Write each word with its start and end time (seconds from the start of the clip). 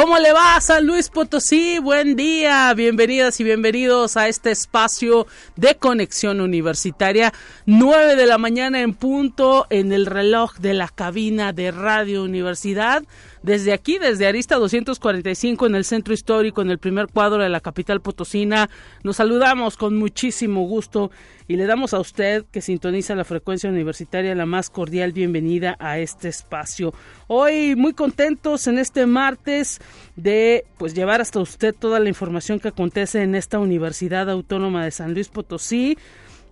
¿Cómo 0.00 0.16
le 0.20 0.32
va 0.32 0.60
San 0.60 0.86
Luis 0.86 1.08
Potosí? 1.08 1.80
Buen 1.80 2.14
día, 2.14 2.72
bienvenidas 2.74 3.40
y 3.40 3.42
bienvenidos 3.42 4.16
a 4.16 4.28
este 4.28 4.52
espacio 4.52 5.26
de 5.56 5.74
conexión 5.74 6.40
universitaria. 6.40 7.32
9 7.66 8.14
de 8.14 8.26
la 8.26 8.38
mañana 8.38 8.80
en 8.80 8.94
punto 8.94 9.66
en 9.70 9.92
el 9.92 10.06
reloj 10.06 10.54
de 10.58 10.72
la 10.72 10.86
cabina 10.86 11.52
de 11.52 11.72
Radio 11.72 12.22
Universidad 12.22 13.02
desde 13.42 13.72
aquí, 13.72 13.98
desde 13.98 14.26
Arista 14.26 14.56
245 14.56 15.66
en 15.66 15.74
el 15.74 15.84
centro 15.84 16.12
histórico, 16.12 16.62
en 16.62 16.70
el 16.70 16.78
primer 16.78 17.08
cuadro 17.08 17.42
de 17.42 17.48
la 17.48 17.60
capital 17.60 18.00
potosina, 18.00 18.68
nos 19.02 19.16
saludamos 19.16 19.76
con 19.76 19.96
muchísimo 19.96 20.62
gusto 20.66 21.10
y 21.46 21.56
le 21.56 21.66
damos 21.66 21.94
a 21.94 22.00
usted 22.00 22.44
que 22.50 22.60
sintoniza 22.60 23.14
la 23.14 23.24
frecuencia 23.24 23.70
universitaria 23.70 24.34
la 24.34 24.46
más 24.46 24.70
cordial 24.70 25.12
bienvenida 25.12 25.76
a 25.78 25.98
este 25.98 26.28
espacio. 26.28 26.92
Hoy 27.26 27.74
muy 27.74 27.94
contentos 27.94 28.66
en 28.66 28.78
este 28.78 29.06
martes 29.06 29.80
de 30.16 30.64
pues 30.76 30.94
llevar 30.94 31.20
hasta 31.20 31.40
usted 31.40 31.74
toda 31.74 32.00
la 32.00 32.08
información 32.08 32.60
que 32.60 32.68
acontece 32.68 33.22
en 33.22 33.34
esta 33.34 33.58
Universidad 33.58 34.28
Autónoma 34.28 34.84
de 34.84 34.90
San 34.90 35.14
Luis 35.14 35.28
Potosí. 35.28 35.96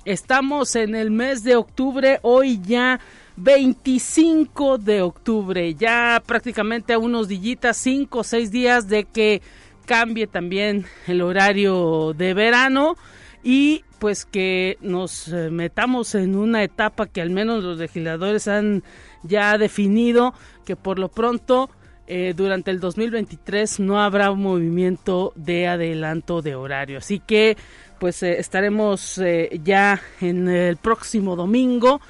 Estamos 0.04 0.76
en 0.76 0.95
el 0.95 1.10
mes 1.10 1.42
de 1.42 1.56
octubre, 1.56 2.20
hoy 2.23 2.60
ya 2.62 3.00
25 3.36 4.78
de 4.78 5.02
octubre, 5.02 5.74
ya 5.74 6.23
prácticamente 6.24 6.95
a 6.95 6.98
unos 6.98 7.29
dillitas, 7.29 7.76
5 7.76 8.18
o 8.18 8.24
6 8.24 8.51
días 8.51 8.88
de 8.88 9.04
que 9.04 9.43
cambie 9.84 10.26
también 10.26 10.87
el 11.06 11.20
horario 11.20 12.15
de 12.16 12.34
verano 12.34 12.96
y 13.43 13.84
pues 13.98 14.24
que 14.24 14.78
nos 14.80 15.28
eh, 15.28 15.51
metamos 15.51 16.15
en 16.15 16.34
una 16.34 16.62
etapa 16.62 17.06
que 17.06 17.20
al 17.20 17.30
menos 17.30 17.62
los 17.62 17.78
legisladores 17.78 18.48
han 18.48 18.82
ya 19.23 19.56
definido 19.59 20.34
que 20.65 20.74
por 20.74 20.98
lo 20.98 21.09
pronto 21.09 21.71
eh, 22.09 22.34
durante 22.37 22.71
el 22.71 22.80
2023 22.80 23.80
no 23.80 24.00
habrá 24.00 24.30
un 24.30 24.43
movimiento 24.43 25.32
de 25.37 25.66
adelanto 25.66 26.43
de 26.43 26.54
horario. 26.54 26.98
Así 26.98 27.21
que 27.21 27.56
pues 27.98 28.23
eh, 28.23 28.38
estaremos 28.38 29.21
ya 29.62 30.00
en 30.21 30.48
el 30.48 30.76
próximo 30.76 31.37
domingo 31.37 32.00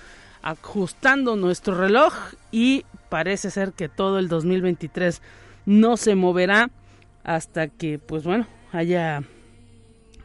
ajustando 0.46 1.34
nuestro 1.34 1.74
reloj 1.74 2.14
y 2.52 2.84
parece 3.08 3.50
ser 3.50 3.72
que 3.72 3.88
todo 3.88 4.20
el 4.20 4.28
2023 4.28 5.20
no 5.66 5.96
se 5.96 6.14
moverá 6.14 6.70
hasta 7.24 7.66
que 7.66 7.98
pues 7.98 8.22
bueno 8.22 8.46
haya 8.72 9.24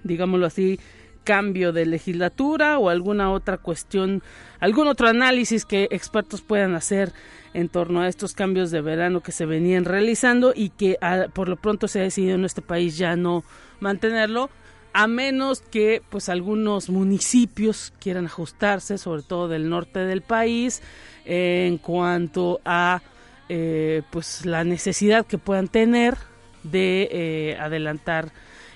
digámoslo 0.03 0.45
así 0.45 0.79
cambio 1.23 1.71
de 1.71 1.87
legislatura 1.87 2.77
o 2.77 2.89
alguna 2.89 3.31
otra 3.31 3.57
cuestión, 3.57 4.21
algún 4.59 4.87
otro 4.87 5.07
análisis 5.07 5.65
que 5.65 5.87
expertos 5.91 6.41
puedan 6.41 6.75
hacer 6.75 7.13
en 7.53 7.69
torno 7.69 8.01
a 8.01 8.07
estos 8.07 8.33
cambios 8.33 8.69
de 8.69 8.81
verano 8.81 9.21
que 9.21 9.31
se 9.31 9.45
venían 9.45 9.85
realizando 9.85 10.53
y 10.55 10.69
que 10.69 10.97
ah, 11.01 11.25
por 11.33 11.49
lo 11.49 11.57
pronto 11.57 11.87
se 11.87 11.99
ha 11.99 12.03
decidido 12.03 12.35
en 12.35 12.45
este 12.45 12.61
país 12.61 12.97
ya 12.97 13.15
no 13.15 13.43
mantenerlo 13.79 14.49
a 14.93 15.07
menos 15.07 15.61
que 15.61 16.01
pues 16.09 16.29
algunos 16.29 16.89
municipios 16.89 17.93
quieran 17.99 18.25
ajustarse, 18.25 18.97
sobre 18.97 19.21
todo 19.21 19.47
del 19.47 19.69
norte 19.69 19.99
del 19.99 20.21
país, 20.21 20.81
en 21.25 21.77
cuanto 21.77 22.59
a 22.65 23.01
eh, 23.49 24.01
pues 24.09 24.45
la 24.45 24.63
necesidad 24.63 25.25
que 25.25 25.37
puedan 25.37 25.67
tener 25.67 26.17
de 26.63 27.09
eh, 27.11 27.57
adelantar 27.59 28.31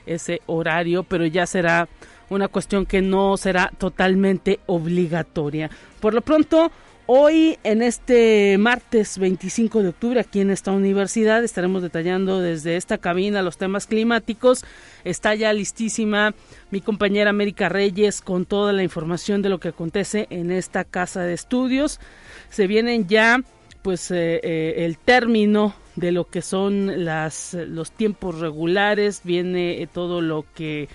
ese 0.06 0.42
horario, 0.46 1.04
pero 1.04 1.26
ya 1.26 1.46
será 1.46 1.88
una 2.30 2.48
cuestión 2.48 2.86
que 2.86 3.02
no 3.02 3.38
será 3.38 3.72
totalmente 3.78 4.60
obligatoria. 4.66 5.70
Por 6.00 6.14
lo 6.14 6.22
pronto, 6.22 6.72
Hoy, 7.08 7.60
en 7.64 7.84
este 7.84 8.58
martes 8.58 9.20
25 9.20 9.84
de 9.84 9.90
octubre, 9.90 10.20
aquí 10.20 10.40
en 10.40 10.50
esta 10.50 10.72
universidad, 10.72 11.44
estaremos 11.44 11.84
detallando 11.84 12.42
desde 12.42 12.78
esta 12.78 12.98
cabina 12.98 13.44
los 13.44 13.60
temas 13.60 13.86
climáticos. 13.86 14.66
Está 15.04 15.36
ya 15.36 15.54
listísima 15.54 16.34
mi 16.72 16.82
compañera 16.82 17.30
América 17.30 17.70
Reyes 17.70 18.22
con 18.22 18.48
toda 18.48 18.74
la 18.74 18.82
información 18.82 19.44
de 19.44 19.50
lo 19.50 19.60
que 19.60 19.68
acontece 19.68 20.26
en 20.32 20.50
esta 20.50 20.84
casa 20.84 21.22
de 21.22 21.36
estudios. 21.36 22.00
Se 22.50 22.66
vienen 22.66 23.08
ya, 23.08 23.40
pues, 23.84 24.10
eh, 24.10 24.40
eh, 24.42 24.74
el 24.86 24.98
término 24.98 25.76
de 25.96 26.12
lo 26.12 26.26
que 26.28 26.42
son 26.42 27.06
las, 27.06 27.54
los 27.54 27.92
tiempos 27.92 28.40
regulares, 28.40 29.22
viene 29.24 29.80
eh, 29.80 29.88
todo 29.88 30.22
lo 30.22 30.44
que 30.56 30.90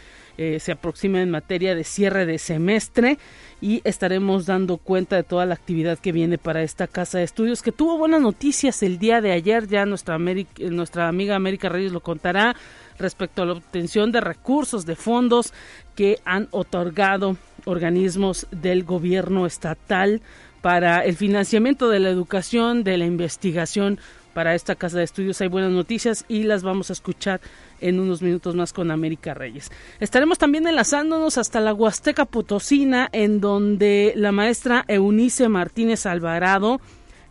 se 0.59 0.73
aproxima 0.73 1.21
en 1.21 1.31
materia 1.31 1.75
de 1.75 1.85
cierre 1.85 2.25
de 2.25 2.39
semestre 2.39 3.19
y 3.61 3.83
estaremos 3.85 4.47
dando 4.47 4.79
cuenta 4.79 5.17
de 5.17 5.23
toda 5.23 5.47
la 5.47 5.55
actividad 5.55 5.99
que 5.99 6.13
viene 6.13 6.39
para 6.39 6.63
esta 6.63 6.87
casa 6.87 7.19
de 7.19 7.25
estudios 7.25 7.63
que 7.63 7.73
tuvo 7.73 7.99
buenas 7.99 8.21
noticias 8.21 8.83
el 8.83 8.99
día 8.99 9.21
de 9.21 9.33
ayer 9.33 9.69
ya 9.69 9.85
nuestra 9.87 10.19
nuestra 10.19 11.09
amiga 11.09 11.37
América 11.37 11.69
Reyes 11.69 11.93
lo 11.93 12.01
contará 12.01 12.57
respecto 12.99 13.43
a 13.43 13.47
la 13.47 13.53
obtención 13.53 14.13
de 14.13 14.21
recursos 14.21 14.87
de 14.87 14.97
fondos 14.97 15.53
que 15.95 16.19
han 16.25 16.49
otorgado 16.51 17.37
organismos 17.67 18.47
del 18.51 18.85
gobierno 18.85 19.47
estatal 19.47 20.23
para 20.63 21.05
el 21.05 21.17
financiamiento 21.17 21.89
de 21.89 22.01
la 22.01 22.11
educación, 22.11 22.85
de 22.85 22.99
la 22.99 23.07
investigación 23.07 23.99
para 24.35 24.55
esta 24.55 24.75
casa 24.75 24.99
de 24.99 25.05
estudios. 25.05 25.41
Hay 25.41 25.49
buenas 25.49 25.73
noticias 25.73 26.25
y 26.29 26.45
las 26.45 26.63
vamos 26.63 26.91
a 26.91 26.93
escuchar 26.93 27.41
en 27.81 28.01
unos 28.01 28.23
minutos 28.23 28.55
más 28.55 28.73
con 28.73 28.91
América 28.91 29.35
Reyes. 29.35 29.71
Estaremos 30.01 30.39
también 30.39 30.67
enlazándonos 30.67 31.39
hasta 31.39 31.61
la 31.61 31.75
Huasteca 31.75 32.25
Potosina, 32.25 33.09
en 33.13 33.41
donde 33.41 34.13
la 34.17 34.33
maestra 34.33 34.85
Eunice 34.89 35.49
Martínez 35.49 36.07
Alvarado, 36.07 36.81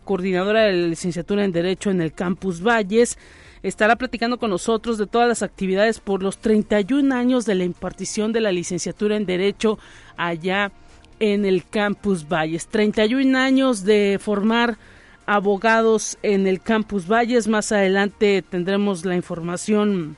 coordinadora 0.04 0.62
de 0.62 0.72
la 0.72 0.88
licenciatura 0.88 1.44
en 1.44 1.52
Derecho 1.52 1.90
en 1.90 2.00
el 2.00 2.12
Campus 2.12 2.62
Valles, 2.62 3.18
estará 3.62 3.96
platicando 3.96 4.38
con 4.38 4.50
nosotros 4.50 4.98
de 4.98 5.06
todas 5.06 5.28
las 5.28 5.42
actividades 5.42 6.00
por 6.00 6.22
los 6.22 6.38
31 6.38 7.14
años 7.14 7.44
de 7.46 7.54
la 7.54 7.64
impartición 7.64 8.32
de 8.32 8.40
la 8.40 8.52
licenciatura 8.52 9.16
en 9.16 9.26
Derecho 9.26 9.78
allá 10.16 10.72
en 11.18 11.44
el 11.44 11.64
Campus 11.66 12.26
Valles. 12.26 12.66
31 12.66 13.38
años 13.38 13.84
de 13.84 14.18
formar 14.20 14.78
abogados 15.26 16.18
en 16.22 16.46
el 16.46 16.60
Campus 16.60 17.06
Valles. 17.06 17.46
Más 17.46 17.70
adelante 17.70 18.42
tendremos 18.42 19.04
la 19.04 19.14
información 19.14 20.16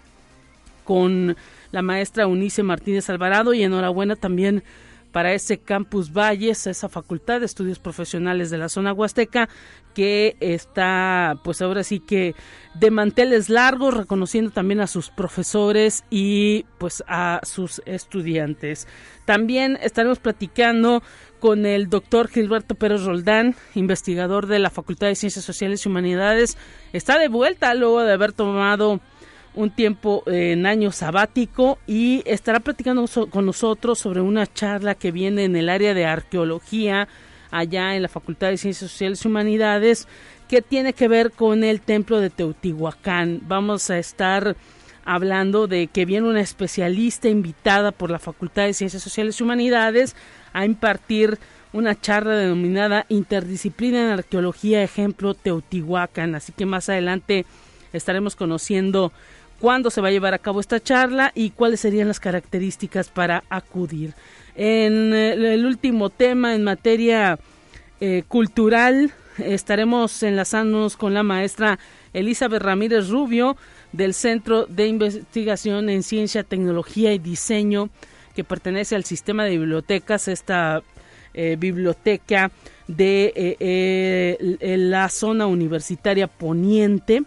con 0.85 1.37
la 1.71 1.83
maestra 1.83 2.27
Unice 2.27 2.63
Martínez 2.63 3.09
Alvarado 3.11 3.55
y 3.55 3.63
enhorabuena 3.63 4.17
también 4.17 4.63
para 5.13 5.35
ese 5.35 5.59
Campus 5.59 6.13
Valles, 6.13 6.67
esa 6.67 6.89
Facultad 6.89 7.41
de 7.41 7.47
Estudios 7.47 7.79
Profesionales 7.79 8.51
de 8.51 8.59
la 8.59 8.69
zona 8.69 8.93
huasteca, 8.93 9.49
que 9.95 10.37
está, 10.41 11.39
pues 11.45 11.61
ahora 11.61 11.85
sí 11.85 12.01
que 12.01 12.35
de 12.75 12.91
manteles 12.91 13.51
largos, 13.51 13.95
reconociendo 13.95 14.51
también 14.51 14.81
a 14.81 14.87
sus 14.87 15.11
profesores 15.11 16.05
y 16.09 16.65
pues 16.79 17.05
a 17.07 17.41
sus 17.45 17.83
estudiantes. 17.85 18.89
También 19.27 19.79
estaremos 19.83 20.19
platicando 20.19 21.03
con 21.41 21.67
el 21.67 21.91
doctor 21.91 22.29
Gilberto 22.29 22.75
Pérez 22.75 23.03
Roldán, 23.03 23.55
investigador 23.75 24.47
de 24.47 24.61
la 24.61 24.71
Facultad 24.71 25.09
de 25.09 25.15
Ciencias 25.15 25.45
Sociales 25.45 25.85
y 25.85 25.89
Humanidades. 25.89 26.57
Está 26.93 27.19
de 27.19 27.29
vuelta 27.29 27.75
luego 27.75 28.03
de 28.03 28.13
haber 28.13 28.33
tomado 28.33 29.01
un 29.55 29.71
tiempo 29.71 30.23
en 30.27 30.67
año 30.67 30.93
sabático 30.93 31.79
y 31.87 32.23
estará 32.27 32.61
platicando 32.61 33.05
con 33.31 33.47
nosotros 33.47 33.99
sobre 33.99 34.21
una 34.21 34.47
charla 34.47 34.95
que 34.95 35.13
viene 35.13 35.45
en 35.45 35.57
el 35.57 35.69
área 35.69 35.95
de 35.95 36.07
arqueología 36.07 37.09
allá 37.51 37.95
en 37.95 38.03
la 38.03 38.09
Facultad 38.09 38.49
de 38.49 38.57
Ciencias 38.57 38.91
Sociales 38.91 39.25
y 39.25 39.29
Humanidades 39.29 40.09
que 40.49 40.63
tiene 40.63 40.93
que 40.93 41.09
ver 41.09 41.33
con 41.33 41.65
el 41.65 41.81
templo 41.81 42.21
de 42.21 42.31
Teotihuacán. 42.31 43.41
Vamos 43.47 43.91
a 43.91 43.99
estar 43.99 44.57
hablando 45.05 45.67
de 45.67 45.89
que 45.89 46.05
viene 46.05 46.29
una 46.29 46.41
especialista 46.41 47.29
invitada 47.29 47.93
por 47.93 48.11
la 48.11 48.19
Facultad 48.19 48.65
de 48.65 48.75
Ciencias 48.75 49.03
Sociales 49.03 49.39
y 49.39 49.43
Humanidades 49.43 50.17
a 50.53 50.65
impartir 50.65 51.39
una 51.73 51.99
charla 51.99 52.37
denominada 52.37 53.07
Interdisciplina 53.09 54.03
en 54.03 54.11
Arqueología, 54.11 54.83
ejemplo 54.83 55.35
Teotihuacán. 55.35 56.35
Así 56.35 56.53
que 56.53 56.67
más 56.67 56.89
adelante 56.89 57.47
estaremos 57.93 58.37
conociendo 58.37 59.13
cuándo 59.63 59.91
se 59.91 60.01
va 60.01 60.09
a 60.09 60.11
llevar 60.11 60.35
a 60.35 60.41
cabo 60.41 60.59
esta 60.59 60.83
charla 60.83 61.31
y 61.37 61.51
cuáles 61.51 61.79
serían 61.79 62.09
las 62.09 62.19
características 62.19 63.11
para 63.11 63.45
acudir. 63.49 64.13
En 64.57 65.15
eh, 65.15 65.55
el 65.55 65.65
último 65.65 66.11
tema, 66.11 66.57
en 66.57 66.65
materia 66.65 67.39
eh, 68.01 68.25
cultural, 68.27 69.13
estaremos 69.39 70.21
enlazándonos 70.25 70.97
con 70.97 71.15
la 71.15 71.23
maestra 71.23 71.79
Elizabeth 72.13 72.61
Ramírez 72.61 73.09
Rubio 73.09 73.57
del 73.93 74.15
Centro 74.15 74.67
de 74.67 74.89
Investigación 74.89 75.89
en 75.91 76.03
Ciencia, 76.03 76.43
Tecnología 76.43 77.13
y 77.13 77.21
Diseño 77.21 77.89
que 78.35 78.43
pertenece 78.43 78.97
al 78.97 79.05
sistema 79.05 79.45
de 79.45 79.51
bibliotecas, 79.51 80.27
esta 80.27 80.83
eh, 81.35 81.57
biblioteca 81.57 82.51
de 82.89 84.37
la 84.61 85.09
zona 85.09 85.47
universitaria 85.47 86.27
poniente 86.27 87.23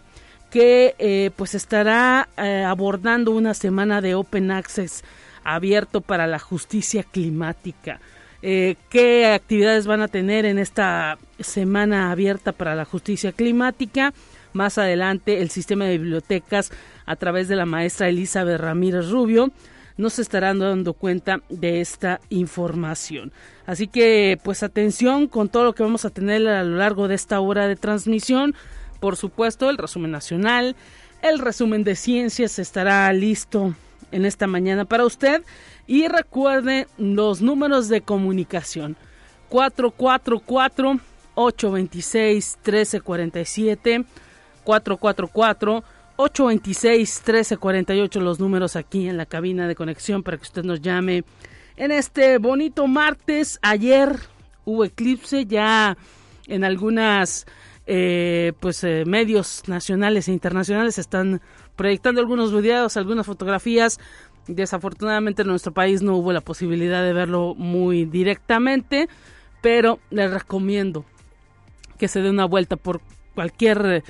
que 0.56 1.34
pues 1.36 1.54
estará 1.54 2.30
abordando 2.66 3.32
una 3.32 3.54
semana 3.54 4.00
de 4.00 4.16
Open 4.16 4.52
Access 4.52 5.04
abierto 5.44 6.00
para 6.00 6.28
la 6.28 6.40
justicia 6.40 7.04
climática. 7.04 8.00
¿Qué 8.42 9.26
actividades 9.34 9.86
van 9.86 10.02
a 10.02 10.08
tener 10.08 10.46
en 10.46 10.58
esta 10.58 11.18
semana 11.42 12.10
abierta 12.10 12.54
para 12.54 12.74
la 12.74 12.86
justicia 12.86 13.34
climática? 13.34 14.14
Más 14.54 14.78
adelante, 14.78 15.42
el 15.42 15.50
sistema 15.50 15.84
de 15.84 15.98
bibliotecas 15.98 16.72
a 17.06 17.18
través 17.18 17.50
de 17.50 17.58
la 17.58 17.66
maestra 17.66 18.08
Elizabeth 18.08 18.62
Ramírez 18.62 19.10
Rubio 19.10 19.52
nos 19.98 20.20
estarán 20.20 20.60
dando 20.60 20.94
cuenta 20.94 21.42
de 21.50 21.82
esta 21.82 22.22
información. 22.30 23.34
Así 23.66 23.88
que, 23.88 24.40
pues 24.42 24.64
atención 24.64 25.28
con 25.28 25.50
todo 25.50 25.66
lo 25.66 25.74
que 25.74 25.84
vamos 25.84 26.06
a 26.06 26.12
tener 26.12 26.48
a 26.48 26.64
lo 26.64 26.78
largo 26.78 27.10
de 27.10 27.16
esta 27.16 27.42
hora 27.42 27.68
de 27.68 27.76
transmisión. 27.76 28.56
Por 29.00 29.18
supuesto, 29.18 29.70
el 29.70 29.78
resumen 29.78 30.12
nacional, 30.12 30.76
el 31.22 31.40
resumen 31.40 31.84
de 31.84 31.96
ciencias 31.96 32.60
estará 32.60 33.12
listo 33.14 33.76
en 34.12 34.26
esta 34.26 34.48
mañana 34.48 34.86
para 34.86 35.06
usted. 35.06 35.44
Y 35.88 36.08
recuerde 36.08 36.88
los 36.98 37.42
números 37.42 37.90
de 37.90 38.02
comunicación. 38.02 38.96
444 39.50 41.00
826 41.36 42.58
1347 42.64 44.06
444 44.64 45.84
826 46.18 47.22
1348 47.26 48.20
los 48.22 48.40
números 48.40 48.76
aquí 48.76 49.08
en 49.08 49.18
la 49.18 49.26
cabina 49.26 49.68
de 49.68 49.76
conexión 49.76 50.24
para 50.24 50.38
que 50.38 50.44
usted 50.44 50.64
nos 50.64 50.82
llame 50.82 51.24
en 51.76 51.92
este 51.92 52.38
bonito 52.38 52.88
martes. 52.88 53.60
Ayer 53.62 54.18
hubo 54.64 54.86
eclipse 54.86 55.46
ya 55.46 55.98
en 56.48 56.64
algunas 56.64 57.46
eh, 57.88 58.54
pues 58.60 58.84
eh, 58.84 59.04
medios 59.06 59.64
nacionales 59.68 60.28
e 60.28 60.32
internacionales 60.32 60.98
están 60.98 61.42
proyectando 61.76 62.22
algunos 62.22 62.54
videos, 62.54 62.98
algunas 62.98 63.26
fotografías. 63.26 64.00
Desafortunadamente 64.48 65.42
en 65.42 65.48
nuestro 65.48 65.74
país 65.74 66.02
no 66.02 66.16
hubo 66.16 66.32
la 66.32 66.42
posibilidad 66.42 67.04
de 67.04 67.14
verlo 67.14 67.56
muy 67.56 68.06
directamente, 68.06 69.10
pero 69.62 70.00
les 70.10 70.32
recomiendo 70.32 71.06
que 71.98 72.08
se 72.08 72.22
dé 72.22 72.30
una 72.30 72.46
vuelta 72.46 72.76
por 72.76 73.02
cualquier 73.34 74.04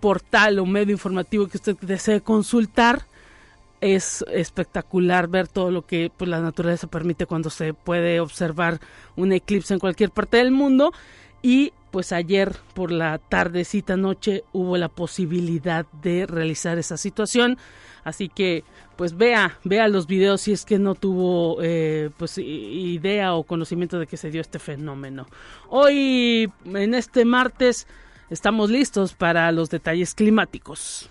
portal 0.00 0.58
o 0.58 0.66
medio 0.66 0.92
informativo 0.92 1.46
que 1.46 1.58
usted 1.58 1.76
desee 1.80 2.20
consultar, 2.20 3.06
es 3.80 4.24
espectacular 4.30 5.28
ver 5.28 5.48
todo 5.48 5.70
lo 5.70 5.86
que 5.86 6.10
pues, 6.16 6.28
la 6.28 6.40
naturaleza 6.40 6.86
permite 6.86 7.26
cuando 7.26 7.50
se 7.50 7.74
puede 7.74 8.20
observar 8.20 8.80
un 9.16 9.32
eclipse 9.32 9.74
en 9.74 9.80
cualquier 9.80 10.10
parte 10.10 10.36
del 10.38 10.50
mundo. 10.52 10.92
Y 11.42 11.72
pues 11.90 12.12
ayer 12.12 12.56
por 12.74 12.90
la 12.90 13.18
tardecita 13.18 13.96
noche 13.96 14.44
hubo 14.52 14.76
la 14.76 14.88
posibilidad 14.88 15.84
de 16.02 16.26
realizar 16.26 16.78
esa 16.78 16.96
situación. 16.96 17.58
Así 18.04 18.28
que 18.28 18.64
pues 18.96 19.16
vea, 19.16 19.58
vea 19.64 19.88
los 19.88 20.06
videos 20.06 20.40
si 20.40 20.52
es 20.52 20.64
que 20.64 20.78
no 20.78 20.94
tuvo 20.94 21.58
eh, 21.62 22.10
pues 22.16 22.38
idea 22.38 23.34
o 23.34 23.42
conocimiento 23.42 23.98
de 23.98 24.06
que 24.06 24.16
se 24.16 24.30
dio 24.30 24.40
este 24.40 24.58
fenómeno. 24.58 25.26
Hoy 25.68 26.50
en 26.64 26.94
este 26.94 27.24
martes 27.24 27.86
Estamos 28.32 28.70
listos 28.70 29.12
para 29.12 29.52
los 29.52 29.68
detalles 29.68 30.14
climáticos. 30.14 31.10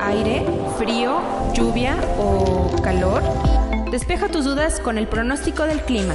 Aire, 0.00 0.44
frío, 0.78 1.20
lluvia 1.54 1.96
o 2.18 2.70
calor. 2.82 3.22
Despeja 3.90 4.28
tus 4.28 4.44
dudas 4.44 4.78
con 4.78 4.96
el 4.96 5.08
pronóstico 5.08 5.64
del 5.64 5.80
clima. 5.80 6.14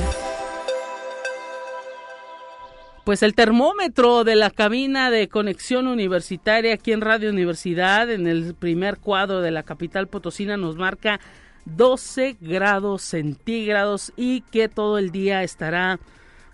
Pues 3.03 3.23
el 3.23 3.35
termómetro 3.35 4.23
de 4.23 4.37
la 4.37 4.49
cabina 4.49 5.11
de 5.11 5.27
conexión 5.27 5.87
universitaria 5.87 6.75
aquí 6.75 6.93
en 6.93 7.01
Radio 7.01 7.29
Universidad, 7.29 8.09
en 8.09 8.25
el 8.25 8.55
primer 8.55 8.99
cuadro 8.99 9.41
de 9.41 9.51
la 9.51 9.63
capital 9.63 10.07
potosina, 10.07 10.55
nos 10.55 10.77
marca 10.77 11.19
12 11.65 12.37
grados 12.39 13.01
centígrados 13.01 14.13
y 14.15 14.41
que 14.41 14.69
todo 14.69 14.97
el 14.97 15.11
día 15.11 15.43
estará 15.43 15.99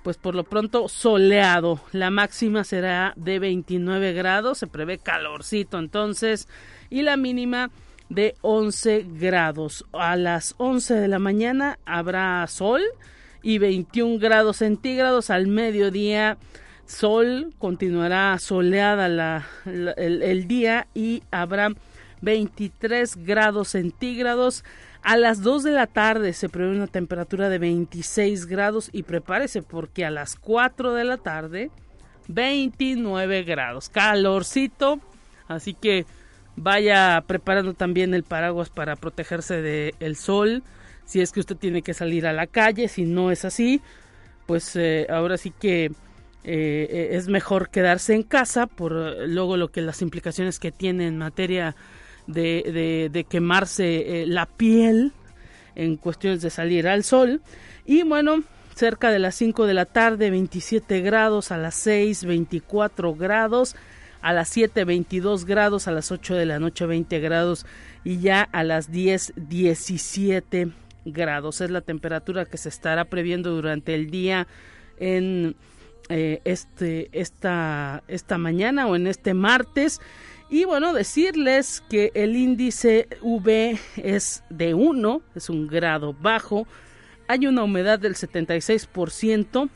pues 0.02 0.18
por 0.18 0.34
lo 0.34 0.46
pronto 0.46 0.90
soleado. 0.90 1.80
La 1.92 2.10
máxima 2.10 2.64
será 2.64 3.14
de 3.18 3.38
29 3.38 4.14
grados, 4.14 4.58
se 4.58 4.66
prevé 4.66 4.98
calorcito 4.98 5.78
entonces 5.78 6.48
y 6.90 7.04
la 7.04 7.16
mínima 7.16 7.70
de 8.10 8.36
11 8.42 9.06
grados. 9.20 9.86
A 9.94 10.16
las 10.16 10.56
11 10.58 10.96
de 10.96 11.08
la 11.08 11.20
mañana 11.20 11.80
habrá 11.86 12.46
sol 12.48 12.82
y 13.42 13.58
21 13.58 14.20
grados 14.20 14.58
centígrados 14.58 15.30
al 15.30 15.48
mediodía. 15.48 16.38
Sol 16.86 17.54
continuará 17.60 18.38
soleada 18.40 19.08
la, 19.08 19.46
el, 19.66 20.48
día 20.48 20.88
y 20.96 21.22
habrá 21.32 21.70
23 22.22 23.24
grados 23.24 23.70
centígrados 23.70 24.64
a 25.02 25.16
las 25.16 25.42
2 25.42 25.64
de 25.64 25.72
la 25.72 25.88
tarde 25.88 26.34
se 26.34 26.50
prevé 26.50 26.72
una 26.72 26.88
temperatura 26.88 27.48
de 27.48 27.58
26 27.58 28.48
grados 28.48 28.90
y 28.92 29.04
prepárese 29.04 29.62
porque 29.62 30.06
a 30.06 30.12
las 30.12 30.36
4 30.36 30.94
de 30.94 31.04
la 31.06 31.18
tarde 31.18 31.72
29 32.28 33.44
grados. 33.44 33.90
Calorcito, 33.90 35.00
así 35.48 35.74
que 35.74 36.06
vaya 36.60 37.24
preparando 37.26 37.74
también 37.74 38.14
el 38.14 38.24
paraguas 38.24 38.70
para 38.70 38.96
protegerse 38.96 39.62
del 39.62 40.16
sol. 40.16 40.64
Si 41.06 41.22
es 41.22 41.32
que 41.32 41.40
usted 41.40 41.56
tiene 41.56 41.82
que 41.82 41.94
salir 41.94 42.28
a 42.28 42.34
la 42.34 42.48
calle, 42.48 42.88
si 42.88 43.06
no 43.06 43.32
es 43.32 43.46
así, 43.46 43.82
pues 44.46 44.76
eh, 44.76 45.08
ahora 45.10 45.38
sí 45.38 45.52
que 45.52 45.86
eh, 45.86 45.92
eh, 46.44 47.10
es 47.14 47.28
mejor 47.28 47.70
quedarse 47.70 48.14
en 48.14 48.24
casa 48.24 48.68
por 48.68 48.92
luego 49.28 49.58
lo 49.58 49.70
que 49.70 49.82
las 49.82 50.02
implicaciones 50.02 50.60
que 50.60 50.72
tiene 50.72 51.08
en 51.08 51.18
materia 51.18 51.76
de, 52.28 53.26
quemarse 53.28 54.26
la 54.28 54.46
piel 54.46 55.14
en 55.76 55.96
cuestiones 55.96 56.42
de 56.42 56.50
salir 56.50 56.88
al 56.88 57.04
sol. 57.04 57.42
Y 57.86 58.04
bueno, 58.04 58.44
cerca 58.76 59.10
de 59.10 59.20
las 59.20 59.36
5 59.36 59.66
de 59.66 59.74
la 59.74 59.86
tarde 59.86 60.30
27 60.30 61.02
grados, 61.02 61.52
a 61.52 61.58
las 61.58 61.76
6 61.76 62.26
24 62.26 63.16
grados, 63.16 63.76
a 64.22 64.34
las 64.34 64.50
7 64.50 64.84
22 64.86 65.46
grados, 65.46 65.88
a 65.88 65.92
las 65.92 66.12
8 66.12 66.36
de 66.36 66.46
la 66.46 66.60
noche 66.60 66.86
20 66.86 67.20
grados 67.20 67.66
y 68.04 68.20
ya 68.20 68.42
a 68.42 68.64
las 68.64 68.92
10 68.92 69.34
17 69.36 70.72
grados. 71.06 71.62
Es 71.62 71.70
la 71.70 71.82
temperatura 71.82 72.46
que 72.46 72.58
se 72.58 72.70
estará 72.70 73.06
previendo 73.06 73.52
durante 73.52 73.96
el 73.96 74.10
día 74.10 74.48
en 74.98 75.56
eh, 76.10 76.42
este, 76.44 77.10
esta, 77.12 78.04
esta 78.08 78.38
mañana 78.38 78.88
o 78.88 78.96
en 78.96 79.08
este 79.08 79.34
martes. 79.34 80.02
Y 80.50 80.66
bueno, 80.66 80.94
decirles 80.94 81.84
que 81.90 82.12
el 82.16 82.36
índice 82.36 83.08
V 83.22 83.78
es 83.98 84.44
de 84.50 84.74
1, 84.74 85.22
es 85.36 85.50
un 85.50 85.68
grado 85.68 86.14
bajo, 86.14 86.66
hay 87.28 87.46
una 87.46 87.64
humedad 87.64 88.00
del 88.00 88.16
76% 88.16 89.70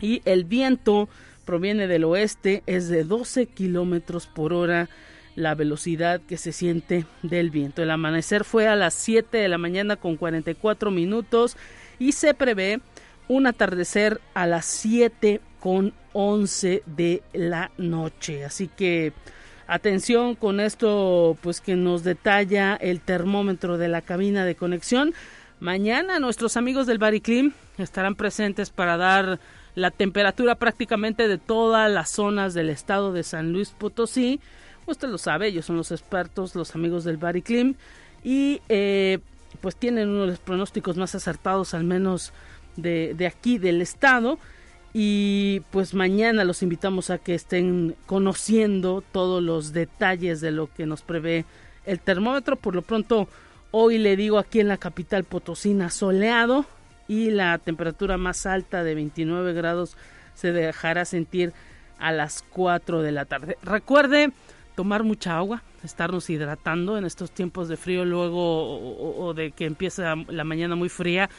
y 0.00 0.20
el 0.24 0.44
viento 0.44 1.08
proviene 1.44 1.86
del 1.86 2.04
oeste, 2.04 2.62
es 2.66 2.88
de 2.88 3.04
12 3.04 3.46
kilómetros 3.46 4.26
por 4.26 4.52
hora 4.52 4.88
la 5.36 5.54
velocidad 5.54 6.20
que 6.20 6.36
se 6.36 6.52
siente 6.52 7.06
del 7.22 7.50
viento. 7.50 7.82
El 7.82 7.90
amanecer 7.90 8.44
fue 8.44 8.68
a 8.68 8.76
las 8.76 8.94
7 8.94 9.36
de 9.36 9.48
la 9.48 9.58
mañana 9.58 9.96
con 9.96 10.16
44 10.16 10.90
minutos 10.90 11.56
y 11.98 12.12
se 12.12 12.34
prevé 12.34 12.80
un 13.28 13.46
atardecer 13.46 14.20
a 14.34 14.46
las 14.46 14.64
7 14.66 15.40
con 15.60 15.92
11 16.12 16.82
de 16.86 17.22
la 17.32 17.70
noche. 17.78 18.44
Así 18.44 18.68
que 18.68 19.12
Atención 19.66 20.34
con 20.34 20.60
esto, 20.60 21.38
pues 21.40 21.60
que 21.60 21.74
nos 21.74 22.04
detalla 22.04 22.76
el 22.76 23.00
termómetro 23.00 23.78
de 23.78 23.88
la 23.88 24.02
cabina 24.02 24.44
de 24.44 24.56
conexión. 24.56 25.14
Mañana 25.58 26.18
nuestros 26.18 26.58
amigos 26.58 26.86
del 26.86 26.98
Bariclim 26.98 27.52
estarán 27.78 28.14
presentes 28.14 28.68
para 28.68 28.98
dar 28.98 29.40
la 29.74 29.90
temperatura 29.90 30.54
prácticamente 30.54 31.28
de 31.28 31.38
todas 31.38 31.90
las 31.90 32.10
zonas 32.10 32.54
del 32.54 32.70
estado 32.70 33.12
de 33.12 33.22
San 33.22 33.52
Luis 33.52 33.70
Potosí. 33.70 34.40
Usted 34.86 35.08
lo 35.08 35.18
sabe, 35.18 35.48
ellos 35.48 35.64
son 35.64 35.76
los 35.76 35.90
expertos, 35.90 36.54
los 36.54 36.74
amigos 36.74 37.04
del 37.04 37.16
Bariclim. 37.16 37.74
Y 38.22 38.60
eh, 38.68 39.18
pues 39.60 39.76
tienen 39.76 40.08
uno 40.08 40.22
de 40.22 40.28
los 40.28 40.38
pronósticos 40.38 40.96
más 40.96 41.14
acertados, 41.14 41.74
al 41.74 41.84
menos 41.84 42.32
de, 42.76 43.14
de 43.14 43.26
aquí 43.26 43.58
del 43.58 43.82
estado 43.82 44.38
y 44.96 45.62
pues 45.72 45.92
mañana 45.92 46.44
los 46.44 46.62
invitamos 46.62 47.10
a 47.10 47.18
que 47.18 47.34
estén 47.34 47.96
conociendo 48.06 49.02
todos 49.10 49.42
los 49.42 49.72
detalles 49.72 50.40
de 50.40 50.52
lo 50.52 50.72
que 50.72 50.86
nos 50.86 51.02
prevé 51.02 51.44
el 51.84 51.98
termómetro. 51.98 52.54
Por 52.54 52.76
lo 52.76 52.82
pronto, 52.82 53.28
hoy 53.72 53.98
le 53.98 54.16
digo 54.16 54.38
aquí 54.38 54.60
en 54.60 54.68
la 54.68 54.76
capital 54.76 55.24
potosina 55.24 55.90
soleado 55.90 56.64
y 57.08 57.30
la 57.30 57.58
temperatura 57.58 58.16
más 58.16 58.46
alta 58.46 58.84
de 58.84 58.94
29 58.94 59.52
grados 59.52 59.96
se 60.34 60.52
dejará 60.52 61.04
sentir 61.04 61.52
a 61.98 62.12
las 62.12 62.42
4 62.50 63.02
de 63.02 63.12
la 63.12 63.24
tarde. 63.24 63.56
Recuerde 63.62 64.32
tomar 64.74 65.04
mucha 65.04 65.36
agua, 65.36 65.62
estarnos 65.84 66.28
hidratando 66.30 66.98
en 66.98 67.04
estos 67.04 67.30
tiempos 67.30 67.68
de 67.68 67.76
frío 67.76 68.04
luego 68.04 69.18
o, 69.18 69.34
de 69.34 69.52
que 69.52 69.66
empieza 69.66 70.14
la 70.28 70.44
mañana 70.44 70.74
muy 70.74 70.88
fría, 70.88 71.30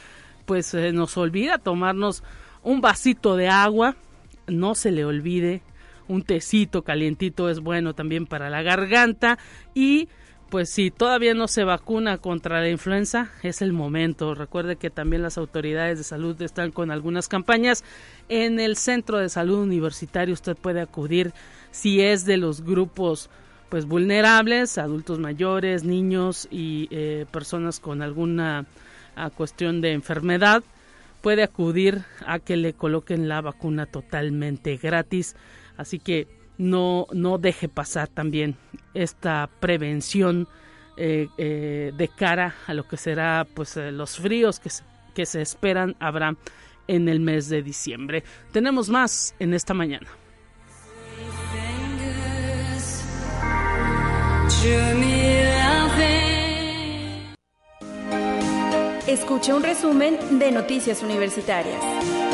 pues 0.46 0.72
eh, 0.74 0.92
nos 0.92 1.16
olvida 1.16 1.58
tomarnos 1.58 2.22
un 2.62 2.80
vasito 2.80 3.36
de 3.36 3.48
agua, 3.48 3.96
no 4.46 4.74
se 4.74 4.90
le 4.90 5.04
olvide, 5.04 5.62
un 6.08 6.22
tecito 6.22 6.82
calientito 6.82 7.50
es 7.50 7.60
bueno 7.60 7.94
también 7.94 8.26
para 8.26 8.48
la 8.48 8.62
garganta 8.62 9.38
y 9.74 10.08
pues 10.48 10.70
si 10.70 10.90
todavía 10.90 11.34
no 11.34 11.48
se 11.48 11.64
vacuna 11.64 12.18
contra 12.18 12.60
la 12.60 12.68
influenza, 12.68 13.30
es 13.42 13.62
el 13.62 13.72
momento. 13.72 14.34
Recuerde 14.34 14.76
que 14.76 14.90
también 14.90 15.22
las 15.22 15.38
autoridades 15.38 15.98
de 15.98 16.04
salud 16.04 16.40
están 16.40 16.70
con 16.70 16.90
algunas 16.90 17.28
campañas. 17.28 17.82
En 18.28 18.60
el 18.60 18.76
centro 18.76 19.18
de 19.18 19.28
salud 19.28 19.62
universitario 19.62 20.34
usted 20.34 20.56
puede 20.56 20.80
acudir 20.80 21.32
si 21.72 22.00
es 22.00 22.24
de 22.24 22.36
los 22.36 22.62
grupos 22.62 23.28
pues 23.68 23.86
vulnerables, 23.86 24.78
adultos 24.78 25.18
mayores, 25.18 25.82
niños 25.82 26.46
y 26.50 26.86
eh, 26.92 27.26
personas 27.32 27.80
con 27.80 28.00
alguna 28.00 28.66
ah, 29.16 29.30
cuestión 29.30 29.80
de 29.80 29.92
enfermedad, 29.92 30.62
puede 31.20 31.42
acudir 31.42 32.04
a 32.24 32.38
que 32.38 32.56
le 32.56 32.72
coloquen 32.72 33.28
la 33.28 33.40
vacuna 33.40 33.86
totalmente 33.86 34.76
gratis. 34.76 35.34
Así 35.76 35.98
que 35.98 36.28
no, 36.58 37.06
no 37.12 37.38
deje 37.38 37.68
pasar 37.68 38.08
también 38.08 38.56
esta 38.94 39.48
prevención 39.60 40.48
eh, 40.96 41.28
eh, 41.36 41.92
de 41.94 42.08
cara 42.08 42.54
a 42.66 42.72
lo 42.72 42.88
que 42.88 42.96
será 42.96 43.46
pues 43.54 43.76
eh, 43.76 43.92
los 43.92 44.16
fríos 44.16 44.58
que 44.58 44.70
se, 44.70 44.82
que 45.14 45.26
se 45.26 45.42
esperan 45.42 45.94
habrá 46.00 46.36
en 46.88 47.08
el 47.08 47.20
mes 47.20 47.48
de 47.48 47.62
diciembre. 47.62 48.24
Tenemos 48.52 48.88
más 48.88 49.34
en 49.38 49.52
esta 49.52 49.74
mañana. 49.74 50.08
Escucha 59.06 59.54
un 59.54 59.62
resumen 59.62 60.38
de 60.38 60.50
Noticias 60.50 61.02
Universitarias. 61.02 62.25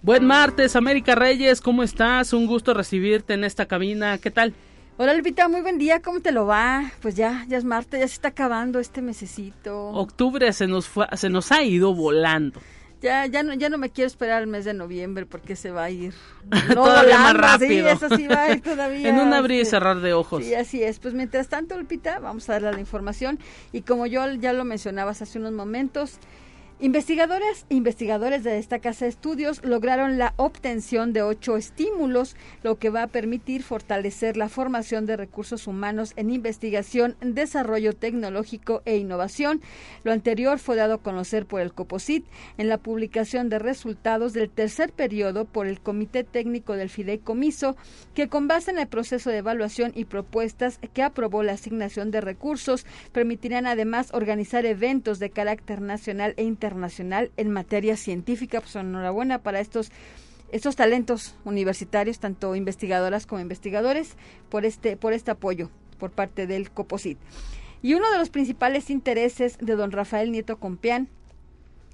Buen 0.00 0.24
martes, 0.24 0.76
América 0.76 1.16
Reyes, 1.16 1.60
¿cómo 1.60 1.82
estás? 1.82 2.32
Un 2.32 2.46
gusto 2.46 2.72
recibirte 2.72 3.34
en 3.34 3.42
esta 3.42 3.66
cabina. 3.66 4.18
¿Qué 4.18 4.30
tal? 4.30 4.54
Hola 4.96 5.12
Lupita, 5.12 5.48
muy 5.48 5.60
buen 5.60 5.76
día, 5.76 6.00
¿cómo 6.00 6.20
te 6.20 6.30
lo 6.30 6.46
va? 6.46 6.92
Pues 7.02 7.16
ya, 7.16 7.44
ya 7.48 7.56
es 7.56 7.64
martes, 7.64 7.98
ya 7.98 8.06
se 8.06 8.14
está 8.14 8.28
acabando 8.28 8.78
este 8.78 9.02
mesecito. 9.02 9.88
Octubre 9.88 10.52
se 10.52 10.68
nos 10.68 10.86
fue, 10.86 11.06
se 11.14 11.28
nos 11.30 11.50
ha 11.50 11.64
ido 11.64 11.94
volando. 11.94 12.60
Ya, 13.02 13.26
ya 13.26 13.42
no, 13.42 13.54
ya 13.54 13.68
no 13.68 13.78
me 13.78 13.90
quiero 13.90 14.06
esperar 14.06 14.42
el 14.42 14.48
mes 14.48 14.64
de 14.64 14.74
noviembre 14.74 15.26
porque 15.26 15.56
se 15.56 15.72
va 15.72 15.84
a 15.84 15.90
ir. 15.90 16.14
todavía 16.74 17.18
más 17.18 17.34
rápido. 17.34 17.88
Sí, 17.90 18.04
eso 18.04 18.16
sí 18.16 18.28
va 18.28 18.42
a 18.42 18.52
ir 18.52 18.60
todavía. 18.60 19.08
en 19.08 19.18
un 19.18 19.32
abrir 19.32 19.62
y 19.62 19.64
cerrar 19.64 20.00
de 20.00 20.12
ojos. 20.14 20.44
Sí, 20.44 20.54
así 20.54 20.82
es. 20.82 21.00
Pues 21.00 21.14
mientras 21.14 21.48
tanto, 21.48 21.76
Lupita, 21.76 22.20
vamos 22.20 22.48
a 22.48 22.54
darle 22.54 22.72
la 22.72 22.80
información. 22.80 23.38
Y 23.72 23.82
como 23.82 24.06
yo 24.06 24.24
ya 24.34 24.52
lo 24.52 24.64
mencionabas 24.64 25.22
hace 25.22 25.38
unos 25.38 25.52
momentos, 25.52 26.18
Investigadores 26.80 27.66
e 27.70 27.74
investigadores 27.74 28.44
de 28.44 28.56
esta 28.56 28.78
casa 28.78 29.04
de 29.04 29.08
estudios 29.08 29.64
lograron 29.64 30.16
la 30.16 30.32
obtención 30.36 31.12
de 31.12 31.22
ocho 31.22 31.56
estímulos, 31.56 32.36
lo 32.62 32.78
que 32.78 32.88
va 32.88 33.02
a 33.02 33.08
permitir 33.08 33.64
fortalecer 33.64 34.36
la 34.36 34.48
formación 34.48 35.04
de 35.04 35.16
recursos 35.16 35.66
humanos 35.66 36.12
en 36.14 36.30
investigación, 36.30 37.16
desarrollo 37.20 37.94
tecnológico 37.94 38.82
e 38.84 38.96
innovación. 38.96 39.60
Lo 40.04 40.12
anterior 40.12 40.60
fue 40.60 40.76
dado 40.76 40.94
a 40.94 41.02
conocer 41.02 41.46
por 41.46 41.62
el 41.62 41.72
COPOSIT 41.72 42.24
en 42.58 42.68
la 42.68 42.78
publicación 42.78 43.48
de 43.48 43.58
resultados 43.58 44.32
del 44.32 44.48
tercer 44.48 44.92
periodo 44.92 45.46
por 45.46 45.66
el 45.66 45.80
Comité 45.80 46.22
Técnico 46.22 46.74
del 46.74 46.90
Fideicomiso, 46.90 47.76
que 48.14 48.28
con 48.28 48.46
base 48.46 48.70
en 48.70 48.78
el 48.78 48.86
proceso 48.86 49.30
de 49.30 49.38
evaluación 49.38 49.90
y 49.96 50.04
propuestas 50.04 50.78
que 50.94 51.02
aprobó 51.02 51.42
la 51.42 51.54
asignación 51.54 52.12
de 52.12 52.20
recursos, 52.20 52.86
permitirán 53.10 53.66
además 53.66 54.10
organizar 54.14 54.64
eventos 54.64 55.18
de 55.18 55.30
carácter 55.30 55.80
nacional 55.80 56.34
e 56.36 56.44
internacional 56.44 56.67
internacional 56.68 57.30
en 57.36 57.50
materia 57.50 57.96
científica. 57.96 58.60
Pues 58.60 58.76
enhorabuena 58.76 59.42
para 59.42 59.60
estos 59.60 59.90
estos 60.50 60.76
talentos 60.76 61.36
universitarios, 61.44 62.20
tanto 62.20 62.56
investigadoras 62.56 63.26
como 63.26 63.42
investigadores, 63.42 64.16
por 64.48 64.64
este, 64.64 64.96
por 64.96 65.12
este 65.12 65.30
apoyo 65.30 65.70
por 65.98 66.10
parte 66.10 66.46
del 66.46 66.70
COPOSIT. 66.70 67.18
Y 67.82 67.92
uno 67.92 68.10
de 68.10 68.16
los 68.16 68.30
principales 68.30 68.88
intereses 68.88 69.58
de 69.58 69.76
don 69.76 69.92
Rafael 69.92 70.32
Nieto 70.32 70.58
Compián 70.58 71.10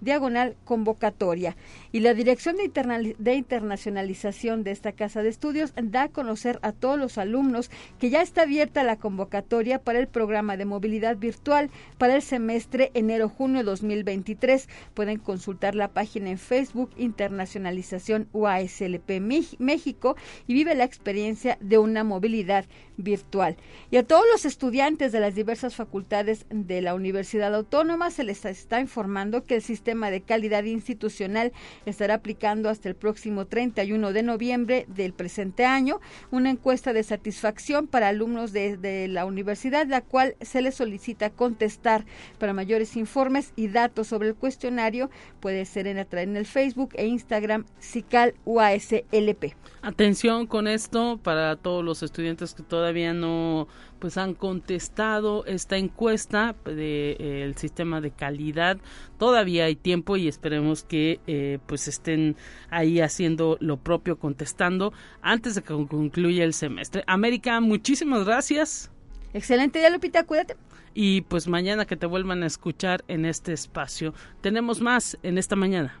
diagonal 0.00 0.56
convocatoria. 0.64 1.56
Y 1.92 2.00
la 2.00 2.14
Dirección 2.14 2.56
de, 2.56 3.14
de, 3.18 3.34
Internacionalización 3.34 4.64
de 4.64 4.70
esta 4.70 4.92
Casa 4.92 5.22
de 5.22 5.28
Estudios 5.28 5.72
da 5.82 6.04
a 6.04 6.08
conocer 6.08 6.58
a 6.62 6.72
todos 6.72 6.98
los 6.98 7.18
alumnos 7.18 7.70
que 7.98 8.10
ya 8.10 8.22
está 8.22 8.42
abierta 8.42 8.82
la 8.82 8.96
convocatoria 8.96 9.78
para 9.78 9.98
el 9.98 10.08
programa 10.08 10.56
de 10.56 10.64
movilidad 10.64 11.16
virtual 11.16 11.70
para 11.98 12.16
el 12.16 12.22
semestre 12.22 12.90
enero-junio 12.94 13.64
2023. 13.64 14.68
Pueden 14.94 15.18
consultar 15.18 15.74
la 15.74 15.88
página 15.88 16.30
en 16.30 16.38
Facebook 16.38 16.90
Internacionalización 16.96 18.28
UASLP 18.32 19.20
México 19.58 20.16
y 20.46 20.54
vive 20.54 20.74
la 20.74 20.84
experiencia 20.84 21.58
de 21.60 21.78
una 21.78 22.04
movilidad 22.04 22.66
virtual. 22.96 23.56
Y 23.90 23.96
a 23.96 24.02
todos 24.02 24.24
los 24.30 24.44
estudiantes 24.44 25.12
de 25.12 25.20
las 25.20 25.34
diversas 25.34 25.74
facultades 25.74 26.46
de 26.50 26.82
la 26.82 26.94
Universidad 26.94 27.54
Autónoma 27.54 28.10
se 28.10 28.24
les 28.24 28.44
está 28.44 28.80
informando 28.80 29.44
que 29.44 29.56
el 29.56 29.62
sistema 29.62 29.87
de 29.88 30.20
calidad 30.20 30.64
institucional 30.64 31.52
estará 31.86 32.14
aplicando 32.14 32.68
hasta 32.68 32.88
el 32.88 32.94
próximo 32.94 33.46
31 33.46 34.12
de 34.12 34.22
noviembre 34.22 34.84
del 34.88 35.12
presente 35.12 35.64
año 35.64 36.00
una 36.30 36.50
encuesta 36.50 36.92
de 36.92 37.02
satisfacción 37.02 37.86
para 37.86 38.08
alumnos 38.08 38.52
de, 38.52 39.08
la 39.08 39.24
universidad, 39.24 39.86
la 39.86 40.02
cual 40.02 40.36
se 40.40 40.60
les 40.60 40.74
solicita 40.74 41.30
contestar 41.30 42.04
para 42.38 42.52
mayores 42.52 42.96
informes 42.96 43.52
y 43.56 43.68
datos 43.68 44.08
sobre 44.08 44.28
el 44.28 44.34
cuestionario. 44.34 45.10
Puede 45.40 45.64
ser 45.64 45.86
en, 45.86 45.98
en 45.98 46.36
el 46.36 46.46
Facebook 46.46 46.90
e 46.94 47.06
Instagram 47.06 47.64
CICAL 47.80 48.34
UASLP. 48.44 49.54
Atención 49.82 50.46
con 50.46 50.66
esto 50.66 51.18
para 51.22 51.56
todos 51.56 51.84
los 51.84 52.02
estudiantes 52.02 52.54
que 52.54 52.62
todavía 52.62 53.14
no 53.14 53.68
pues 53.98 54.16
han 54.16 54.34
contestado 54.34 55.44
esta 55.46 55.76
encuesta 55.76 56.54
del 56.64 56.76
de, 56.76 57.16
eh, 57.18 57.52
sistema 57.56 58.00
de 58.00 58.10
calidad. 58.10 58.78
Todavía 59.18 59.64
hay 59.64 59.76
tiempo 59.76 60.16
y 60.16 60.28
esperemos 60.28 60.84
que 60.84 61.20
eh, 61.26 61.58
pues 61.66 61.88
estén 61.88 62.36
ahí 62.70 63.00
haciendo 63.00 63.56
lo 63.60 63.76
propio, 63.76 64.18
contestando 64.18 64.92
antes 65.22 65.54
de 65.54 65.62
que 65.62 65.74
concluya 65.86 66.44
el 66.44 66.54
semestre. 66.54 67.04
América, 67.06 67.60
muchísimas 67.60 68.24
gracias. 68.24 68.90
Excelente 69.34 69.78
día, 69.78 69.90
Lupita, 69.90 70.24
cuídate. 70.24 70.56
Y 70.94 71.20
pues 71.22 71.48
mañana 71.48 71.84
que 71.84 71.96
te 71.96 72.06
vuelvan 72.06 72.42
a 72.42 72.46
escuchar 72.46 73.04
en 73.08 73.24
este 73.24 73.52
espacio. 73.52 74.14
Tenemos 74.40 74.80
más 74.80 75.18
en 75.22 75.38
esta 75.38 75.54
mañana. 75.54 76.00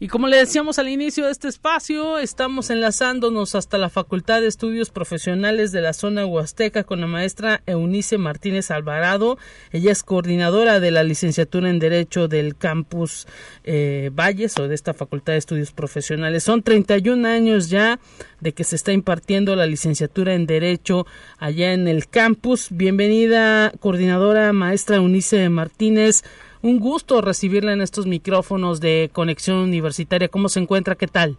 Y 0.00 0.08
como 0.08 0.26
le 0.26 0.38
decíamos 0.38 0.80
al 0.80 0.88
inicio 0.88 1.26
de 1.26 1.30
este 1.30 1.46
espacio, 1.46 2.18
estamos 2.18 2.70
enlazándonos 2.70 3.54
hasta 3.54 3.78
la 3.78 3.88
Facultad 3.88 4.40
de 4.40 4.48
Estudios 4.48 4.90
Profesionales 4.90 5.70
de 5.70 5.82
la 5.82 5.92
zona 5.92 6.26
Huasteca 6.26 6.82
con 6.82 7.00
la 7.00 7.06
maestra 7.06 7.62
Eunice 7.66 8.18
Martínez 8.18 8.72
Alvarado. 8.72 9.38
Ella 9.70 9.92
es 9.92 10.02
coordinadora 10.02 10.80
de 10.80 10.90
la 10.90 11.04
licenciatura 11.04 11.70
en 11.70 11.78
Derecho 11.78 12.26
del 12.26 12.56
campus 12.56 13.28
eh, 13.62 14.10
Valles 14.12 14.58
o 14.58 14.66
de 14.66 14.74
esta 14.74 14.94
Facultad 14.94 15.34
de 15.34 15.38
Estudios 15.38 15.70
Profesionales. 15.70 16.42
Son 16.42 16.64
31 16.64 17.28
años 17.28 17.70
ya 17.70 18.00
de 18.40 18.52
que 18.52 18.64
se 18.64 18.74
está 18.74 18.90
impartiendo 18.90 19.54
la 19.54 19.66
licenciatura 19.66 20.34
en 20.34 20.46
Derecho 20.46 21.06
allá 21.38 21.72
en 21.72 21.86
el 21.86 22.08
campus. 22.08 22.66
Bienvenida, 22.70 23.72
coordinadora 23.78 24.52
maestra 24.52 24.96
Eunice 24.96 25.48
Martínez. 25.50 26.24
Un 26.64 26.80
gusto 26.80 27.20
recibirla 27.20 27.74
en 27.74 27.82
estos 27.82 28.06
micrófonos 28.06 28.80
de 28.80 29.10
Conexión 29.12 29.58
Universitaria. 29.58 30.28
¿Cómo 30.28 30.48
se 30.48 30.60
encuentra? 30.60 30.94
¿Qué 30.94 31.06
tal? 31.06 31.36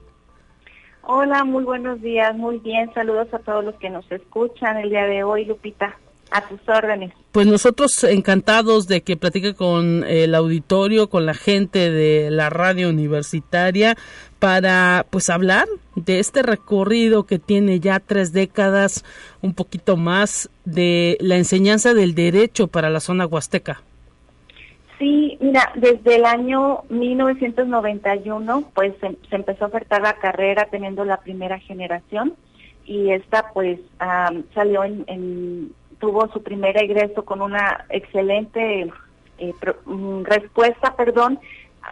Hola, 1.02 1.44
muy 1.44 1.64
buenos 1.64 2.00
días, 2.00 2.38
muy 2.38 2.60
bien. 2.60 2.94
Saludos 2.94 3.34
a 3.34 3.40
todos 3.40 3.66
los 3.66 3.74
que 3.78 3.90
nos 3.90 4.06
escuchan 4.12 4.78
el 4.78 4.92
día 4.92 5.08
de 5.08 5.24
hoy, 5.24 5.46
Lupita. 5.46 5.98
A 6.30 6.48
tus 6.48 6.60
órdenes. 6.70 7.12
Pues 7.32 7.48
nosotros 7.48 8.04
encantados 8.04 8.88
de 8.88 9.02
que 9.02 9.18
platique 9.18 9.56
con 9.56 10.04
el 10.04 10.36
auditorio, 10.36 11.10
con 11.10 11.26
la 11.26 11.34
gente 11.34 11.90
de 11.90 12.30
la 12.30 12.52
radio 12.52 12.90
universitaria 12.90 13.98
para 14.38 15.08
pues 15.10 15.32
hablar 15.32 15.68
de 15.96 16.20
este 16.20 16.44
recorrido 16.44 17.26
que 17.26 17.40
tiene 17.40 17.80
ya 17.80 18.00
tres 18.00 18.32
décadas, 18.32 19.04
un 19.42 19.56
poquito 19.56 19.98
más 19.98 20.52
de 20.66 21.18
la 21.20 21.38
enseñanza 21.38 21.96
del 21.96 22.14
derecho 22.14 22.68
para 22.68 22.92
la 22.92 23.00
zona 23.00 23.26
huasteca. 23.26 23.82
Sí, 24.98 25.38
mira, 25.42 25.74
desde 25.76 26.16
el 26.16 26.26
año 26.26 26.84
1991 26.90 28.72
pues 28.74 28.94
se, 29.02 29.36
empezó 29.36 29.66
a 29.66 29.68
ofertar 29.68 30.02
la 30.02 30.14
carrera 30.14 30.68
teniendo 30.72 31.04
la 31.04 31.18
primera 31.18 31.60
generación 31.60 32.36
y 32.86 33.12
esta 33.12 33.52
pues 33.54 33.80
salió 34.54 34.84
en, 34.86 35.74
tuvo 36.00 36.28
su 36.32 36.42
primer 36.44 36.82
egreso 36.82 37.26
con 37.26 37.42
una 37.42 37.86
excelente 37.90 38.90
eh, 39.40 39.54
mm, 39.86 40.24
respuesta, 40.24 40.96
perdón. 40.96 41.40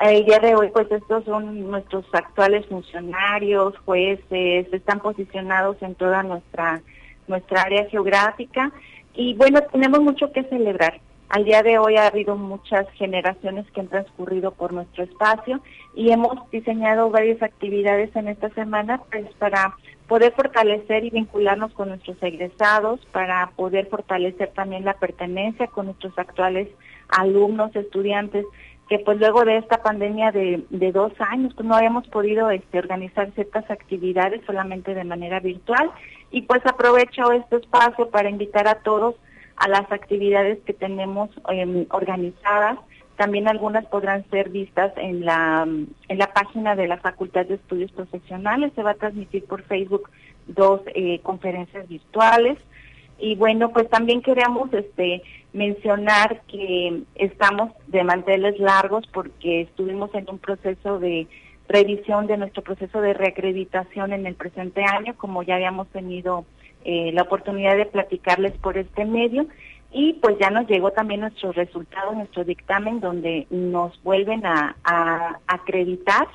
El 0.02 0.26
día 0.26 0.40
de 0.40 0.56
hoy 0.56 0.70
pues 0.74 0.90
estos 0.90 1.26
son 1.26 1.70
nuestros 1.70 2.06
actuales 2.14 2.66
funcionarios, 2.68 3.78
jueces, 3.80 4.72
están 4.72 5.00
posicionados 5.00 5.76
en 5.82 5.96
toda 5.96 6.24
nuestra 6.24 6.82
nuestra 7.28 7.64
área 7.64 7.86
geográfica 7.90 8.72
y 9.14 9.34
bueno, 9.36 9.62
tenemos 9.72 10.02
mucho 10.02 10.32
que 10.32 10.44
celebrar. 10.44 11.00
Al 11.34 11.46
día 11.46 11.64
de 11.64 11.80
hoy 11.80 11.96
ha 11.98 12.06
habido 12.06 12.36
muchas 12.36 12.88
generaciones 12.92 13.66
que 13.72 13.82
han 13.82 13.88
transcurrido 13.88 14.52
por 14.52 14.72
nuestro 14.72 15.04
espacio 15.04 15.62
y 15.96 16.12
hemos 16.12 16.48
diseñado 16.52 17.10
varias 17.10 17.42
actividades 17.42 18.16
en 18.16 18.28
esta 18.28 18.50
semana 18.50 19.02
pues, 19.12 19.26
para 19.40 19.76
poder 20.08 20.34
fortalecer 20.34 21.06
y 21.06 21.10
vincularnos 21.10 21.74
con 21.74 21.90
nuestros 21.90 22.22
egresados, 22.22 23.04
para 23.08 23.50
poder 23.56 23.88
fortalecer 23.88 24.52
también 24.54 24.86
la 24.86 24.94
pertenencia 24.94 25.66
con 25.66 25.88
nuestros 25.88 26.16
actuales 26.20 26.70
alumnos, 27.10 27.76
estudiantes, 27.76 28.46
que 28.88 29.00
pues 29.00 29.18
luego 29.18 29.44
de 29.44 29.58
esta 29.58 29.82
pandemia 29.82 30.32
de, 30.32 30.64
dos 30.70 31.14
años 31.18 31.52
pues 31.56 31.68
no 31.68 31.74
habíamos 31.74 32.08
podido 32.10 32.52
este, 32.52 32.78
organizar 32.78 33.32
ciertas 33.32 33.72
actividades 33.72 34.46
solamente 34.46 34.94
de 34.94 35.04
manera 35.04 35.40
virtual. 35.40 35.90
Y 36.30 36.44
pues 36.44 36.64
aprovecho 36.68 37.32
este 37.32 37.56
espacio 37.56 38.12
para 38.12 38.30
invitar 38.30 38.68
a 38.68 38.84
todos 38.84 39.16
a 39.56 39.68
las 39.68 39.92
actividades 39.92 40.60
que 40.66 40.74
tenemos 40.74 41.30
em, 41.50 41.86
organizadas. 41.90 42.80
También 43.16 43.48
algunas 43.48 43.86
podrán 43.86 44.26
ser 44.30 44.50
vistas 44.50 44.92
en 44.98 45.24
la, 45.24 45.68
en 46.08 46.18
la 46.18 46.34
página 46.34 46.76
de 46.76 46.88
la 46.88 46.98
Facultad 46.98 47.46
de 47.46 47.56
Estudios 47.56 47.92
Profesionales. 47.92 48.72
Se 48.76 48.84
va 48.84 48.92
a 48.92 48.96
transmitir 48.96 49.46
por 49.46 49.62
Facebook 49.64 50.10
dos 50.48 50.82
eh, 50.88 51.20
conferencias 51.22 51.88
virtuales. 51.88 52.58
Y 53.20 53.36
bueno, 53.36 53.70
pues 53.70 53.90
también 53.90 54.22
queríamos 54.22 54.74
este, 54.74 55.22
mencionar 55.54 56.42
que 56.48 57.04
estamos 57.16 57.72
de 57.88 58.04
manteles 58.04 58.60
largos 58.60 59.06
porque 59.14 59.62
estuvimos 59.62 60.14
en 60.16 60.30
un 60.30 60.40
proceso 60.40 61.00
de 61.00 61.28
revisión 61.68 62.28
de 62.28 62.38
nuestro 62.38 62.64
proceso 62.64 63.00
de 63.02 63.14
reacreditación 63.14 64.14
en 64.14 64.26
el 64.26 64.36
presente 64.36 64.84
año, 64.84 65.16
como 65.16 65.44
ya 65.44 65.56
habíamos 65.56 65.88
tenido 65.90 66.46
eh, 66.86 67.12
la 67.14 67.24
oportunidad 67.24 67.78
de 67.78 67.86
platicarles 67.86 68.54
por 68.54 68.78
este 68.78 69.06
medio. 69.06 69.48
Y 69.92 70.14
pues 70.14 70.38
ya 70.40 70.50
nos 70.50 70.68
llegó 70.68 70.92
también 70.92 71.22
nuestro 71.22 71.52
resultado, 71.52 72.14
nuestro 72.14 72.44
dictamen, 72.44 73.00
donde 73.00 73.46
nos 73.52 74.02
vuelven 74.02 74.44
a, 74.46 74.76
acreditar 75.46 76.28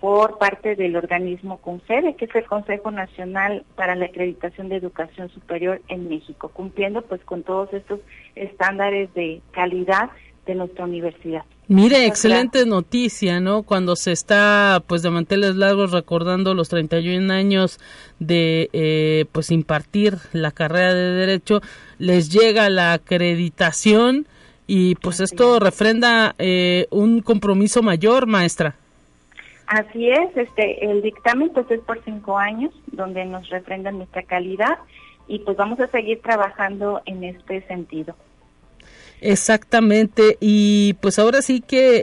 por 0.00 0.38
parte 0.38 0.74
del 0.74 0.96
organismo 0.96 1.58
CONFEDE, 1.58 2.16
que 2.16 2.24
es 2.24 2.34
el 2.34 2.46
Consejo 2.46 2.90
Nacional 2.90 3.64
para 3.76 3.94
la 3.94 4.06
Acreditación 4.06 4.68
de 4.68 4.76
Educación 4.76 5.28
Superior 5.28 5.80
en 5.88 6.08
México, 6.08 6.48
cumpliendo 6.48 7.02
pues 7.02 7.22
con 7.24 7.42
todos 7.42 7.72
estos 7.72 8.00
estándares 8.34 9.12
de 9.14 9.42
calidad 9.52 10.10
de 10.46 10.54
nuestra 10.54 10.84
universidad. 10.84 11.42
Mire, 11.68 12.06
excelente 12.06 12.66
noticia, 12.66 13.40
¿no? 13.40 13.62
Cuando 13.62 13.96
se 13.96 14.12
está, 14.12 14.82
pues, 14.86 15.02
de 15.02 15.10
manteles 15.10 15.56
largos 15.56 15.92
recordando 15.92 16.54
los 16.54 16.68
31 16.68 17.32
años 17.32 17.78
de, 18.18 18.68
eh, 18.72 19.24
pues, 19.32 19.50
impartir 19.50 20.18
la 20.32 20.50
carrera 20.50 20.92
de 20.92 21.12
Derecho, 21.12 21.60
les 21.98 22.30
llega 22.30 22.68
la 22.68 22.92
acreditación 22.92 24.26
y, 24.66 24.96
pues, 24.96 25.20
esto 25.20 25.60
refrenda 25.60 26.34
eh, 26.38 26.88
un 26.90 27.22
compromiso 27.22 27.82
mayor, 27.82 28.26
maestra. 28.26 28.74
Así 29.66 30.10
es, 30.10 30.36
este, 30.36 30.84
el 30.90 31.00
dictamen, 31.00 31.50
pues, 31.50 31.70
es 31.70 31.80
por 31.80 32.02
cinco 32.04 32.36
años, 32.36 32.74
donde 32.88 33.24
nos 33.24 33.48
refrenda 33.48 33.92
nuestra 33.92 34.24
calidad 34.24 34.78
y, 35.28 35.38
pues, 35.38 35.56
vamos 35.56 35.78
a 35.80 35.86
seguir 35.86 36.20
trabajando 36.20 37.00
en 37.06 37.24
este 37.24 37.62
sentido. 37.68 38.14
Exactamente, 39.24 40.36
y 40.40 40.94
pues 40.94 41.20
ahora 41.20 41.42
sí 41.42 41.60
que 41.60 42.02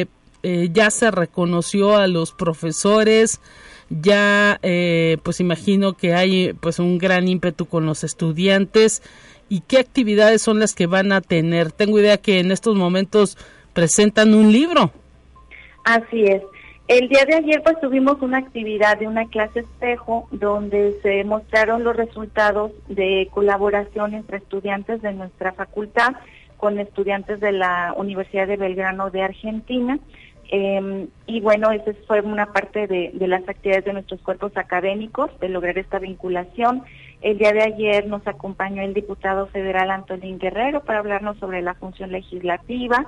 eh, 0.00 0.06
eh, 0.42 0.68
ya 0.72 0.90
se 0.90 1.12
reconoció 1.12 1.96
a 1.96 2.08
los 2.08 2.32
profesores, 2.32 3.40
ya 3.88 4.58
eh, 4.62 5.18
pues 5.22 5.38
imagino 5.38 5.92
que 5.92 6.12
hay 6.14 6.54
pues 6.54 6.80
un 6.80 6.98
gran 6.98 7.28
ímpetu 7.28 7.66
con 7.66 7.86
los 7.86 8.02
estudiantes 8.02 9.00
y 9.48 9.60
qué 9.60 9.78
actividades 9.78 10.42
son 10.42 10.58
las 10.58 10.74
que 10.74 10.88
van 10.88 11.12
a 11.12 11.20
tener. 11.20 11.70
Tengo 11.70 12.00
idea 12.00 12.16
que 12.16 12.40
en 12.40 12.50
estos 12.50 12.74
momentos 12.74 13.38
presentan 13.72 14.34
un 14.34 14.50
libro. 14.50 14.90
Así 15.84 16.24
es. 16.24 16.42
El 16.88 17.08
día 17.08 17.24
de 17.26 17.36
ayer 17.36 17.62
pues 17.62 17.80
tuvimos 17.80 18.20
una 18.22 18.38
actividad 18.38 18.98
de 18.98 19.06
una 19.06 19.28
clase 19.28 19.60
espejo 19.60 20.26
donde 20.32 20.98
se 21.02 21.22
mostraron 21.22 21.84
los 21.84 21.94
resultados 21.94 22.72
de 22.88 23.28
colaboración 23.30 24.14
entre 24.14 24.38
estudiantes 24.38 25.00
de 25.02 25.12
nuestra 25.12 25.52
facultad 25.52 26.14
con 26.56 26.78
estudiantes 26.78 27.40
de 27.40 27.52
la 27.52 27.94
Universidad 27.96 28.46
de 28.46 28.56
Belgrano 28.56 29.10
de 29.10 29.22
Argentina. 29.22 29.98
Em, 30.48 31.08
y 31.26 31.40
bueno, 31.40 31.72
esa 31.72 31.92
fue 32.06 32.20
una 32.20 32.52
parte 32.52 32.86
de, 32.86 33.12
las 33.26 33.48
actividades 33.48 33.84
de 33.84 33.92
nuestros 33.92 34.20
cuerpos 34.20 34.56
académicos, 34.56 35.30
de 35.40 35.48
lograr 35.48 35.76
esta 35.78 35.98
vinculación. 35.98 36.84
El 37.20 37.38
día 37.38 37.52
de 37.52 37.62
ayer 37.62 38.06
nos 38.06 38.26
acompañó 38.26 38.82
el 38.82 38.94
diputado 38.94 39.46
federal 39.48 39.90
Antonín 39.90 40.38
Guerrero 40.38 40.82
para 40.82 41.00
hablarnos 41.00 41.38
sobre 41.38 41.62
la 41.62 41.74
función 41.74 42.12
legislativa. 42.12 43.06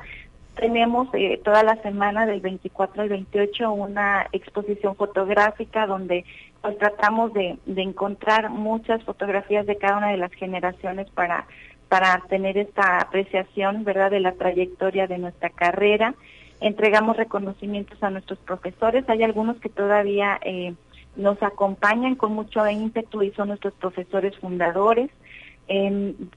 Tenemos 0.57 1.09
eh, 1.13 1.41
toda 1.45 1.63
la 1.63 1.77
semana 1.83 2.27
del 2.27 2.41
24 2.41 3.03
al 3.03 3.09
28 3.09 3.71
una 3.71 4.27
exposición 4.33 4.97
fotográfica 4.97 5.87
donde 5.87 6.25
pues, 6.63 6.77
tratamos 6.79 7.33
de, 7.33 7.59
de 7.67 7.83
encontrar 7.83 8.51
muchas 8.51 9.05
fotografías 9.05 9.67
de 9.67 9.77
cada 9.77 9.99
una 9.99 10.09
de 10.09 10.17
las 10.17 10.33
generaciones 10.33 11.09
para 11.11 11.47
para 11.89 12.23
tener 12.29 12.59
esta 12.59 12.99
apreciación, 12.99 13.85
¿verdad?, 13.85 14.11
de 14.11 14.21
la 14.21 14.33
trayectoria 14.33 15.07
de 15.07 15.19
nuestra 15.19 15.51
carrera. 15.51 16.15
Entregamos 16.61 17.17
reconocimientos 17.17 18.03
a 18.03 18.11
nuestros 18.11 18.39
profesores. 18.41 19.09
Hay 19.09 19.23
algunos 19.23 19.57
que 19.59 19.69
todavía 19.69 20.39
eh, 20.43 20.75
nos 21.17 21.43
acompañan 21.43 22.15
con 22.15 22.33
mucho 22.33 22.67
ímpetu 22.69 23.23
y 23.23 23.33
son 23.33 23.49
nuestros 23.49 23.75
profesores 23.75 24.37
fundadores. 24.39 25.11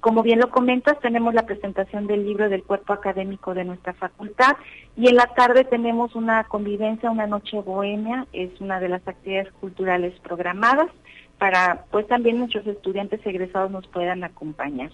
como 0.01 0.23
bien 0.23 0.39
lo 0.39 0.49
comentas, 0.49 0.99
tenemos 0.99 1.33
la 1.33 1.45
presentación 1.45 2.05
del 2.05 2.25
libro 2.25 2.49
del 2.49 2.63
cuerpo 2.63 2.91
académico 2.91 3.53
de 3.53 3.63
nuestra 3.63 3.93
facultad 3.93 4.57
y 4.97 5.07
en 5.07 5.15
la 5.15 5.27
tarde 5.27 5.63
tenemos 5.63 6.15
una 6.15 6.43
convivencia, 6.43 7.09
una 7.09 7.27
noche 7.27 7.61
bohemia, 7.61 8.27
es 8.33 8.59
una 8.59 8.81
de 8.81 8.89
las 8.89 9.07
actividades 9.07 9.51
culturales 9.61 10.13
programadas 10.19 10.89
para 11.37 11.85
pues 11.91 12.07
también 12.07 12.39
nuestros 12.39 12.67
estudiantes 12.67 13.25
egresados 13.25 13.71
nos 13.71 13.87
puedan 13.87 14.23
acompañar. 14.23 14.91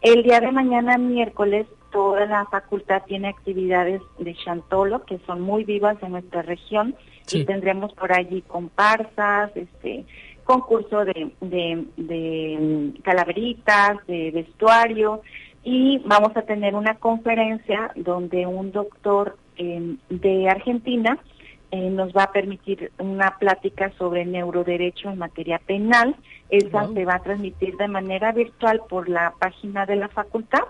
El 0.00 0.22
día 0.22 0.40
de 0.40 0.52
mañana, 0.52 0.98
miércoles, 0.98 1.66
toda 1.90 2.26
la 2.26 2.44
facultad 2.46 3.02
tiene 3.06 3.28
actividades 3.28 4.02
de 4.18 4.34
chantolo 4.34 5.04
que 5.04 5.18
son 5.26 5.40
muy 5.40 5.64
vivas 5.64 5.96
en 6.02 6.12
nuestra 6.12 6.42
región. 6.42 6.94
Y 7.32 7.44
tendremos 7.44 7.92
por 7.94 8.12
allí 8.12 8.42
comparsas, 8.42 9.50
este 9.56 10.04
concurso 10.44 11.04
de, 11.04 11.32
de, 11.40 12.92
calaveritas, 13.02 13.96
de 14.06 14.30
vestuario. 14.30 15.22
Y 15.64 15.98
vamos 16.04 16.36
a 16.36 16.42
tener 16.42 16.76
una 16.76 16.94
conferencia 16.96 17.90
donde 17.96 18.46
un 18.46 18.70
doctor 18.70 19.36
eh, 19.56 19.96
de 20.08 20.48
Argentina 20.48 21.18
eh, 21.70 21.90
nos 21.90 22.12
va 22.12 22.24
a 22.24 22.32
permitir 22.32 22.92
una 22.98 23.38
plática 23.38 23.92
sobre 23.98 24.24
neuroderecho 24.24 25.10
en 25.10 25.18
materia 25.18 25.58
penal. 25.58 26.16
Esa 26.48 26.88
se 26.92 27.04
va 27.04 27.16
a 27.16 27.22
transmitir 27.22 27.76
de 27.76 27.88
manera 27.88 28.32
virtual 28.32 28.82
por 28.88 29.08
la 29.08 29.34
página 29.38 29.86
de 29.86 29.96
la 29.96 30.08
facultad. 30.08 30.62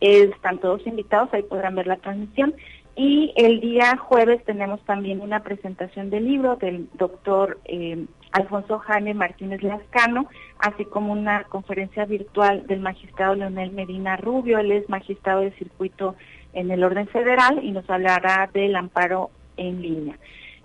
están 0.00 0.58
todos 0.58 0.86
invitados, 0.86 1.32
ahí 1.32 1.42
podrán 1.42 1.76
ver 1.76 1.86
la 1.86 1.96
transmisión. 1.96 2.54
Y 2.96 3.32
el 3.36 3.60
día 3.60 3.96
jueves 3.96 4.44
tenemos 4.44 4.80
también 4.84 5.20
una 5.20 5.42
presentación 5.42 6.10
del 6.10 6.26
libro 6.26 6.56
del 6.56 6.88
doctor 6.94 7.58
eh, 7.64 8.06
Alfonso 8.30 8.78
Jaime 8.78 9.14
Martínez 9.14 9.62
Lascano, 9.62 10.28
así 10.58 10.84
como 10.84 11.12
una 11.12 11.44
conferencia 11.44 12.04
virtual 12.04 12.66
del 12.66 12.80
magistrado 12.80 13.34
Leonel 13.34 13.72
Medina 13.72 14.16
Rubio. 14.16 14.58
Él 14.58 14.70
es 14.70 14.88
magistrado 14.88 15.40
de 15.40 15.52
circuito 15.52 16.14
en 16.52 16.70
el 16.70 16.84
orden 16.84 17.08
federal 17.08 17.60
y 17.62 17.72
nos 17.72 17.88
hablará 17.90 18.48
del 18.52 18.76
amparo 18.76 19.30
en 19.56 19.82
línea. 19.82 20.18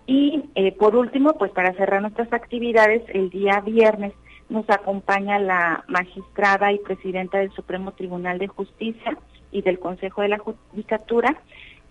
Y 0.06 0.44
eh, 0.56 0.72
por 0.72 0.96
último, 0.96 1.34
pues 1.34 1.52
para 1.52 1.74
cerrar 1.74 2.02
nuestras 2.02 2.34
actividades, 2.34 3.04
el 3.10 3.30
día 3.30 3.62
viernes 3.62 4.14
nos 4.50 4.68
acompaña 4.70 5.38
la 5.38 5.84
magistrada 5.88 6.72
y 6.72 6.80
presidenta 6.80 7.38
del 7.38 7.52
Supremo 7.52 7.92
Tribunal 7.92 8.40
de 8.40 8.48
Justicia 8.48 9.18
y 9.52 9.62
del 9.62 9.80
Consejo 9.80 10.22
de 10.22 10.30
la 10.30 10.40
Judicatura, 10.40 11.40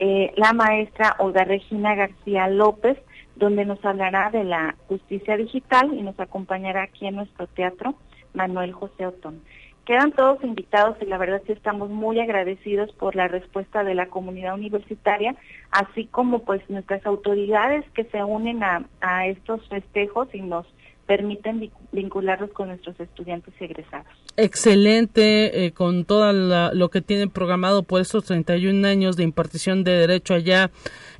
eh, 0.01 0.33
la 0.37 0.53
maestra 0.53 1.17
Olga 1.19 1.45
Regina 1.45 1.95
García 1.95 2.49
López, 2.49 2.99
donde 3.37 3.65
nos 3.65 3.85
hablará 3.85 4.31
de 4.31 4.45
la 4.45 4.75
justicia 4.89 5.37
digital 5.37 5.95
y 5.95 6.03
nos 6.03 6.19
acompañará 6.19 6.83
aquí 6.83 7.07
en 7.07 7.17
nuestro 7.17 7.47
teatro 7.47 7.95
Manuel 8.35 8.73
José 8.73 9.07
Otón. 9.07 9.43
Quedan 9.89 10.13
todos 10.13 10.45
invitados 10.45 10.99
y 11.01 11.07
la 11.07 11.17
verdad 11.17 11.41
sí 11.47 11.53
estamos 11.53 11.89
muy 11.89 12.21
agradecidos 12.21 12.93
por 12.93 13.17
la 13.17 13.27
respuesta 13.27 13.85
de 13.85 13.95
la 13.95 14.09
comunidad 14.09 14.53
universitaria, 14.53 15.35
así 15.71 16.05
como 16.05 16.41
pues 16.41 16.61
nuestras 16.69 17.07
autoridades 17.07 17.87
que 17.95 18.05
se 18.05 18.23
unen 18.23 18.63
a, 18.63 18.85
a 19.01 19.27
estos 19.29 19.67
festejos 19.71 20.29
y 20.35 20.43
nos 20.43 20.67
permiten 21.07 21.71
vincularlos 21.91 22.51
con 22.51 22.69
nuestros 22.69 23.01
estudiantes 23.01 23.55
egresados. 23.59 24.13
Excelente, 24.37 25.65
eh, 25.65 25.73
con 25.73 26.05
todo 26.05 26.35
lo 26.75 26.91
que 26.91 27.01
tienen 27.01 27.31
programado 27.31 27.83
por 27.83 28.03
estos 28.03 28.25
31 28.25 28.87
años 28.87 29.17
de 29.17 29.23
impartición 29.23 29.85
de 29.85 29.93
derecho 29.93 30.35
allá 30.35 30.71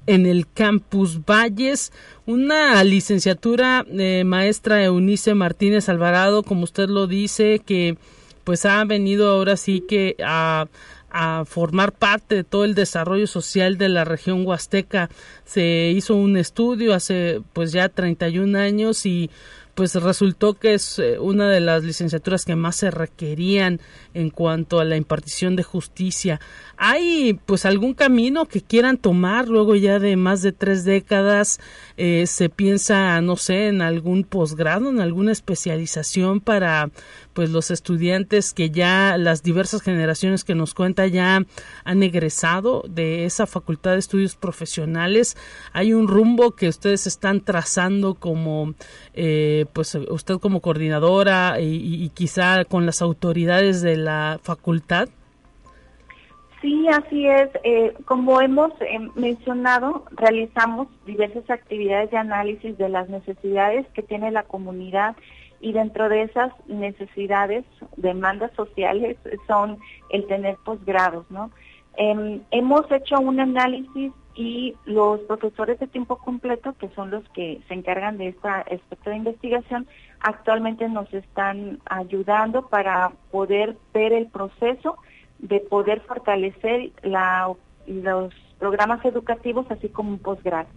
en 0.07 0.27
el 0.27 0.47
campus 0.47 1.25
Valles, 1.25 1.91
una 2.27 2.85
licenciatura 2.85 3.87
eh, 3.91 4.25
maestra 4.25 4.85
Eunice 4.85 5.33
Martínez 5.33 5.89
Alvarado, 5.89 6.43
como 6.43 6.65
usted 6.65 6.91
lo 6.91 7.07
dice, 7.07 7.61
que 7.61 7.97
pues 8.49 8.65
ha 8.65 8.83
venido 8.87 9.29
ahora 9.29 9.59
sí 9.59 9.85
que 9.87 10.17
a 10.25 10.67
formar 11.45 11.93
parte 11.93 12.35
de 12.37 12.45
todo 12.45 12.65
el 12.65 12.75
desarrollo 12.75 13.27
social 13.27 13.77
de 13.77 13.91
la 13.91 14.07
región 14.07 14.47
huasteca. 14.47 15.11
Se 15.45 15.93
hizo 15.95 16.15
un 16.15 16.39
estudio 16.39 16.95
hace 16.95 17.43
pues 17.53 17.73
ya 17.73 17.91
31 17.91 18.59
años 18.59 19.05
y 19.05 19.29
pues 19.79 19.95
resultó 19.95 20.55
que 20.55 20.75
es 20.75 20.99
eh, 20.99 21.21
una 21.21 21.49
de 21.49 21.61
las 21.61 21.85
licenciaturas 21.85 22.45
que 22.45 22.57
más 22.57 22.75
se 22.75 22.91
requerían 22.91 23.81
en 24.13 24.31
cuanto 24.31 24.81
a 24.81 24.85
la 24.85 24.97
impartición 24.97 25.55
de 25.55 25.63
justicia. 25.63 26.41
¿Hay 26.77 27.39
pues 27.47 27.65
algún 27.65 27.95
camino 27.95 28.47
que 28.47 28.61
quieran 28.61 28.97
tomar 28.97 29.47
luego 29.47 29.77
ya 29.77 30.01
de 30.01 30.17
más 30.17 30.43
de 30.43 30.51
tres 30.51 30.85
décadas? 30.85 31.61
Eh, 31.97 32.27
¿Se 32.27 32.49
piensa, 32.49 33.21
no 33.21 33.37
sé, 33.37 33.69
en 33.69 33.81
algún 33.81 34.25
posgrado, 34.25 34.91
en 34.91 34.99
alguna 34.99 35.31
especialización 35.31 36.41
para 36.41 36.91
pues 37.39 37.53
los 37.53 37.71
estudiantes 37.71 38.53
que 38.53 38.71
ya 38.71 39.17
las 39.17 39.45
diversas 39.45 39.81
generaciones 39.81 40.43
que 40.43 40.57
nos 40.57 40.75
cuenta 40.75 41.07
ya 41.07 41.45
han 41.85 42.03
egresado 42.03 42.83
de 42.89 43.27
esa 43.27 43.47
facultad 43.47 43.93
de 43.93 44.01
estudios 44.01 44.35
profesionales 44.35 45.37
hay 45.73 45.93
un 45.95 46.09
rumbo 46.09 46.57
que 46.57 46.67
ustedes 46.67 47.07
están 47.07 47.43
trazando 47.43 48.15
como 48.15 48.75
eh, 49.15 49.67
pues 49.73 49.95
usted 49.95 50.39
como 50.41 50.61
coordinadora 50.61 51.61
y, 51.61 52.09
quizá 52.09 52.65
con 52.65 52.87
las 52.87 53.03
autoridades 53.03 53.83
de 53.83 53.97
la 53.97 54.41
facultad 54.43 55.09
Sí, 56.61 56.89
así 56.89 57.25
es. 57.25 57.51
Eh, 57.63 57.95
como 58.05 58.41
hemos 58.41 58.73
eh, 58.81 58.99
mencionado, 59.15 60.07
realizamos 60.11 60.89
diversas 61.07 61.49
actividades 61.49 62.11
de 62.11 62.17
análisis 62.17 62.77
de 62.77 62.89
las 62.89 63.09
necesidades 63.09 63.87
que 63.95 64.03
tiene 64.03 64.33
la 64.33 64.43
comunidad 64.43 65.15
y 65.61 65.73
dentro 65.73 66.09
de 66.09 66.23
esas 66.23 66.53
necesidades, 66.67 67.65
demandas 67.97 68.53
sociales, 68.55 69.17
son 69.47 69.79
el 70.11 70.27
tener 70.27 70.57
posgrados, 70.65 71.31
¿no? 71.31 71.51
Em, 71.97 72.41
hemos 72.53 72.91
hecho 72.93 73.19
un 73.19 73.41
análisis 73.41 74.13
y 74.37 74.77
los 74.85 75.21
profesores 75.23 75.81
de 75.81 75.89
tiempo 75.89 76.17
completo, 76.17 76.73
que 76.79 76.89
son 76.91 77.11
los 77.11 77.29
que 77.31 77.61
se 77.67 77.75
encargan 77.75 78.19
de 78.19 78.29
esta 78.29 78.59
aspecto 78.61 79.11
de 79.11 79.17
investigación, 79.17 79.89
actualmente 80.21 80.89
nos 80.89 81.13
están 81.13 81.81
ayudando 81.87 82.69
para 82.69 83.11
poder 83.33 83.77
ver 83.93 84.13
el 84.13 84.29
proceso 84.29 84.97
de 85.41 85.59
poder 85.59 86.01
fortalecer 86.03 86.93
los 87.03 88.33
programas 88.61 89.05
educativos, 89.05 89.67
así 89.71 89.89
como 89.89 90.11
un 90.11 90.19
posgrado. 90.19 90.69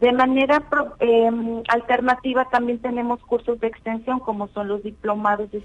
De 0.00 0.12
manera 0.12 0.62
em, 0.98 1.62
alternativa 1.68 2.46
también 2.46 2.78
tenemos 2.80 3.20
cursos 3.20 3.60
de 3.60 3.66
extensión 3.66 4.18
como 4.18 4.48
son 4.48 4.68
los 4.68 4.82
diplomados 4.82 5.50
de 5.50 5.62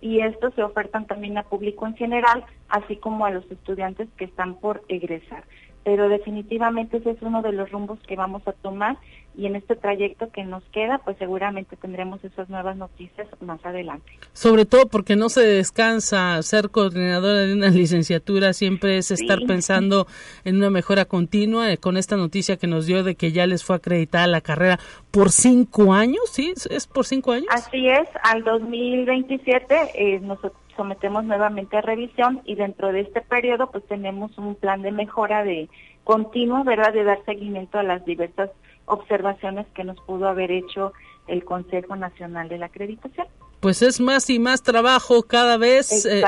y 0.00 0.20
estos 0.20 0.54
se 0.54 0.62
ofertan 0.62 1.06
también 1.06 1.36
a 1.38 1.42
público 1.42 1.86
en 1.86 1.96
general, 1.96 2.44
así 2.68 2.96
como 2.96 3.26
a 3.26 3.30
los 3.30 3.50
estudiantes 3.50 4.08
que 4.16 4.24
están 4.24 4.54
por 4.54 4.82
egresar 4.88 5.44
pero 5.88 6.10
definitivamente 6.10 6.98
ese 6.98 7.12
es 7.12 7.22
uno 7.22 7.40
de 7.40 7.50
los 7.50 7.70
rumbos 7.70 7.98
que 8.06 8.14
vamos 8.14 8.46
a 8.46 8.52
tomar 8.52 8.98
y 9.34 9.46
en 9.46 9.56
este 9.56 9.74
trayecto 9.74 10.30
que 10.30 10.44
nos 10.44 10.62
queda, 10.64 10.98
pues 10.98 11.16
seguramente 11.16 11.76
tendremos 11.76 12.22
esas 12.22 12.50
nuevas 12.50 12.76
noticias 12.76 13.26
más 13.40 13.64
adelante. 13.64 14.12
Sobre 14.34 14.66
todo 14.66 14.86
porque 14.88 15.16
no 15.16 15.30
se 15.30 15.40
descansa, 15.40 16.42
ser 16.42 16.68
coordinadora 16.68 17.38
de 17.38 17.54
una 17.54 17.68
licenciatura 17.70 18.52
siempre 18.52 18.98
es 18.98 19.10
estar 19.10 19.38
pensando 19.46 20.06
en 20.44 20.56
una 20.56 20.68
mejora 20.68 21.06
continua, 21.06 21.72
eh, 21.72 21.78
con 21.78 21.96
esta 21.96 22.18
noticia 22.18 22.58
que 22.58 22.66
nos 22.66 22.84
dio 22.84 23.02
de 23.02 23.14
que 23.14 23.32
ya 23.32 23.46
les 23.46 23.64
fue 23.64 23.76
acreditada 23.76 24.26
la 24.26 24.42
carrera 24.42 24.78
por 25.10 25.30
cinco 25.30 25.94
años, 25.94 26.20
¿sí? 26.30 26.52
¿Es 26.68 26.86
por 26.86 27.06
cinco 27.06 27.32
años? 27.32 27.46
Así 27.48 27.88
es, 27.88 28.10
al 28.24 28.44
2027 28.44 29.74
eh, 29.94 30.20
nosotros 30.20 30.67
sometemos 30.78 31.24
nuevamente 31.24 31.76
a 31.76 31.82
revisión 31.82 32.40
y 32.44 32.54
dentro 32.54 32.92
de 32.92 33.00
este 33.00 33.20
periodo 33.20 33.70
pues 33.70 33.84
tenemos 33.88 34.38
un 34.38 34.54
plan 34.54 34.80
de 34.80 34.92
mejora 34.92 35.42
de 35.42 35.68
continuo, 36.04 36.62
¿verdad? 36.62 36.94
De 36.94 37.02
dar 37.02 37.18
seguimiento 37.26 37.78
a 37.78 37.82
las 37.82 38.04
diversas 38.04 38.50
observaciones 38.86 39.66
que 39.74 39.82
nos 39.84 40.00
pudo 40.02 40.28
haber 40.28 40.52
hecho 40.52 40.92
el 41.26 41.44
Consejo 41.44 41.96
Nacional 41.96 42.48
de 42.48 42.58
la 42.58 42.66
Acreditación. 42.66 43.26
Pues 43.60 43.82
es 43.82 44.00
más 44.00 44.30
y 44.30 44.38
más 44.38 44.62
trabajo 44.62 45.24
cada 45.24 45.56
vez. 45.56 46.06
Eh, 46.06 46.22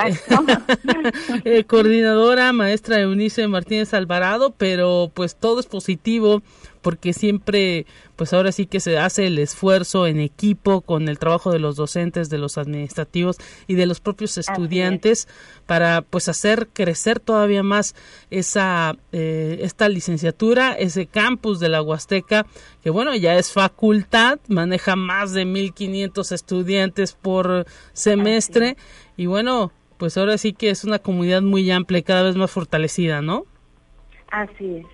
eh, 1.45 1.65
coordinadora, 1.65 2.53
maestra 2.53 3.01
Eunice 3.01 3.47
Martínez 3.47 3.95
Alvarado, 3.95 4.53
pero 4.59 5.13
pues 5.15 5.37
todo 5.37 5.61
es 5.61 5.67
positivo 5.67 6.43
porque 6.83 7.13
siempre, 7.13 7.87
pues 8.17 8.33
ahora 8.33 8.53
sí 8.53 8.67
que 8.67 8.81
se 8.81 8.99
hace 8.99 9.27
el 9.27 9.39
esfuerzo 9.39 10.07
en 10.07 10.21
equipo 10.21 10.81
con 10.81 11.09
el 11.09 11.19
trabajo 11.19 11.53
de 11.53 11.59
los 11.59 11.77
docentes, 11.77 12.31
de 12.31 12.39
los 12.39 12.59
administrativos 12.59 13.37
y 13.67 13.75
de 13.75 13.87
los 13.87 14.01
propios 14.01 14.39
estudiantes 14.39 15.29
para 15.67 16.03
pues 16.03 16.29
hacer 16.29 16.69
crecer 16.73 17.21
todavía 17.21 17.63
más 17.63 17.95
esa 18.31 18.97
eh, 19.13 19.59
esta 19.63 19.89
licenciatura, 19.89 20.73
ese 20.73 21.07
campus 21.07 21.61
de 21.61 21.69
la 21.69 21.83
Huasteca, 21.83 22.47
que 22.83 22.91
bueno, 22.91 23.15
ya 23.15 23.37
es 23.37 23.53
facultad, 23.53 24.39
maneja 24.49 24.97
más 24.97 25.33
de 25.33 25.45
1500 25.45 26.33
estudiantes 26.33 27.13
por 27.13 27.67
semestre 27.93 28.77
y 29.17 29.27
bueno, 29.27 29.73
pues 29.99 30.17
ahora 30.17 30.39
sí 30.39 30.55
que 30.55 30.71
es 30.71 30.85
una 30.85 30.99
comunidad 30.99 31.43
muy 31.43 31.71
amplia 31.71 31.99
y 31.99 32.03
cada 32.03 32.23
vez 32.23 32.37
más 32.37 32.51
fortalecida, 32.51 33.21
¿no? 33.21 33.45
Así 34.31 34.77
es, 34.77 34.87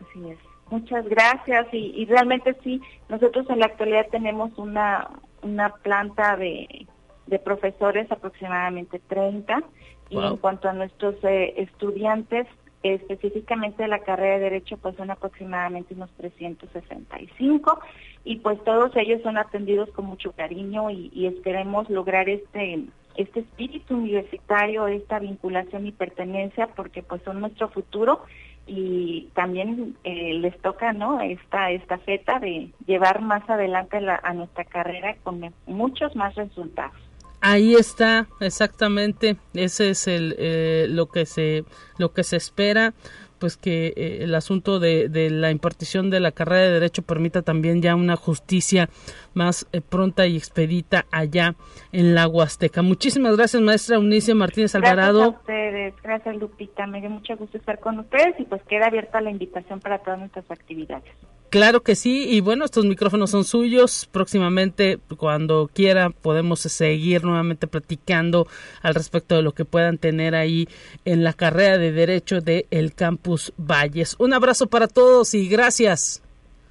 así 0.00 0.30
es. 0.30 0.43
Muchas 0.74 1.08
gracias. 1.08 1.68
Y, 1.70 2.04
realmente 2.06 2.56
sí, 2.64 2.80
nosotros 3.08 3.48
en 3.48 3.60
la 3.60 3.66
actualidad 3.66 4.08
tenemos 4.10 4.58
una, 4.58 5.08
una 5.40 5.68
planta 5.68 6.36
de, 6.36 6.88
de 7.28 7.38
profesores, 7.38 8.10
aproximadamente 8.10 8.98
30, 8.98 9.62
y 10.10 10.18
en 10.18 10.36
cuanto 10.38 10.68
a 10.68 10.72
nuestros 10.72 11.14
eh, 11.22 11.54
estudiantes, 11.58 12.48
específicamente 12.82 13.84
de 13.84 13.88
la 13.88 14.00
carrera 14.00 14.34
de 14.34 14.50
Derecho, 14.50 14.76
pues 14.78 14.96
son 14.96 15.12
aproximadamente 15.12 15.94
unos 15.94 16.10
365 16.16 17.80
y 18.24 18.38
pues 18.38 18.62
todos 18.64 18.90
ellos 18.96 19.22
son 19.22 19.38
atendidos 19.38 19.90
con 19.90 20.06
mucho 20.06 20.32
cariño 20.32 20.90
y, 20.90 21.08
y 21.14 21.26
esperemos 21.26 21.88
lograr 21.88 22.28
este 22.28 22.84
este 23.16 23.40
espíritu 23.40 23.94
universitario, 23.94 24.88
esta 24.88 25.20
vinculación 25.20 25.86
y 25.86 25.92
pertenencia, 25.92 26.66
porque 26.74 27.00
pues 27.02 27.22
son 27.22 27.40
nuestro 27.40 27.68
futuro 27.68 28.24
y 28.66 29.28
también 29.34 29.96
eh, 30.04 30.34
les 30.34 30.58
toca 30.60 30.92
no 30.92 31.20
esta 31.20 31.98
feta 32.04 32.38
de 32.38 32.70
llevar 32.86 33.20
más 33.20 33.48
adelante 33.48 33.98
a 34.22 34.32
nuestra 34.32 34.64
carrera 34.64 35.16
con 35.22 35.52
muchos 35.66 36.14
más 36.16 36.34
resultados. 36.34 36.94
Ahí 37.40 37.74
está 37.74 38.26
exactamente. 38.40 39.36
Ese 39.52 39.90
es 39.90 40.08
el 40.08 40.34
eh, 40.38 40.86
lo 40.88 41.06
que 41.06 41.26
se 41.26 41.64
lo 41.98 42.12
que 42.12 42.24
se 42.24 42.36
espera 42.36 42.94
pues 43.38 43.58
que 43.58 43.92
eh, 43.96 44.18
el 44.22 44.34
asunto 44.34 44.80
de, 44.80 45.10
de, 45.10 45.28
la 45.28 45.50
impartición 45.50 46.08
de 46.08 46.20
la 46.20 46.32
carrera 46.32 46.62
de 46.62 46.70
derecho 46.70 47.02
permita 47.02 47.42
también 47.42 47.82
ya 47.82 47.94
una 47.94 48.16
justicia 48.16 48.88
más 49.34 49.66
eh, 49.72 49.80
pronta 49.80 50.26
y 50.26 50.36
expedita 50.36 51.06
allá 51.10 51.54
en 51.92 52.14
la 52.14 52.26
Huasteca. 52.26 52.82
Muchísimas 52.82 53.36
gracias, 53.36 53.62
maestra 53.62 53.98
Unice 53.98 54.34
Martínez 54.34 54.74
Alvarado. 54.74 55.18
Gracias 55.18 55.36
a 55.36 55.40
ustedes, 55.40 55.94
gracias 56.02 56.36
Lupita, 56.36 56.86
me 56.86 57.00
dio 57.00 57.10
mucho 57.10 57.36
gusto 57.36 57.58
estar 57.58 57.78
con 57.80 57.98
ustedes 57.98 58.34
y 58.38 58.44
pues 58.44 58.62
queda 58.64 58.86
abierta 58.86 59.20
la 59.20 59.30
invitación 59.30 59.80
para 59.80 59.98
todas 59.98 60.18
nuestras 60.18 60.50
actividades. 60.50 61.12
Claro 61.54 61.84
que 61.84 61.94
sí, 61.94 62.26
y 62.28 62.40
bueno, 62.40 62.64
estos 62.64 62.84
micrófonos 62.84 63.30
son 63.30 63.44
suyos. 63.44 64.08
Próximamente, 64.10 64.98
cuando 65.16 65.70
quiera, 65.72 66.10
podemos 66.10 66.58
seguir 66.58 67.22
nuevamente 67.22 67.68
platicando 67.68 68.48
al 68.82 68.96
respecto 68.96 69.36
de 69.36 69.42
lo 69.42 69.52
que 69.52 69.64
puedan 69.64 69.98
tener 69.98 70.34
ahí 70.34 70.66
en 71.04 71.22
la 71.22 71.32
carrera 71.32 71.78
de 71.78 71.92
Derecho 71.92 72.40
de 72.40 72.66
el 72.72 72.92
Campus 72.94 73.52
Valles. 73.56 74.16
Un 74.18 74.34
abrazo 74.34 74.66
para 74.66 74.88
todos 74.88 75.32
y 75.34 75.48
gracias. 75.48 76.23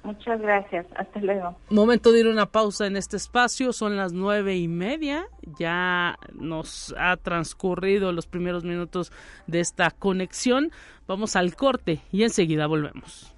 Muchas 0.04 0.38
gracias. 0.40 0.86
Hasta 0.96 1.18
luego. 1.20 1.56
Momento 1.70 2.12
de 2.12 2.20
ir 2.20 2.26
a 2.26 2.30
una 2.30 2.46
pausa 2.46 2.86
en 2.86 2.96
este 2.96 3.16
espacio. 3.16 3.72
Son 3.72 3.96
las 3.96 4.12
nueve 4.12 4.54
y 4.56 4.68
media. 4.68 5.26
Ya 5.58 6.18
nos 6.34 6.94
ha 6.98 7.16
transcurrido 7.16 8.12
los 8.12 8.26
primeros 8.26 8.64
minutos 8.64 9.12
de 9.46 9.60
esta 9.60 9.90
conexión. 9.90 10.70
Vamos 11.08 11.36
al 11.36 11.56
corte 11.56 12.00
y 12.12 12.22
enseguida 12.22 12.66
volvemos. 12.66 13.34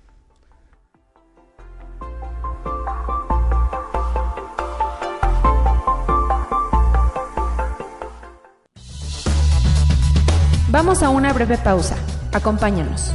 Vamos 10.69 11.03
a 11.03 11.11
una 11.11 11.33
breve 11.33 11.57
pausa. 11.59 11.97
Acompáñanos. 12.35 13.15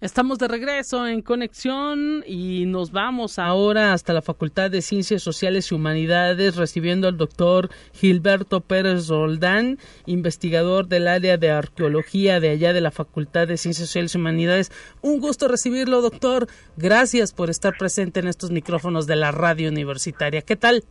Estamos 0.00 0.38
de 0.38 0.48
regreso 0.48 1.06
en 1.06 1.22
conexión 1.22 2.24
y 2.26 2.66
nos 2.66 2.90
vamos 2.90 3.38
ahora 3.38 3.92
hasta 3.92 4.12
la 4.12 4.22
Facultad 4.22 4.68
de 4.70 4.82
Ciencias 4.82 5.22
Sociales 5.22 5.70
y 5.70 5.74
Humanidades 5.74 6.56
recibiendo 6.56 7.06
al 7.06 7.16
doctor 7.16 7.70
Gilberto 7.92 8.60
Pérez 8.60 9.06
Roldán, 9.06 9.78
investigador 10.06 10.88
del 10.88 11.06
área 11.06 11.36
de 11.36 11.52
arqueología 11.52 12.40
de 12.40 12.50
allá 12.50 12.72
de 12.72 12.80
la 12.80 12.90
Facultad 12.90 13.46
de 13.46 13.56
Ciencias 13.56 13.86
Sociales 13.86 14.14
y 14.14 14.18
Humanidades. 14.18 14.72
Un 15.00 15.20
gusto 15.20 15.46
recibirlo, 15.46 16.02
doctor. 16.02 16.48
Gracias 16.76 17.32
por 17.32 17.48
estar 17.48 17.74
presente 17.78 18.18
en 18.18 18.26
estos 18.26 18.50
micrófonos 18.50 19.06
de 19.06 19.16
la 19.16 19.30
radio 19.30 19.70
universitaria. 19.70 20.42
¿Qué 20.42 20.56
tal? 20.56 20.84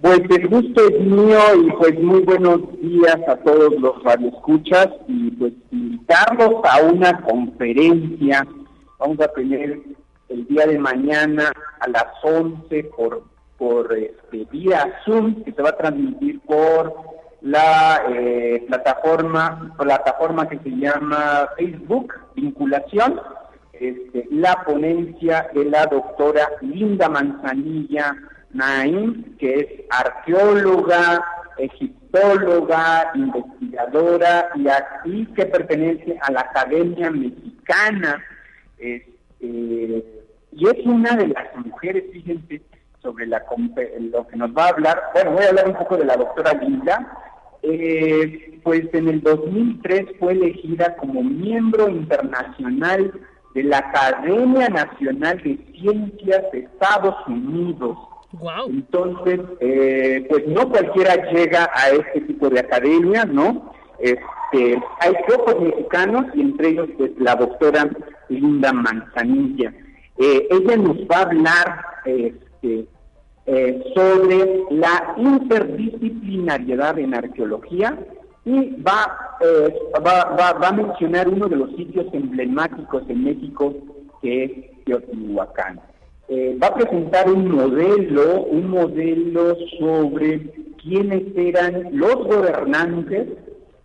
Pues 0.00 0.20
el 0.30 0.48
gusto 0.48 0.88
es 0.88 1.00
mío 1.00 1.40
y 1.60 1.72
pues 1.72 2.00
muy 2.00 2.20
buenos 2.22 2.60
días 2.80 3.18
a 3.26 3.34
todos 3.38 3.74
los 3.80 4.00
radioescuchas 4.04 4.88
y 5.08 5.32
pues 5.32 5.52
invitarlos 5.72 6.60
a 6.62 6.82
una 6.82 7.20
conferencia. 7.22 8.46
Vamos 9.00 9.20
a 9.20 9.26
tener 9.28 9.80
el 10.28 10.46
día 10.46 10.66
de 10.66 10.78
mañana 10.78 11.50
a 11.80 11.88
las 11.88 12.06
11 12.22 12.84
por 12.96 13.24
por 13.56 13.92
este, 13.92 14.46
vía 14.52 15.00
Zoom 15.04 15.42
que 15.42 15.50
se 15.50 15.62
va 15.62 15.70
a 15.70 15.76
transmitir 15.76 16.38
por 16.42 16.94
la 17.42 18.00
eh, 18.08 18.64
plataforma 18.68 19.74
plataforma 19.76 20.48
que 20.48 20.58
se 20.58 20.70
llama 20.70 21.48
Facebook 21.56 22.14
vinculación 22.36 23.20
este, 23.72 24.28
la 24.30 24.62
ponencia 24.64 25.48
de 25.52 25.64
la 25.64 25.86
doctora 25.86 26.48
Linda 26.60 27.08
Manzanilla 27.08 28.14
Naim, 28.52 29.36
que 29.38 29.54
es 29.54 29.66
arqueóloga, 29.90 31.24
egiptóloga, 31.58 33.10
investigadora 33.14 34.50
y 34.54 34.68
aquí 34.68 35.26
que 35.34 35.46
pertenece 35.46 36.18
a 36.22 36.32
la 36.32 36.40
Academia 36.40 37.10
Mexicana. 37.10 38.22
Este, 38.78 40.04
y 40.52 40.66
es 40.66 40.86
una 40.86 41.14
de 41.16 41.28
las 41.28 41.54
mujeres, 41.56 42.04
fíjense, 42.12 42.62
sobre 43.02 43.26
lo 43.26 44.26
que 44.26 44.36
nos 44.36 44.50
va 44.50 44.66
a 44.66 44.68
hablar. 44.70 45.02
Bueno, 45.14 45.32
voy 45.32 45.44
a 45.44 45.48
hablar 45.48 45.68
un 45.68 45.76
poco 45.76 45.96
de 45.96 46.04
la 46.04 46.16
doctora 46.16 46.52
Linda. 46.54 47.06
Eh, 47.62 48.60
pues 48.62 48.82
en 48.92 49.08
el 49.08 49.20
2003 49.20 50.06
fue 50.18 50.32
elegida 50.32 50.96
como 50.96 51.22
miembro 51.22 51.88
internacional 51.88 53.12
de 53.54 53.62
la 53.64 53.78
Academia 53.78 54.68
Nacional 54.68 55.42
de 55.42 55.58
Ciencias 55.72 56.42
de 56.52 56.60
Estados 56.60 57.16
Unidos. 57.26 57.98
Entonces, 58.68 59.40
eh, 59.60 60.26
pues 60.28 60.46
no 60.46 60.68
cualquiera 60.68 61.30
llega 61.32 61.70
a 61.72 61.90
este 61.90 62.20
tipo 62.22 62.50
de 62.50 62.60
academia, 62.60 63.24
¿no? 63.24 63.72
Este, 63.98 64.80
hay 65.00 65.12
pocos 65.26 65.60
mexicanos 65.60 66.26
y 66.34 66.42
entre 66.42 66.68
ellos 66.68 66.88
pues 66.98 67.12
la 67.18 67.34
doctora 67.36 67.88
Linda 68.28 68.72
Manzanilla. 68.72 69.72
Eh, 70.18 70.46
ella 70.50 70.76
nos 70.76 70.98
va 71.10 71.16
a 71.16 71.22
hablar 71.22 71.84
este, 72.04 72.86
eh, 73.46 73.84
sobre 73.94 74.62
la 74.70 75.14
interdisciplinariedad 75.16 76.98
en 76.98 77.14
arqueología 77.14 77.98
y 78.44 78.76
va, 78.82 79.36
va, 80.04 80.24
va, 80.36 80.52
va, 80.52 80.68
a 80.68 80.72
mencionar 80.72 81.28
uno 81.28 81.48
de 81.48 81.56
los 81.56 81.70
sitios 81.76 82.06
emblemáticos 82.12 83.02
en 83.08 83.24
México 83.24 83.74
que 84.20 84.44
es 84.44 84.84
Teotihuacán. 84.84 85.80
Eh, 86.30 86.58
va 86.62 86.66
a 86.66 86.74
presentar 86.74 87.30
un 87.30 87.50
modelo, 87.50 88.42
un 88.42 88.68
modelo 88.68 89.56
sobre 89.78 90.40
quiénes 90.82 91.22
eran 91.36 91.88
los 91.92 92.16
gobernantes 92.16 93.28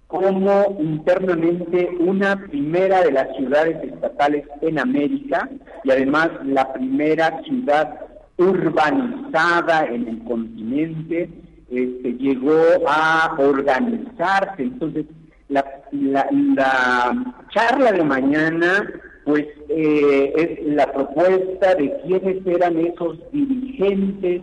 como 0.07 0.77
internamente 0.79 1.89
una 1.99 2.35
primera 2.47 3.01
de 3.01 3.13
las 3.13 3.35
ciudades 3.37 3.81
estatales 3.83 4.45
en 4.61 4.77
América 4.77 5.49
y 5.85 5.91
además 5.91 6.29
la 6.43 6.71
primera 6.73 7.41
ciudad 7.43 7.99
urbanizada 8.37 9.85
en 9.85 10.07
el 10.07 10.23
continente, 10.25 11.29
este, 11.71 12.13
llegó 12.13 12.61
a 12.87 13.35
organizarse. 13.39 14.63
Entonces, 14.63 15.05
la, 15.49 15.65
la, 15.91 16.27
la 16.31 17.33
charla 17.49 17.91
de 17.93 18.03
mañana 18.03 18.87
pues 19.25 19.45
eh, 19.69 20.33
es 20.35 20.67
la 20.67 20.91
propuesta 20.91 21.75
de 21.75 21.95
quiénes 22.05 22.45
eran 22.45 22.77
esos 22.77 23.17
dirigentes 23.31 24.41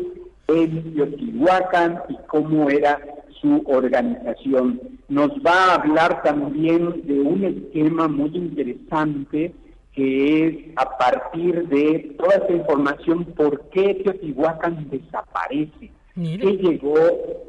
en 0.48 0.94
Teotihuacán 0.94 2.02
y 2.08 2.16
cómo 2.26 2.68
era 2.70 2.98
su 3.40 3.62
organización. 3.66 4.80
Nos 5.08 5.30
va 5.44 5.52
a 5.52 5.74
hablar 5.76 6.22
también 6.22 7.06
de 7.06 7.20
un 7.20 7.44
esquema 7.44 8.08
muy 8.08 8.30
interesante 8.36 9.52
que 9.92 10.46
es 10.46 10.56
a 10.76 10.96
partir 10.96 11.66
de 11.68 12.14
toda 12.16 12.36
esta 12.36 12.52
información 12.52 13.24
por 13.36 13.60
qué 13.70 13.94
Teotihuacán 14.04 14.88
desaparece. 14.90 15.90
¿Qué 16.14 16.58
llegó 16.60 16.96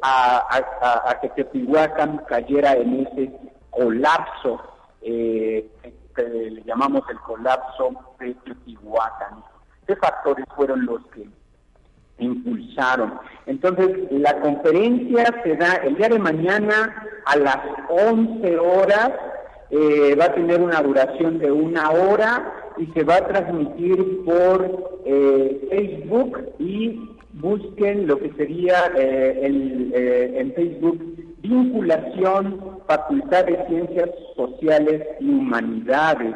a, 0.00 0.46
a, 0.50 1.20
que 1.20 1.28
Teotihuacán 1.30 2.22
cayera 2.26 2.72
en 2.74 3.06
ese 3.06 3.30
colapso 3.70 4.60
eh, 5.02 5.66
que 6.14 6.22
le 6.22 6.62
llamamos 6.64 7.02
el 7.10 7.18
colapso 7.20 7.90
de 8.18 8.34
Teotihuacán. 8.44 9.42
¿Qué 9.86 9.96
factores 9.96 10.44
fueron 10.54 10.84
los 10.86 11.04
que 11.06 11.28
impulsaron? 12.18 13.18
Entonces, 13.46 14.10
la 14.10 14.40
conferencia 14.40 15.42
se 15.42 15.56
da 15.56 15.74
el 15.76 15.96
día 15.96 16.08
de 16.08 16.18
mañana 16.18 17.06
a 17.26 17.36
las 17.36 17.58
11 17.88 18.58
horas, 18.58 19.10
eh, 19.70 20.14
va 20.20 20.26
a 20.26 20.34
tener 20.34 20.60
una 20.60 20.82
duración 20.82 21.38
de 21.38 21.50
una 21.50 21.90
hora 21.90 22.52
y 22.76 22.86
se 22.92 23.04
va 23.04 23.16
a 23.16 23.26
transmitir 23.26 24.24
por 24.24 25.00
eh, 25.04 25.66
Facebook 25.70 26.38
y 26.58 27.08
busquen 27.32 28.06
lo 28.06 28.18
que 28.18 28.32
sería 28.34 28.92
eh, 28.96 29.40
el, 29.42 29.92
en 29.94 30.52
Facebook 30.54 31.21
vinculación, 31.42 32.78
Facultad 32.86 33.44
de 33.44 33.64
Ciencias 33.66 34.10
Sociales 34.36 35.02
y 35.20 35.28
Humanidades. 35.28 36.34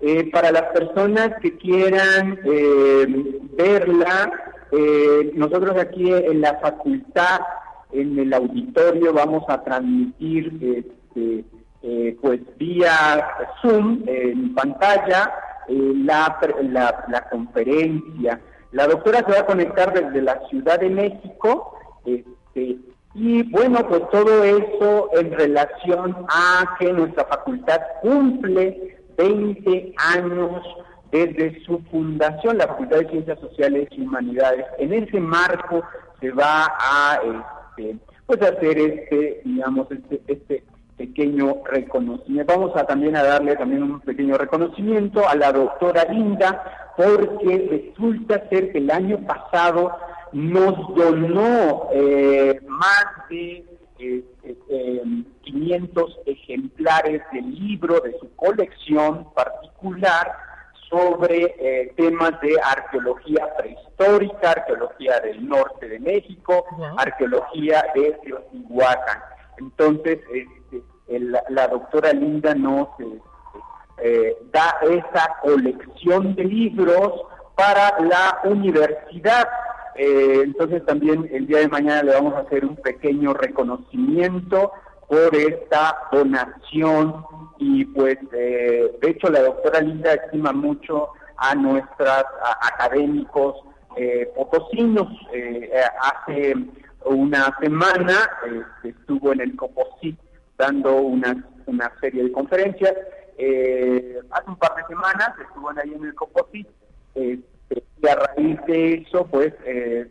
Eh, 0.00 0.30
para 0.30 0.50
las 0.50 0.64
personas 0.64 1.30
que 1.40 1.56
quieran 1.56 2.38
eh, 2.44 3.06
verla, 3.56 4.30
eh, 4.72 5.32
nosotros 5.34 5.76
aquí 5.78 6.12
en 6.12 6.40
la 6.40 6.58
facultad, 6.58 7.40
en 7.92 8.18
el 8.18 8.32
auditorio, 8.34 9.12
vamos 9.12 9.44
a 9.48 9.62
transmitir 9.62 10.52
este, 10.62 11.44
pues 12.20 12.40
vía 12.58 13.26
Zoom 13.62 14.02
en 14.06 14.54
pantalla 14.54 15.32
la, 15.68 16.38
la, 16.62 17.04
la, 17.08 17.28
conferencia. 17.30 18.40
La 18.72 18.88
doctora 18.88 19.20
se 19.20 19.32
va 19.32 19.38
a 19.40 19.46
conectar 19.46 19.92
desde 19.94 20.20
la 20.20 20.40
Ciudad 20.48 20.80
de 20.80 20.90
México. 20.90 21.78
Este, 22.04 22.76
y 23.18 23.42
bueno, 23.44 23.78
pues 23.88 24.02
todo 24.10 24.44
eso 24.44 25.08
en 25.14 25.32
relación 25.32 26.14
a 26.28 26.76
que 26.78 26.92
nuestra 26.92 27.24
facultad 27.24 27.80
cumple 28.02 28.98
20 29.16 29.94
años 29.96 30.62
desde 31.10 31.64
su 31.64 31.78
fundación, 31.90 32.58
la 32.58 32.66
Facultad 32.66 32.98
de 32.98 33.08
Ciencias 33.08 33.40
Sociales 33.40 33.88
y 33.92 34.02
Humanidades. 34.02 34.66
En 34.78 34.92
ese 34.92 35.18
marco 35.18 35.82
se 36.20 36.30
va 36.30 36.66
a 36.78 37.18
este, 37.78 37.96
pues 38.26 38.42
hacer 38.42 38.78
este, 38.78 39.40
digamos, 39.46 39.90
este, 39.90 40.20
este 40.26 40.64
pequeño 40.98 41.62
reconocimiento. 41.64 42.52
Vamos 42.52 42.76
a 42.76 42.84
también 42.84 43.16
a 43.16 43.22
darle 43.22 43.56
también 43.56 43.82
un 43.82 44.00
pequeño 44.00 44.36
reconocimiento 44.36 45.26
a 45.26 45.34
la 45.36 45.52
doctora 45.52 46.04
Linda, 46.04 46.92
porque 46.98 47.94
resulta 47.96 48.46
ser 48.50 48.72
que 48.72 48.78
el 48.78 48.90
año 48.90 49.18
pasado 49.26 49.96
nos 50.32 50.74
donó 50.94 51.88
eh, 51.92 52.60
más 52.66 53.06
de 53.30 53.64
500 55.42 56.10
eh, 56.10 56.22
eh, 56.26 56.32
ejemplares 56.32 57.22
del 57.32 57.54
libro 57.54 58.00
de 58.00 58.18
su 58.18 58.34
colección 58.36 59.32
particular 59.34 60.32
sobre 60.88 61.54
eh, 61.58 61.92
temas 61.96 62.40
de 62.40 62.54
arqueología 62.62 63.48
prehistórica, 63.56 64.52
arqueología 64.52 65.20
del 65.20 65.48
norte 65.48 65.88
de 65.88 65.98
México, 65.98 66.64
arqueología 66.96 67.84
de 67.94 68.12
Teotihuacán. 68.24 69.20
Entonces, 69.58 70.18
este, 70.32 70.82
la 71.48 71.68
doctora 71.68 72.12
Linda 72.12 72.54
nos 72.54 72.88
eh, 73.98 74.36
da 74.52 74.76
esa 74.82 75.36
colección 75.42 76.34
de 76.34 76.44
libros 76.44 77.22
para 77.54 77.98
la 78.00 78.40
universidad. 78.44 79.48
Eh, 79.98 80.42
entonces 80.44 80.84
también 80.84 81.28
el 81.32 81.46
día 81.46 81.58
de 81.58 81.68
mañana 81.68 82.02
le 82.02 82.12
vamos 82.12 82.34
a 82.34 82.40
hacer 82.40 82.64
un 82.64 82.76
pequeño 82.76 83.32
reconocimiento 83.34 84.72
por 85.08 85.34
esta 85.34 85.96
donación 86.12 87.24
y 87.58 87.84
pues 87.86 88.18
eh, 88.32 88.98
de 89.00 89.10
hecho 89.10 89.28
la 89.28 89.42
doctora 89.42 89.80
Linda 89.80 90.12
estima 90.12 90.52
mucho 90.52 91.10
a 91.36 91.54
nuestros 91.54 92.24
académicos 92.72 93.56
eh, 93.96 94.30
potosinos. 94.34 95.08
Eh, 95.32 95.70
hace 96.00 96.54
una 97.04 97.56
semana 97.60 98.28
este, 98.44 98.90
estuvo 98.90 99.32
en 99.32 99.40
el 99.40 99.56
Coposit 99.56 100.18
dando 100.58 100.96
una, 100.96 101.44
una 101.66 101.92
serie 102.00 102.24
de 102.24 102.32
conferencias. 102.32 102.94
hace 104.30 104.50
un 104.50 104.56
par 104.56 104.74
de 104.76 104.86
semanas 104.88 105.30
estuvo 105.40 105.70
ahí 105.70 105.92
en 105.94 106.04
el 106.04 106.14
Coposit 106.14 106.66
este, 107.14 107.55
y 107.70 108.08
a 108.08 108.14
raíz 108.14 108.58
de 108.66 108.94
eso 108.94 109.26
pues 109.26 109.52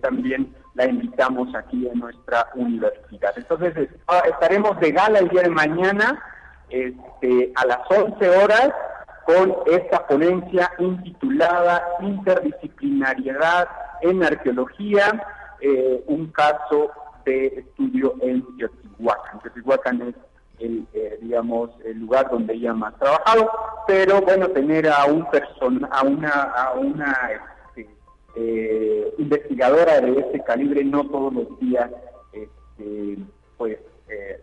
también 0.01 0.53
la 0.75 0.85
invitamos 0.85 1.53
aquí 1.55 1.87
en 1.87 1.99
nuestra 1.99 2.49
universidad. 2.55 3.33
Entonces 3.37 3.89
ah, 4.07 4.23
estaremos 4.29 4.79
de 4.79 4.91
gala 4.91 5.19
el 5.19 5.29
día 5.29 5.43
de 5.43 5.49
mañana 5.49 6.21
este, 6.69 7.53
a 7.55 7.65
las 7.65 7.79
11 7.89 8.29
horas 8.29 8.71
con 9.25 9.55
esta 9.65 10.05
ponencia 10.05 10.71
intitulada 10.77 11.83
Interdisciplinariedad 12.01 13.67
en 14.01 14.23
Arqueología, 14.23 15.25
eh, 15.61 16.03
un 16.07 16.27
caso 16.27 16.91
de 17.25 17.47
estudio 17.47 18.15
en 18.21 18.45
Teotihuacán. 18.57 19.39
Teotihuacán 19.41 20.01
es 20.03 20.15
el, 20.59 20.85
eh, 20.93 21.17
digamos, 21.21 21.71
el 21.83 21.99
lugar 21.99 22.29
donde 22.29 22.53
ella 22.53 22.73
más 22.73 22.97
trabajado, 22.97 23.49
pero 23.87 24.21
bueno, 24.21 24.47
tener 24.49 24.87
a 24.89 25.05
un 25.05 25.29
persona, 25.29 25.87
a 25.91 26.03
una, 26.03 26.29
a 26.29 26.73
una 26.73 27.29
eh, 28.35 29.13
investigadora 29.17 30.01
de 30.01 30.19
ese 30.19 30.43
calibre 30.43 30.83
no 30.83 31.07
todos 31.07 31.33
los 31.33 31.59
días 31.59 31.89
este, 32.33 33.17
pues 33.57 33.77
eh, 34.09 34.41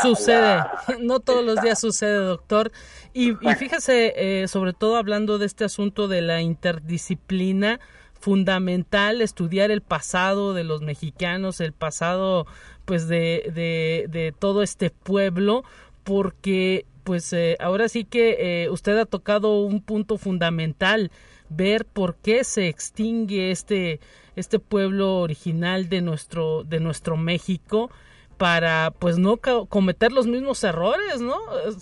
sucede, 0.00 0.62
no 1.00 1.20
todos 1.20 1.44
los 1.44 1.60
días 1.60 1.78
sucede, 1.80 2.16
doctor. 2.16 2.72
Y, 3.12 3.34
fíjese, 3.34 4.42
eh, 4.42 4.48
sobre 4.48 4.72
todo 4.72 4.96
hablando 4.96 5.38
de 5.38 5.46
este 5.46 5.64
asunto 5.64 6.08
de 6.08 6.22
la 6.22 6.40
interdisciplina, 6.40 7.80
fundamental 8.18 9.20
estudiar 9.20 9.70
el 9.70 9.82
pasado 9.82 10.54
de 10.54 10.64
los 10.64 10.80
mexicanos, 10.80 11.60
el 11.60 11.74
pasado 11.74 12.46
pues 12.84 13.08
de, 13.08 13.50
de, 13.54 14.06
de 14.08 14.32
todo 14.38 14.62
este 14.62 14.90
pueblo, 14.90 15.64
porque 16.04 16.86
pues 17.04 17.34
ahora 17.60 17.88
sí 17.88 18.04
que 18.04 18.68
usted 18.70 18.96
ha 18.98 19.04
tocado 19.04 19.62
un 19.62 19.82
punto 19.82 20.16
fundamental 20.16 21.10
ver 21.48 21.84
por 21.84 22.16
qué 22.16 22.44
se 22.44 22.68
extingue 22.68 23.50
este, 23.50 24.00
este 24.36 24.58
pueblo 24.58 25.20
original 25.20 25.88
de 25.88 26.00
nuestro, 26.00 26.64
de 26.64 26.80
nuestro 26.80 27.16
México 27.16 27.90
para 28.36 28.92
pues 28.98 29.18
no 29.18 29.36
cometer 29.36 30.12
los 30.12 30.26
mismos 30.26 30.64
errores, 30.64 31.20
¿no? 31.20 31.36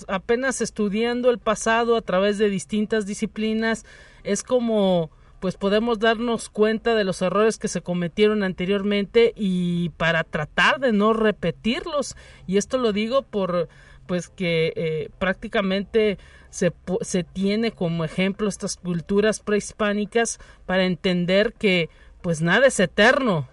Apenas 0.06 0.60
estudiando 0.60 1.30
el 1.30 1.38
pasado 1.38 1.96
a 1.96 2.02
través 2.02 2.36
de 2.36 2.50
distintas 2.50 3.06
disciplinas 3.06 3.86
es 4.22 4.42
como 4.42 5.10
pues 5.42 5.56
podemos 5.56 5.98
darnos 5.98 6.48
cuenta 6.48 6.94
de 6.94 7.02
los 7.02 7.20
errores 7.20 7.58
que 7.58 7.66
se 7.66 7.80
cometieron 7.80 8.44
anteriormente 8.44 9.32
y 9.34 9.88
para 9.96 10.22
tratar 10.22 10.78
de 10.78 10.92
no 10.92 11.14
repetirlos 11.14 12.14
y 12.46 12.58
esto 12.58 12.78
lo 12.78 12.92
digo 12.92 13.22
por 13.22 13.68
pues 14.06 14.28
que 14.28 14.72
eh, 14.76 15.10
prácticamente 15.18 16.16
se, 16.50 16.72
se 17.00 17.24
tiene 17.24 17.72
como 17.72 18.04
ejemplo 18.04 18.48
estas 18.48 18.76
culturas 18.76 19.40
prehispánicas 19.40 20.38
para 20.64 20.84
entender 20.84 21.54
que 21.54 21.90
pues 22.20 22.40
nada 22.40 22.68
es 22.68 22.78
eterno. 22.78 23.48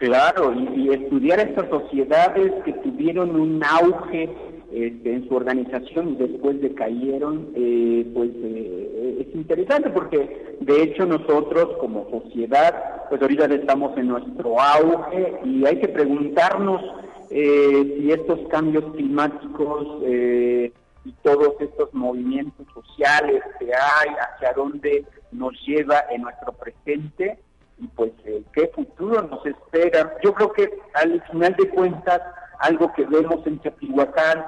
Claro, 0.00 0.54
y, 0.54 0.88
estudiar 0.88 1.40
estas 1.40 1.68
sociedades 1.68 2.50
que 2.64 2.72
tuvieron 2.72 3.38
un 3.38 3.62
auge 3.62 4.30
este, 4.72 5.14
en 5.14 5.28
su 5.28 5.34
organización 5.34 6.10
y 6.10 6.16
después 6.16 6.60
decayeron, 6.60 7.48
eh, 7.54 8.06
pues 8.14 8.30
eh, 8.34 9.26
es 9.28 9.34
interesante 9.34 9.90
porque 9.90 10.56
de 10.60 10.82
hecho 10.82 11.06
nosotros 11.06 11.76
como 11.78 12.08
sociedad, 12.10 13.08
pues 13.08 13.20
ahorita 13.20 13.46
estamos 13.46 13.96
en 13.98 14.08
nuestro 14.08 14.60
auge 14.60 15.34
y 15.44 15.66
hay 15.66 15.80
que 15.80 15.88
preguntarnos 15.88 16.82
eh, 17.30 17.96
si 17.96 18.10
estos 18.10 18.40
cambios 18.48 18.84
climáticos 18.92 19.86
eh, 20.04 20.72
y 21.04 21.12
todos 21.22 21.54
estos 21.60 21.94
movimientos 21.94 22.66
sociales 22.74 23.42
que 23.58 23.66
hay, 23.66 24.08
hacia 24.18 24.52
dónde 24.52 25.04
nos 25.32 25.54
lleva 25.66 26.04
en 26.10 26.22
nuestro 26.22 26.52
presente 26.52 27.38
y 27.78 27.86
pues 27.88 28.12
eh, 28.24 28.42
qué 28.52 28.68
futuro 28.74 29.22
nos 29.22 29.46
espera. 29.46 30.16
Yo 30.22 30.34
creo 30.34 30.52
que 30.52 30.70
al 30.94 31.22
final 31.30 31.54
de 31.56 31.68
cuentas 31.70 32.20
algo 32.60 32.92
que 32.92 33.04
vemos 33.06 33.46
en 33.46 33.58
Teotihuacán 33.58 34.44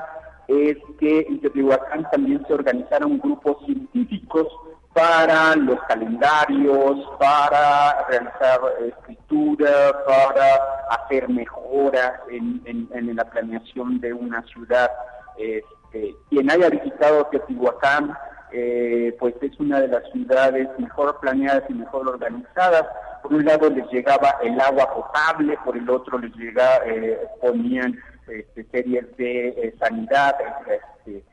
es 0.48 0.76
que 0.98 1.20
en 1.28 1.40
Teotihuacán 1.40 2.08
también 2.10 2.44
se 2.46 2.54
organizaron 2.54 3.18
grupos 3.18 3.64
científicos 3.64 4.48
para 4.92 5.56
los 5.56 5.80
calendarios, 5.88 6.98
para 7.18 8.06
realizar 8.08 8.60
escritura, 8.86 10.04
para 10.06 10.56
hacer 10.90 11.28
mejoras 11.28 12.12
en, 12.30 13.16
la 13.16 13.24
planeación 13.24 14.00
de 14.00 14.12
una 14.12 14.42
ciudad. 14.48 14.90
Este, 15.38 16.14
quien 16.28 16.50
haya 16.50 16.68
visitado 16.68 17.26
Teotihuacán, 17.26 18.14
eh, 18.52 19.16
pues 19.18 19.34
es 19.40 19.58
una 19.58 19.80
de 19.80 19.88
las 19.88 20.02
ciudades 20.12 20.68
mejor 20.78 21.18
planeadas 21.20 21.64
y 21.70 21.74
mejor 21.74 22.08
organizadas. 22.08 22.84
Por 23.22 23.34
un 23.34 23.44
lado 23.44 23.70
les 23.70 23.88
llegaba 23.90 24.36
el 24.42 24.60
agua 24.60 24.92
potable, 24.92 25.56
por 25.64 25.76
el 25.76 25.88
otro 25.88 26.18
les 26.18 26.34
llegaba, 26.34 26.84
eh, 26.86 27.18
ponían 27.40 27.98
este, 28.26 28.64
series 28.64 29.16
de 29.16 29.48
eh, 29.48 29.74
sanidad, 29.78 30.36
este, 30.68 31.24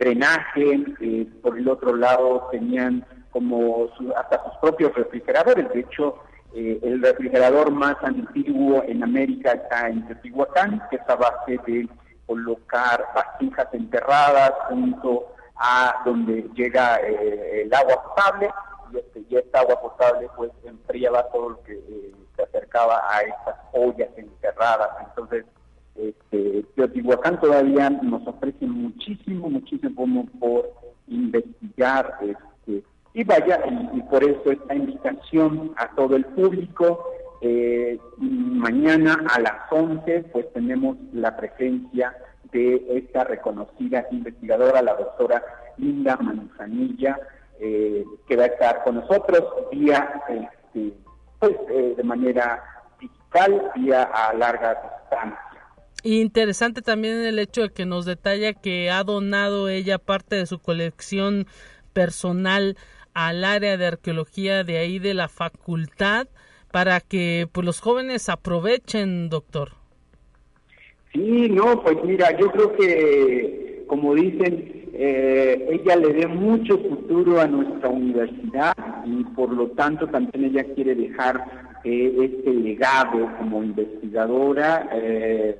drenaje, 0.00 0.86
por 1.42 1.58
el 1.58 1.68
otro 1.68 1.94
lado 1.94 2.48
tenían 2.50 3.04
como 3.30 3.86
hasta 4.16 4.42
sus 4.44 4.56
propios 4.62 4.94
refrigeradores. 4.94 5.68
De 5.74 5.80
hecho, 5.80 6.16
el 6.54 7.02
refrigerador 7.02 7.70
más 7.70 7.96
antiguo 8.02 8.82
en 8.86 9.02
América 9.02 9.52
está 9.52 9.88
en 9.88 10.06
Teotihuacán, 10.06 10.82
que 10.88 10.96
es 10.96 11.02
a 11.06 11.16
base 11.16 11.60
de 11.66 11.86
colocar 12.26 13.04
vasijas 13.14 13.68
enterradas 13.74 14.52
junto 14.68 15.26
a 15.56 16.02
donde 16.04 16.48
llega 16.54 16.96
eh, 16.96 17.62
el 17.64 17.74
agua 17.74 18.02
potable 18.02 18.50
y, 18.92 18.98
este, 18.98 19.38
esta 19.38 19.60
agua 19.60 19.80
potable 19.80 20.28
pues 20.36 20.50
enfriaba 20.64 21.28
todo 21.30 21.50
lo 21.50 21.62
que 21.62 21.74
eh, 21.74 22.14
se 22.36 22.42
acercaba 22.42 23.02
a 23.08 23.22
estas 23.22 23.56
ollas 23.72 24.10
enterradas. 24.16 24.88
Entonces, 25.08 25.44
este, 25.94 26.64
Teotihuacán 26.74 27.40
todavía 27.40 27.90
nos 27.90 28.26
ofrece 28.26 28.66
muchísimo, 28.66 29.50
muchísimo 29.50 30.26
por 30.38 30.70
investigar. 31.08 32.18
Este, 32.22 32.82
y 33.14 33.24
vaya, 33.24 33.60
y, 33.92 34.00
por 34.02 34.24
eso 34.24 34.50
esta 34.50 34.74
invitación 34.74 35.72
a 35.76 35.94
todo 35.94 36.16
el 36.16 36.24
público. 36.26 37.04
Eh, 37.44 37.98
mañana 38.18 39.18
a 39.34 39.40
las 39.40 39.72
11 39.72 40.26
pues 40.32 40.52
tenemos 40.52 40.96
la 41.12 41.36
presencia 41.36 42.16
de 42.52 42.86
esta 42.98 43.24
reconocida 43.24 44.06
investigadora, 44.12 44.80
la 44.80 44.94
doctora 44.94 45.42
Linda 45.76 46.16
Manzanilla, 46.18 47.18
eh, 47.64 48.04
que 48.26 48.34
va 48.34 48.42
a 48.42 48.46
estar 48.46 48.82
con 48.82 48.96
nosotros 48.96 49.44
vía, 49.70 50.20
este, 50.28 50.92
pues, 51.38 51.52
eh, 51.70 51.94
de 51.96 52.02
manera 52.02 52.60
digital, 52.98 53.70
vía 53.76 54.02
a 54.02 54.34
larga 54.34 54.74
distancia. 54.74 55.38
Interesante 56.02 56.82
también 56.82 57.24
el 57.24 57.38
hecho 57.38 57.62
de 57.62 57.70
que 57.70 57.86
nos 57.86 58.04
detalla 58.04 58.52
que 58.52 58.90
ha 58.90 59.04
donado 59.04 59.68
ella 59.68 59.98
parte 59.98 60.34
de 60.34 60.46
su 60.46 60.58
colección 60.58 61.46
personal 61.92 62.76
al 63.14 63.44
área 63.44 63.76
de 63.76 63.86
arqueología 63.86 64.64
de 64.64 64.78
ahí 64.78 64.98
de 64.98 65.14
la 65.14 65.28
facultad 65.28 66.26
para 66.72 66.98
que 66.98 67.46
pues, 67.52 67.64
los 67.64 67.80
jóvenes 67.80 68.28
aprovechen, 68.28 69.28
doctor. 69.28 69.74
Sí, 71.12 71.48
no, 71.48 71.80
pues 71.84 71.98
mira, 72.02 72.36
yo 72.36 72.50
creo 72.50 72.74
que, 72.74 73.84
como 73.86 74.16
dicen, 74.16 74.81
eh, 74.92 75.68
ella 75.70 75.96
le 75.96 76.12
dé 76.12 76.26
mucho 76.26 76.78
futuro 76.78 77.40
a 77.40 77.46
nuestra 77.46 77.88
universidad 77.88 78.76
y 79.04 79.24
por 79.24 79.50
lo 79.50 79.68
tanto 79.68 80.06
también 80.08 80.44
ella 80.44 80.64
quiere 80.74 80.94
dejar 80.94 81.44
eh, 81.84 82.14
este 82.20 82.50
legado 82.52 83.30
como 83.38 83.62
investigadora. 83.62 84.88
Eh, 84.92 85.58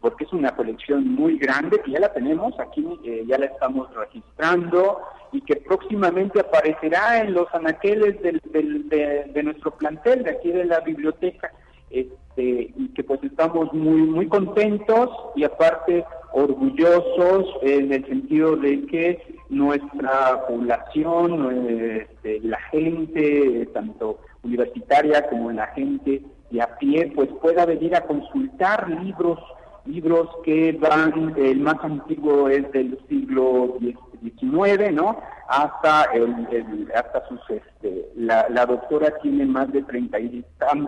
porque 0.00 0.24
es 0.24 0.32
una 0.32 0.54
colección 0.54 1.14
muy 1.14 1.38
grande 1.38 1.80
que 1.84 1.90
ya 1.90 2.00
la 2.00 2.12
tenemos 2.12 2.58
aquí, 2.60 2.86
eh, 3.04 3.24
ya 3.26 3.38
la 3.38 3.46
estamos 3.46 3.92
registrando 3.94 5.00
y 5.32 5.40
que 5.40 5.56
próximamente 5.56 6.40
aparecerá 6.40 7.20
en 7.20 7.34
los 7.34 7.52
anaqueles 7.52 8.20
del, 8.22 8.40
de, 8.88 9.42
nuestro 9.42 9.72
plantel, 9.72 10.22
de 10.22 10.30
aquí 10.30 10.52
de 10.52 10.64
la 10.64 10.80
biblioteca, 10.80 11.52
este, 11.90 12.72
y 12.76 12.88
que 12.94 13.02
pues 13.02 13.22
estamos 13.24 13.72
muy, 13.72 14.02
muy 14.02 14.28
contentos 14.28 15.10
y 15.34 15.44
aparte 15.44 16.04
orgullosos 16.32 17.46
en 17.62 17.92
el 17.92 18.06
sentido 18.06 18.56
de 18.56 18.86
que 18.86 19.38
nuestra 19.48 20.46
población, 20.46 22.00
este, 22.00 22.40
la 22.40 22.60
gente, 22.70 23.68
tanto 23.72 24.18
universitaria 24.42 25.28
como 25.28 25.50
la 25.52 25.66
gente 25.68 26.22
de 26.50 26.62
a 26.62 26.78
pie, 26.78 27.12
pues 27.14 27.28
pueda 27.40 27.66
venir 27.66 27.94
a 27.94 28.02
consultar 28.02 28.88
libros, 29.02 29.38
libros 29.86 30.28
que 30.44 30.72
van, 30.72 31.34
el 31.36 31.60
más 31.60 31.82
antiguo 31.82 32.48
es 32.48 32.70
del 32.72 32.98
siglo 33.08 33.78
XIX, 33.80 34.92
¿no? 34.92 35.18
Hasta 35.48 36.04
el, 36.12 36.90
hasta 36.94 37.26
sus, 37.28 37.40
este, 37.48 38.10
la, 38.16 38.46
la, 38.50 38.66
doctora 38.66 39.14
tiene 39.22 39.46
más 39.46 39.72
de 39.72 39.82
30 39.82 40.20
y, 40.20 40.44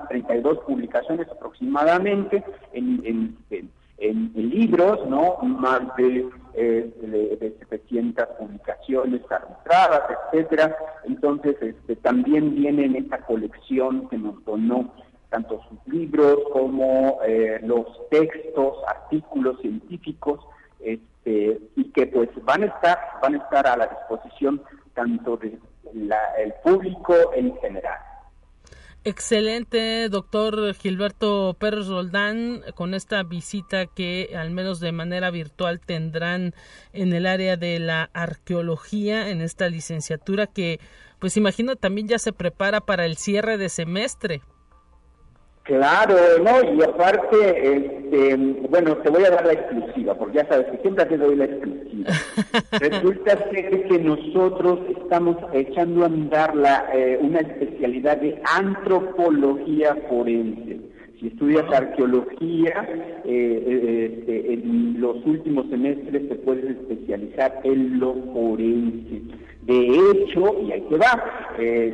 32 0.09 0.59
publicaciones 0.67 1.27
aproximadamente 1.31 2.45
en, 2.75 3.01
en, 3.05 3.39
en, 3.51 3.71
libros, 4.01 5.07
¿no? 5.09 5.37
Más 5.43 5.81
de, 5.97 6.29
eh, 6.55 6.91
de, 7.03 7.57
700 7.69 8.27
publicaciones 8.39 9.21
arbitradas, 9.31 10.03
etcétera. 10.33 10.77
Entonces, 11.05 11.57
este, 11.61 11.97
también 11.97 12.55
viene 12.55 12.87
en 12.87 12.97
esta 12.97 13.19
colección 13.19 14.09
que 14.09 14.19
nos 14.19 14.43
donó 14.45 14.93
tanto 15.29 15.63
sus 15.69 15.93
libros 15.93 16.39
como 16.53 17.21
eh, 17.25 17.61
los 17.63 17.87
textos, 18.11 18.79
artículos 18.89 19.61
científicos, 19.61 20.41
este, 20.81 21.61
y 21.77 21.85
que 21.93 22.07
pues 22.07 22.29
van 22.45 22.65
a 22.65 22.67
estar, 22.67 22.99
van 23.23 23.35
a 23.35 23.39
estar 23.39 23.67
a 23.67 23.77
la 23.77 23.87
disposición 23.87 24.63
tanto 24.95 25.37
del 25.37 25.61
público 26.65 27.15
en 27.35 27.55
general. 27.59 27.99
Excelente, 29.03 30.11
doctor 30.11 30.75
Gilberto 30.75 31.57
Pérez 31.59 31.87
Roldán, 31.87 32.63
con 32.75 32.93
esta 32.93 33.23
visita 33.23 33.87
que 33.87 34.35
al 34.37 34.51
menos 34.51 34.79
de 34.79 34.93
manera 34.93 35.31
virtual 35.31 35.81
tendrán 35.81 36.55
en 36.93 37.15
el 37.15 37.25
área 37.25 37.57
de 37.57 37.79
la 37.81 38.11
arqueología, 38.13 39.31
en 39.31 39.41
esta 39.41 39.71
licenciatura 39.71 40.47
que, 40.47 40.81
pues 41.19 41.39
imagino, 41.39 41.77
también 41.77 42.09
ya 42.09 42.19
se 42.19 42.35
prepara 42.35 42.83
para 42.83 43.07
el 43.07 43.17
cierre 43.17 43.57
de 43.57 43.71
semestre. 43.71 44.43
Claro, 45.65 46.17
¿no? 46.43 46.75
Y 46.75 46.83
aparte, 46.83 47.77
este, 47.77 48.37
bueno, 48.69 48.97
te 48.97 49.11
voy 49.11 49.25
a 49.25 49.31
dar 49.31 49.47
la 49.47 49.53
exclusiva, 49.53 50.15
porque 50.15 50.39
ya 50.39 50.49
sabes 50.49 50.67
que 50.67 50.79
siempre 50.79 51.05
te 51.05 51.19
doy 51.19 51.37
la 51.37 51.45
exclusiva. 51.45 52.11
Resulta 52.73 53.37
ser 53.51 53.87
que 53.87 53.99
nosotros 53.99 54.81
estamos 54.89 55.37
echando 55.53 56.03
a 56.03 56.07
andar 56.07 56.57
la, 56.57 56.89
eh, 56.95 57.19
una 57.21 57.41
especialidad 57.41 58.17
de 58.17 58.41
antropología 58.57 59.97
forense. 60.09 60.81
Si 61.21 61.27
estudias 61.27 61.71
arqueología, 61.71 62.89
eh, 63.25 63.63
eh, 63.67 64.11
este, 64.11 64.55
en 64.55 64.99
los 64.99 65.25
últimos 65.27 65.69
semestres 65.69 66.29
te 66.31 66.35
puedes 66.37 66.65
especializar 66.65 67.61
en 67.65 68.01
lo 68.01 68.15
forense. 68.33 69.21
De 69.63 70.11
hecho, 70.11 70.59
y 70.63 70.73
ahí 70.73 70.81
te 70.89 70.97
va, 70.97 71.23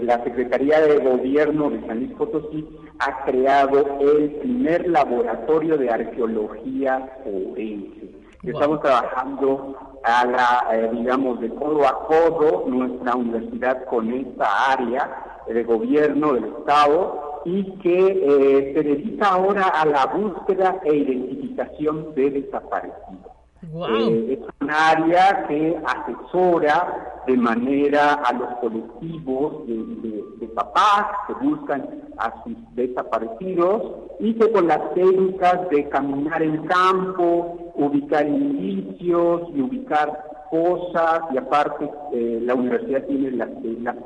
la 0.03 0.23
Secretaría 0.25 0.81
de 0.81 0.99
Gobierno 0.99 1.71
de 1.71 1.87
San 1.87 1.99
Luis 1.99 2.13
Potosí 2.13 2.65
ha 2.99 3.25
creado 3.25 3.99
el 4.01 4.31
primer 4.37 4.89
laboratorio 4.89 5.77
de 5.77 5.91
arqueología 5.91 7.11
forense. 7.25 8.17
Estamos 8.43 8.81
trabajando 8.81 9.77
a 10.05 10.25
la, 10.25 10.67
eh, 10.73 10.91
digamos, 10.93 11.41
de 11.41 11.51
codo 11.51 11.87
a 11.87 12.07
codo 12.07 12.65
nuestra 12.69 13.17
universidad 13.17 13.85
con 13.87 14.13
esta 14.13 14.73
área 14.73 15.43
de 15.49 15.65
gobierno 15.65 16.33
del 16.35 16.45
Estado 16.45 17.43
y 17.45 17.65
que 17.79 17.99
eh, 17.99 18.73
se 18.75 18.83
dedica 18.83 19.31
ahora 19.31 19.65
a 19.69 19.85
la 19.85 20.07
búsqueda 20.07 20.81
e 20.85 20.95
identificación 20.95 22.15
de 22.15 22.31
desaparecidos. 22.31 23.36
Eh, 23.75 24.39
es 24.39 24.55
un 24.61 24.71
área 24.71 25.47
que 25.49 25.79
asesora 25.85 27.23
de 27.27 27.37
manera 27.37 28.15
a 28.15 28.33
los 28.33 28.49
colectivos 28.61 29.67
de, 29.67 30.49
papás 30.55 31.07
que 31.27 31.35
buscan 31.47 31.87
a 32.17 32.33
sus 32.43 32.55
desaparecidos 32.75 33.83
y 34.21 34.33
que 34.35 34.51
con 34.53 34.69
las 34.69 34.95
técnicas 34.95 35.69
de 35.69 35.87
caminar 35.91 36.43
en 36.43 36.67
campo, 36.67 37.73
ubicar 37.75 38.27
indicios 38.27 39.43
y 39.55 39.61
ubicar 39.61 40.25
cosas 40.51 41.21
y 41.31 41.37
aparte 41.37 41.91
eh, 42.15 42.39
la 42.43 42.55
universidad 42.55 43.05
tiene 43.05 43.33
las, 43.33 43.51
las, 43.83 43.97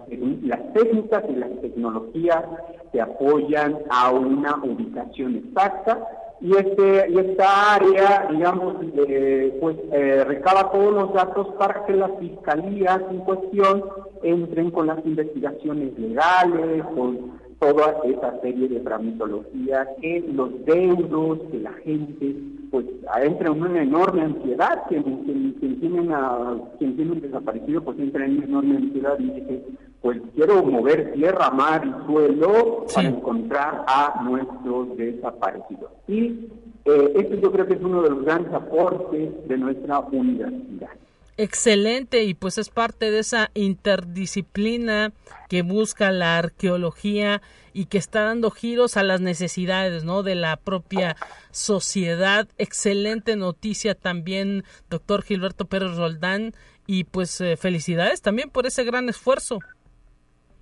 las 0.42 0.72
técnicas 0.72 1.22
y 1.28 1.36
las 1.36 1.50
tecnologías 1.60 2.44
que 2.90 3.00
apoyan 3.00 3.78
a 3.90 4.10
una 4.10 4.56
ubicación 4.56 5.36
exacta 5.36 5.98
y 6.40 6.56
este 6.56 7.10
y 7.10 7.18
esta 7.18 7.74
área 7.74 8.28
digamos 8.30 8.76
eh, 8.96 9.58
pues 9.60 9.76
eh, 9.92 10.24
recaba 10.24 10.70
todos 10.70 10.92
los 10.94 11.12
datos 11.12 11.48
para 11.58 11.84
que 11.84 11.94
las 11.94 12.10
fiscalías 12.18 13.00
en 13.10 13.18
cuestión 13.18 13.84
entren 14.22 14.70
con 14.70 14.86
las 14.86 15.04
investigaciones 15.04 15.98
legales 15.98 16.84
con 16.94 17.40
toda 17.58 18.00
esa 18.04 18.40
serie 18.40 18.68
de 18.68 18.80
tramitología 18.80 19.86
que 20.00 20.24
los 20.32 20.64
deudos 20.64 21.40
que 21.50 21.58
la 21.58 21.72
gente 21.84 22.36
pues 22.70 22.86
entra 23.22 23.50
en 23.50 23.62
una 23.62 23.82
enorme 23.82 24.22
ansiedad 24.22 24.84
quien, 24.88 25.02
quien, 25.02 25.78
tienen 25.78 26.10
a 26.12 26.56
quien 26.78 26.96
tiene 26.96 27.12
un 27.12 27.20
desaparecido 27.20 27.82
pues 27.82 27.98
entra 27.98 28.24
en 28.24 28.38
una 28.38 28.44
enorme 28.46 28.76
ansiedad 28.76 29.18
y 29.18 29.30
dice 29.30 29.62
pues 30.00 30.18
quiero 30.34 30.62
mover 30.64 31.12
tierra, 31.12 31.50
mar 31.50 31.86
y 31.86 32.06
suelo 32.06 32.86
para 32.94 33.08
encontrar 33.08 33.84
a 33.86 34.22
nuestros 34.24 34.96
desaparecidos. 34.96 35.90
Y 36.08 36.48
eh, 36.86 37.12
este 37.16 37.40
yo 37.40 37.52
creo 37.52 37.66
que 37.66 37.74
es 37.74 37.82
uno 37.82 38.02
de 38.02 38.10
los 38.10 38.24
grandes 38.24 38.52
aportes 38.52 39.30
de 39.46 39.58
nuestra 39.58 40.00
universidad. 40.00 40.90
Excelente, 41.36 42.24
y 42.24 42.34
pues 42.34 42.58
es 42.58 42.68
parte 42.68 43.10
de 43.10 43.20
esa 43.20 43.50
interdisciplina 43.54 45.12
que 45.48 45.62
busca 45.62 46.10
la 46.12 46.36
arqueología 46.36 47.40
y 47.72 47.86
que 47.86 47.96
está 47.96 48.24
dando 48.24 48.50
giros 48.50 48.98
a 48.98 49.02
las 49.02 49.22
necesidades, 49.22 50.04
¿no? 50.04 50.22
De 50.22 50.34
la 50.34 50.56
propia 50.56 51.16
sociedad. 51.50 52.46
Excelente 52.58 53.36
noticia 53.36 53.94
también, 53.94 54.64
doctor 54.90 55.22
Gilberto 55.22 55.64
Pérez 55.64 55.96
Roldán, 55.96 56.52
y 56.86 57.04
pues 57.04 57.40
eh, 57.40 57.56
felicidades 57.56 58.20
también 58.20 58.50
por 58.50 58.66
ese 58.66 58.84
gran 58.84 59.08
esfuerzo. 59.08 59.60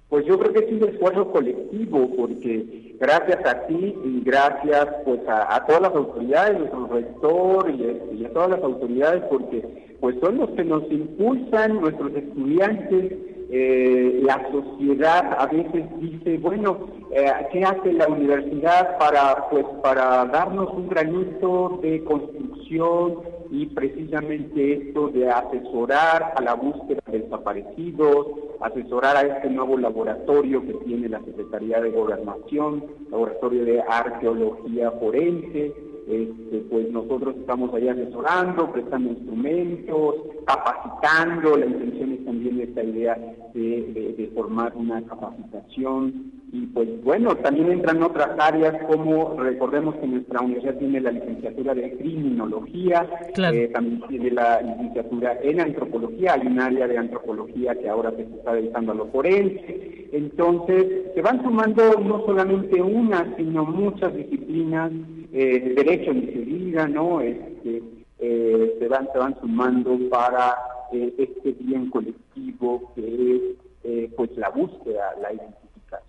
Pues 0.09 0.24
yo 0.24 0.38
creo 0.38 0.52
que 0.54 0.61
es 0.61 0.72
un 0.72 0.88
esfuerzo 0.88 1.30
colectivo, 1.30 2.11
porque 2.16 2.94
gracias 2.98 3.44
a 3.44 3.66
ti 3.66 3.94
y 4.04 4.22
gracias 4.24 4.86
pues 5.04 5.20
a, 5.28 5.64
todas 5.66 5.82
las 5.82 5.94
autoridades, 5.94 6.59
nuestro 6.59 6.86
rector 6.86 7.70
y, 7.70 8.24
a 8.24 8.32
todas 8.32 8.50
las 8.50 8.62
autoridades, 8.62 9.22
porque 9.30 9.96
pues 10.00 10.16
son 10.20 10.38
los 10.38 10.50
que 10.50 10.64
nos 10.64 10.90
impulsan, 10.90 11.80
nuestros 11.80 12.14
estudiantes, 12.14 13.12
eh, 13.50 14.20
la 14.22 14.46
sociedad 14.50 15.36
a 15.38 15.46
veces 15.46 15.84
dice, 16.00 16.38
bueno, 16.38 16.88
eh, 17.11 17.30
¿qué 17.52 17.64
hace 17.64 17.92
la 17.92 18.09
universidad 18.09 18.98
para 18.98 19.48
pues 19.50 19.64
para 19.82 20.24
darnos 20.26 20.72
un 20.72 20.88
granito 20.88 21.80
de 21.82 22.02
construcción 22.04 23.38
y 23.51 23.66
precisamente 23.66 24.72
esto 24.72 25.09
de 25.09 25.30
asesorar 25.30 26.34
a 26.36 26.42
la 26.42 26.55
búsqueda 26.55 27.01
de 27.07 27.20
desaparecidos, 27.20 28.26
asesorar 28.61 29.16
a 29.16 29.22
este 29.22 29.51
nuevo 29.51 29.78
laboratorio 29.78 30.62
que 30.66 30.74
tiene 30.84 31.09
la 31.09 31.20
Secretaría 31.24 31.80
de 31.80 31.90
Gobernación, 31.90 32.84
laboratorio 33.11 33.64
de 33.64 33.80
arqueología 33.80 34.90
forense, 34.92 35.72
este, 36.09 36.59
pues 36.70 36.90
nosotros 36.90 37.36
estamos 37.36 37.72
ahí 37.74 37.88
asesorando, 37.88 38.72
prestando 38.72 39.11
instrumentos, 39.11 40.14
capacitando, 40.46 41.56
la 41.56 41.66
intención 41.66 42.12
es 42.12 42.24
también 42.24 42.61
esta 42.61 42.82
idea 42.82 43.14
de, 43.52 44.14
de 44.16 44.30
formar 44.34 44.72
una 44.74 45.02
capacitación. 45.02 46.32
Y 46.50 46.64
pues 46.68 46.88
bueno, 47.04 47.36
también 47.36 47.70
entran 47.70 48.02
otras 48.02 48.30
áreas 48.38 48.82
como 48.86 49.34
recordemos 49.38 49.96
que 49.96 50.06
nuestra 50.06 50.40
universidad 50.40 50.76
tiene 50.76 51.00
la 51.00 51.11
licenciatura 51.11 51.74
de 51.74 51.98
criminología, 51.98 53.06
eh, 53.36 53.70
también 53.74 54.00
tiene 54.09 54.30
la 54.30 54.62
licenciatura 54.62 55.38
en 55.42 55.61
antropología, 55.61 56.32
hay 56.34 56.46
un 56.46 56.59
área 56.59 56.88
de 56.88 56.96
antropología 56.96 57.74
que 57.74 57.90
ahora 57.90 58.12
se 58.12 58.22
está 58.22 58.54
dedicando 58.54 58.92
a 58.92 58.94
lo 58.94 59.06
forense. 59.09 60.09
Entonces, 60.12 60.86
se 61.14 61.20
van 61.20 61.42
sumando 61.42 62.00
no 62.00 62.24
solamente 62.24 62.80
una, 62.80 63.36
sino 63.36 63.66
muchas 63.66 64.14
disciplinas, 64.16 64.90
eh, 65.33 65.74
derecho 65.76 66.12
ni 66.12 66.72
se 66.72 66.89
¿no? 66.89 67.20
Este, 67.20 67.83
eh, 68.18 68.76
se, 68.79 68.89
van, 68.89 69.09
se 69.12 69.18
van 69.18 69.39
sumando 69.41 69.99
para 70.11 70.57
eh, 70.93 71.14
este 71.18 71.53
bien 71.61 71.91
colectivo 71.91 72.93
que 72.95 73.57
es 73.85 74.11
pues 74.16 74.37
la 74.37 74.51
búsqueda, 74.51 75.14
la 75.20 75.33
identidad 75.33 76.01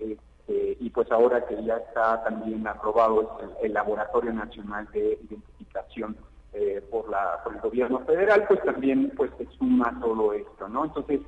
este, 0.00 0.76
y 0.80 0.90
pues 0.90 1.10
ahora 1.10 1.44
que 1.46 1.62
ya 1.64 1.76
está 1.76 2.22
también 2.24 2.66
aprobado 2.66 3.38
el, 3.62 3.72
Laboratorio 3.72 4.32
Nacional 4.32 4.88
de 4.92 5.18
Identificación 5.28 6.16
por, 6.90 7.10
la, 7.10 7.42
por 7.42 7.54
el 7.54 7.60
gobierno 7.60 7.98
federal, 8.06 8.44
pues 8.48 8.62
también 8.62 9.12
pues 9.16 9.30
se 9.36 9.46
suma 9.58 9.98
todo 10.00 10.32
esto, 10.32 10.68
¿no? 10.68 10.84
Entonces, 10.84 11.20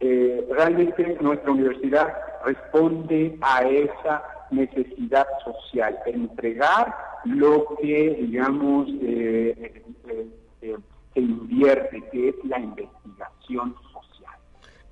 eh, 0.00 0.46
realmente 0.50 1.16
nuestra 1.20 1.50
universidad 1.50 2.12
responde 2.44 3.36
a 3.40 3.62
esa 3.62 4.22
necesidad 4.50 5.26
social, 5.44 5.98
entregar 6.06 6.94
lo 7.24 7.66
que, 7.80 8.16
digamos, 8.20 8.88
eh, 9.02 9.82
se 11.14 11.20
invierte, 11.20 12.02
que 12.12 12.28
es 12.28 12.34
la 12.44 12.60
investigación 12.60 13.74
social. 13.92 14.34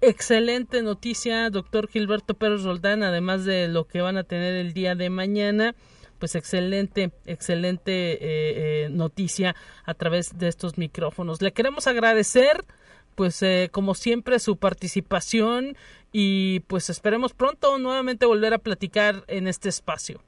Excelente 0.00 0.82
noticia, 0.82 1.50
doctor 1.50 1.88
Gilberto 1.88 2.34
Pérez 2.34 2.64
Roldán, 2.64 3.02
además 3.02 3.44
de 3.44 3.68
lo 3.68 3.84
que 3.84 4.00
van 4.00 4.16
a 4.16 4.24
tener 4.24 4.54
el 4.54 4.72
día 4.72 4.94
de 4.94 5.10
mañana 5.10 5.74
pues 6.18 6.36
excelente, 6.36 7.12
excelente 7.26 8.12
eh, 8.12 8.84
eh, 8.84 8.88
noticia 8.88 9.54
a 9.84 9.92
través 9.92 10.38
de 10.38 10.48
estos 10.48 10.78
micrófonos. 10.78 11.42
Le 11.42 11.52
queremos 11.52 11.86
agradecer, 11.86 12.64
pues 13.14 13.42
eh, 13.42 13.68
como 13.72 13.94
siempre, 13.94 14.38
su 14.38 14.56
participación 14.56 15.76
y 16.12 16.60
pues 16.60 16.90
esperemos 16.90 17.32
pronto 17.32 17.78
nuevamente 17.78 18.26
volver 18.26 18.54
a 18.54 18.58
platicar 18.58 19.24
en 19.26 19.48
este 19.48 19.68
espacio. 19.68 20.20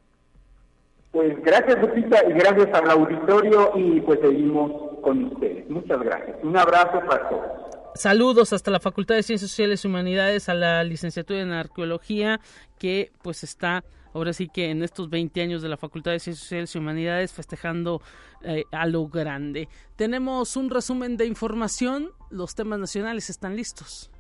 Pues 1.13 1.41
gracias, 1.43 1.81
Lupita, 1.81 2.23
y 2.29 2.33
gracias 2.33 2.69
al 2.75 2.91
auditorio 2.91 3.73
y 3.75 4.01
pues 4.01 4.21
seguimos 4.21 5.01
con 5.03 5.25
ustedes. 5.25 5.69
Muchas 5.71 6.01
gracias. 6.01 6.37
Un 6.43 6.57
abrazo 6.57 7.01
para 7.09 7.29
todos. 7.29 7.67
Saludos 7.95 8.53
hasta 8.53 8.71
la 8.71 8.81
Facultad 8.81 9.15
de 9.15 9.23
Ciencias 9.23 9.51
Sociales 9.51 9.83
y 9.83 9.89
Humanidades, 9.89 10.51
a 10.51 10.55
la 10.55 10.85
licenciatura 10.85 11.41
en 11.41 11.53
Arqueología, 11.53 12.41
que 12.79 13.11
pues 13.23 13.43
está 13.43 13.85
ahora 14.17 14.33
sí 14.33 14.49
que 14.49 14.71
en 14.71 14.83
estos 14.83 15.11
20 15.11 15.43
años 15.43 15.63
de 15.63 15.69
la 15.69 15.77
Facultad 15.77 16.13
de 16.13 16.21
Ciencias 16.21 16.43
Sociales 16.45 16.75
y 16.75 16.79
Humanidades 16.79 17.33
festejando 17.33 18.01
eh, 18.43 18.65
a 18.73 18.87
lo 18.87 19.09
grande. 19.09 19.69
Tenemos 19.95 20.57
un 20.57 20.71
resumen 20.71 21.17
de 21.19 21.27
información, 21.27 22.11
los 22.31 22.55
temas 22.55 22.79
nacionales 22.79 23.29
están 23.29 23.57
listos. 23.57 24.11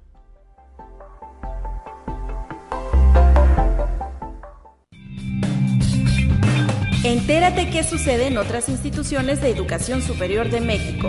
Entérate 7.02 7.70
qué 7.70 7.82
sucede 7.82 8.26
en 8.26 8.36
otras 8.36 8.68
instituciones 8.68 9.40
de 9.40 9.50
educación 9.50 10.02
superior 10.02 10.50
de 10.50 10.60
México. 10.60 11.08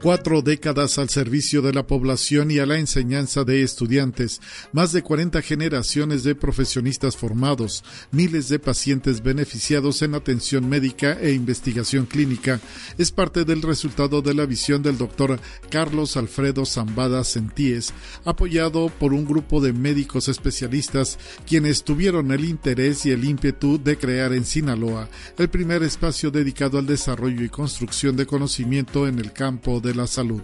Cuatro 0.00 0.42
décadas 0.42 0.98
al 0.98 1.08
servicio 1.08 1.60
de 1.60 1.72
la 1.72 1.86
población 1.86 2.50
y 2.50 2.58
a 2.58 2.66
la 2.66 2.78
enseñanza 2.78 3.42
de 3.42 3.62
estudiantes, 3.62 4.40
más 4.72 4.92
de 4.92 5.02
40 5.02 5.42
generaciones 5.42 6.22
de 6.22 6.36
profesionistas 6.36 7.16
formados, 7.16 7.82
miles 8.12 8.48
de 8.48 8.60
pacientes 8.60 9.22
beneficiados 9.22 10.02
en 10.02 10.14
atención 10.14 10.68
médica 10.68 11.18
e 11.20 11.32
investigación 11.32 12.06
clínica, 12.06 12.60
es 12.96 13.10
parte 13.10 13.44
del 13.44 13.60
resultado 13.62 14.22
de 14.22 14.34
la 14.34 14.46
visión 14.46 14.82
del 14.82 14.98
doctor 14.98 15.40
Carlos 15.68 16.16
Alfredo 16.16 16.64
Zambada 16.64 17.24
Sentíes, 17.24 17.92
apoyado 18.24 18.90
por 18.90 19.12
un 19.12 19.24
grupo 19.24 19.60
de 19.60 19.72
médicos 19.72 20.28
especialistas 20.28 21.18
quienes 21.44 21.82
tuvieron 21.82 22.30
el 22.30 22.44
interés 22.44 23.04
y 23.04 23.10
el 23.10 23.24
ímpetu 23.24 23.82
de 23.82 23.98
crear 23.98 24.32
en 24.32 24.44
Sinaloa 24.44 25.08
el 25.38 25.48
primer 25.48 25.82
espacio 25.82 26.30
dedicado 26.30 26.78
al 26.78 26.86
desarrollo 26.86 27.42
y 27.44 27.48
construcción 27.48 28.16
de 28.16 28.26
conocimiento 28.26 29.08
en 29.08 29.18
el 29.18 29.32
campo 29.32 29.80
de 29.80 29.87
de 29.88 29.94
la 29.94 30.06
salud. 30.06 30.42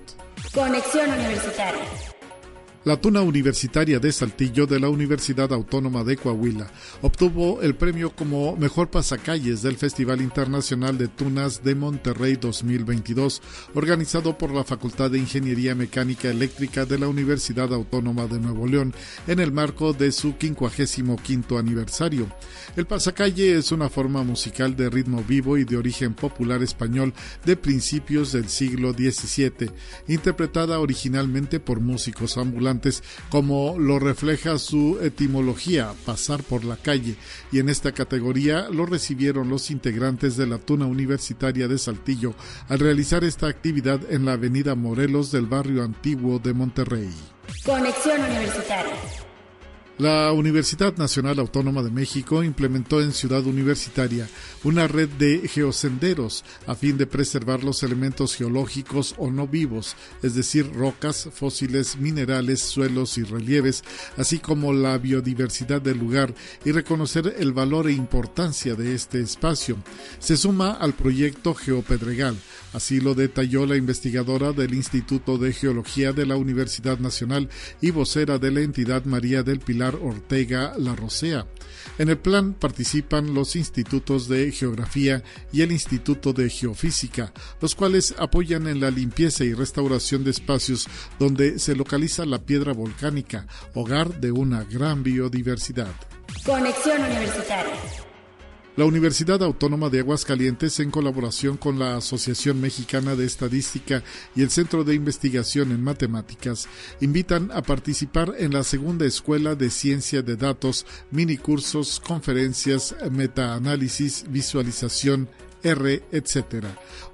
Conexión 0.55 1.11
Universitaria. 1.11 2.14
La 2.85 2.99
Tuna 2.99 3.23
Universitaria 3.23 3.99
de 3.99 4.13
Saltillo 4.13 4.67
de 4.67 4.79
la 4.79 4.91
Universidad 4.91 5.55
Autónoma 5.55 6.05
de 6.05 6.19
Coahuila 6.19 6.71
obtuvo 7.01 7.63
el 7.63 7.77
premio 7.77 8.15
como 8.15 8.57
mejor 8.57 8.91
pasacalles 8.91 9.63
del 9.63 9.79
Festival 9.79 10.21
Internacional 10.21 10.99
de 10.99 11.09
Tunas 11.09 11.65
de 11.65 11.75
Monterrey 11.75 12.37
2022, 12.37 13.41
organizado 13.75 14.37
por 14.37 14.53
la 14.53 14.65
Facultad 14.65 15.11
de 15.11 15.19
Ingeniería 15.19 15.75
Mecánica 15.75 16.29
Eléctrica 16.29 16.85
de 16.85 16.99
la 16.99 17.09
Universidad 17.09 17.73
Autónoma 17.73 18.27
de 18.27 18.39
Nuevo 18.39 18.67
León 18.67 18.93
en 19.27 19.41
el 19.41 19.51
marco 19.51 19.95
de 19.95 20.13
su 20.13 20.35
55 20.39 21.57
aniversario. 21.57 22.27
El 22.77 22.85
pasacalle 22.85 23.57
es 23.57 23.73
una 23.73 23.89
forma 23.89 24.25
musical 24.25 24.77
de 24.77 24.91
ritmo 24.91 25.25
vivo 25.27 25.57
y 25.57 25.65
de 25.65 25.79
origen 25.79 26.13
popular 26.13 26.63
español 26.63 27.15
de 27.47 27.57
principios 27.57 28.33
del 28.33 28.51
siglo 28.51 28.93
XVII, 28.93 29.71
interpretada 30.07 30.81
originalmente 30.81 31.61
por 31.61 31.81
músicos 31.81 32.37
ambulantes 32.37 32.74
como 33.29 33.79
lo 33.79 33.99
refleja 33.99 34.59
su 34.59 34.99
etimología, 35.01 35.93
pasar 36.05 36.43
por 36.43 36.65
la 36.65 36.77
calle, 36.77 37.17
y 37.53 37.59
en 37.59 37.69
esta 37.69 37.93
categoría 37.93 38.69
lo 38.71 38.87
recibieron 38.87 39.49
los 39.49 39.71
integrantes 39.71 40.37
de 40.37 40.47
la 40.47 40.59
Tuna 40.59 40.87
Universitaria 40.87 41.69
de 41.69 41.79
Saltillo 41.79 42.35
al 42.69 42.79
realizar 42.79 43.25
esta 43.25 43.47
actividad 43.49 44.01
en 44.11 44.25
la 44.25 44.33
Avenida 44.33 44.75
Morelos 44.75 45.31
del 45.31 45.47
barrio 45.47 45.83
antiguo 45.83 46.39
de 46.39 46.55
Monterrey. 46.55 47.11
Conexión 47.65 48.21
Universitaria. 48.21 49.24
La 49.97 50.33
Universidad 50.33 50.97
Nacional 50.97 51.39
Autónoma 51.39 51.81
de 51.85 51.91
México 51.93 52.43
implementó 52.43 53.01
en 53.01 53.13
Ciudad 53.13 53.47
Universitaria 53.47 54.29
una 54.65 54.89
red 54.89 55.09
de 55.09 55.47
geosenderos 55.47 56.45
a 56.67 56.75
fin 56.75 56.99
de 56.99 57.07
preservar 57.07 57.63
los 57.63 57.85
elementos 57.85 58.35
geológicos 58.35 59.15
o 59.19 59.31
no 59.31 59.47
vivos, 59.47 59.95
es 60.25 60.35
decir, 60.35 60.69
rocas, 60.75 61.29
fósiles, 61.33 61.97
minerales, 61.97 62.61
suelos 62.61 63.19
y 63.19 63.23
relieves, 63.23 63.85
así 64.17 64.41
como 64.41 64.73
la 64.73 64.99
biodiversidad 64.99 65.81
del 65.81 65.99
lugar 65.99 66.35
y 66.65 66.73
reconocer 66.73 67.37
el 67.39 67.53
valor 67.53 67.87
e 67.87 67.93
importancia 67.93 68.75
de 68.75 68.97
este 68.97 69.21
espacio. 69.21 69.77
Se 70.19 70.37
suma 70.37 70.73
al 70.73 70.95
proyecto 70.95 71.55
Geopedregal, 71.55 72.37
Así 72.75 73.01
lo 73.01 73.15
detalló 73.15 73.67
la 73.67 73.77
investigadora 73.77 74.53
del 74.53 74.75
Instituto 74.75 75.39
de 75.39 75.53
Geología 75.53 76.13
de 76.13 76.27
la 76.27 76.37
Universidad 76.37 76.99
Nacional 76.99 77.49
y 77.81 77.93
vocera 77.93 78.39
de 78.39 78.51
la 78.51 78.63
entidad 78.63 79.05
María 79.05 79.45
del 79.45 79.61
Pilar 79.61 79.95
Ortega 80.03 80.75
La 80.77 80.97
Rosea. 80.97 81.47
En 81.99 82.09
el 82.09 82.19
plan 82.19 82.53
participan 82.53 83.33
los 83.33 83.55
institutos 83.55 84.27
de 84.29 84.51
Geografía 84.51 85.23
y 85.53 85.63
el 85.63 85.71
Instituto 85.71 86.33
de 86.33 86.51
Geofísica, 86.51 87.33
los 87.61 87.77
cuales 87.77 88.13
apoyan 88.19 88.67
en 88.67 88.81
la 88.81 88.91
limpieza 88.91 89.45
y 89.45 89.55
restauración 89.55 90.25
de 90.25 90.33
espacios 90.33 90.89
donde 91.21 91.61
se 91.61 91.77
localiza 91.77 92.27
la 92.27 92.45
piedra 92.45 92.73
volcánica, 92.73 93.47
hogar 93.75 94.21
de 94.21 94.33
una 94.33 94.65
gran 94.65 95.05
biodiversidad. 95.05 95.95
Conexión 96.45 97.01
Universitaria. 97.03 98.04
La 98.77 98.87
Universidad 98.87 99.41
Autónoma 99.45 99.89
de 99.89 100.01
Aguascalientes, 100.01 100.81
en 100.81 100.91
colaboración 100.91 101.57
con 101.57 101.79
la 101.79 101.97
Asociación 101.97 102.61
Mexicana 102.61 103.15
de 103.15 103.25
Estadística 103.25 104.03
y 104.35 104.43
el 104.43 104.51
Centro 104.51 104.83
de 104.83 104.97
Investigación 104.97 105.71
en 105.71 105.81
Matemáticas, 105.81 106.67
invitan 107.01 107.53
a 107.53 107.63
participar 107.63 108.35
en 108.37 108.53
la 108.53 108.65
segunda 108.65 109.07
Escuela 109.07 109.55
de 109.55 109.71
Ciencia 109.71 110.23
de 110.23 110.35
Datos, 110.35 110.87
minicursos, 111.13 112.01
conferencias, 112.01 112.97
metaanálisis, 113.13 114.25
visualización, 114.29 115.29
R, 115.63 116.03
etc. 116.11 116.67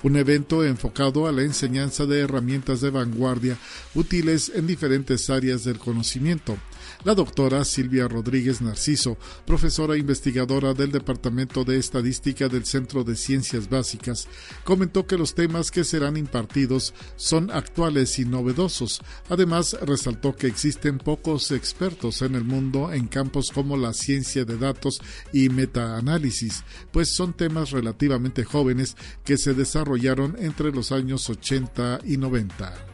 Un 0.02 0.16
evento 0.16 0.64
enfocado 0.64 1.26
a 1.26 1.32
la 1.32 1.42
enseñanza 1.42 2.06
de 2.06 2.20
herramientas 2.20 2.80
de 2.80 2.88
vanguardia 2.88 3.58
útiles 3.94 4.50
en 4.54 4.66
diferentes 4.66 5.28
áreas 5.28 5.64
del 5.64 5.78
conocimiento 5.78 6.56
la 7.04 7.14
doctora 7.14 7.64
Silvia 7.64 8.08
Rodríguez 8.08 8.60
Narciso, 8.60 9.16
profesora 9.46 9.96
investigadora 9.96 10.74
del 10.74 10.92
Departamento 10.92 11.64
de 11.64 11.78
Estadística 11.78 12.48
del 12.48 12.64
Centro 12.64 13.04
de 13.04 13.16
Ciencias 13.16 13.68
Básicas, 13.68 14.28
comentó 14.64 15.06
que 15.06 15.16
los 15.16 15.34
temas 15.34 15.70
que 15.70 15.84
serán 15.84 16.16
impartidos 16.16 16.92
son 17.16 17.50
actuales 17.50 18.18
y 18.18 18.24
novedosos. 18.24 19.00
Además, 19.28 19.76
resaltó 19.82 20.36
que 20.36 20.46
existen 20.46 20.98
pocos 20.98 21.50
expertos 21.52 22.22
en 22.22 22.34
el 22.34 22.44
mundo 22.44 22.92
en 22.92 23.06
campos 23.08 23.50
como 23.50 23.76
la 23.76 23.92
ciencia 23.92 24.44
de 24.44 24.58
datos 24.58 25.00
y 25.32 25.48
metaanálisis, 25.48 26.64
pues 26.92 27.14
son 27.14 27.32
temas 27.32 27.70
relativamente 27.70 28.44
jóvenes 28.44 28.96
que 29.24 29.36
se 29.36 29.54
desarrollaron 29.54 30.36
entre 30.38 30.72
los 30.72 30.92
años 30.92 31.28
80 31.30 32.00
y 32.04 32.16
90. 32.16 32.89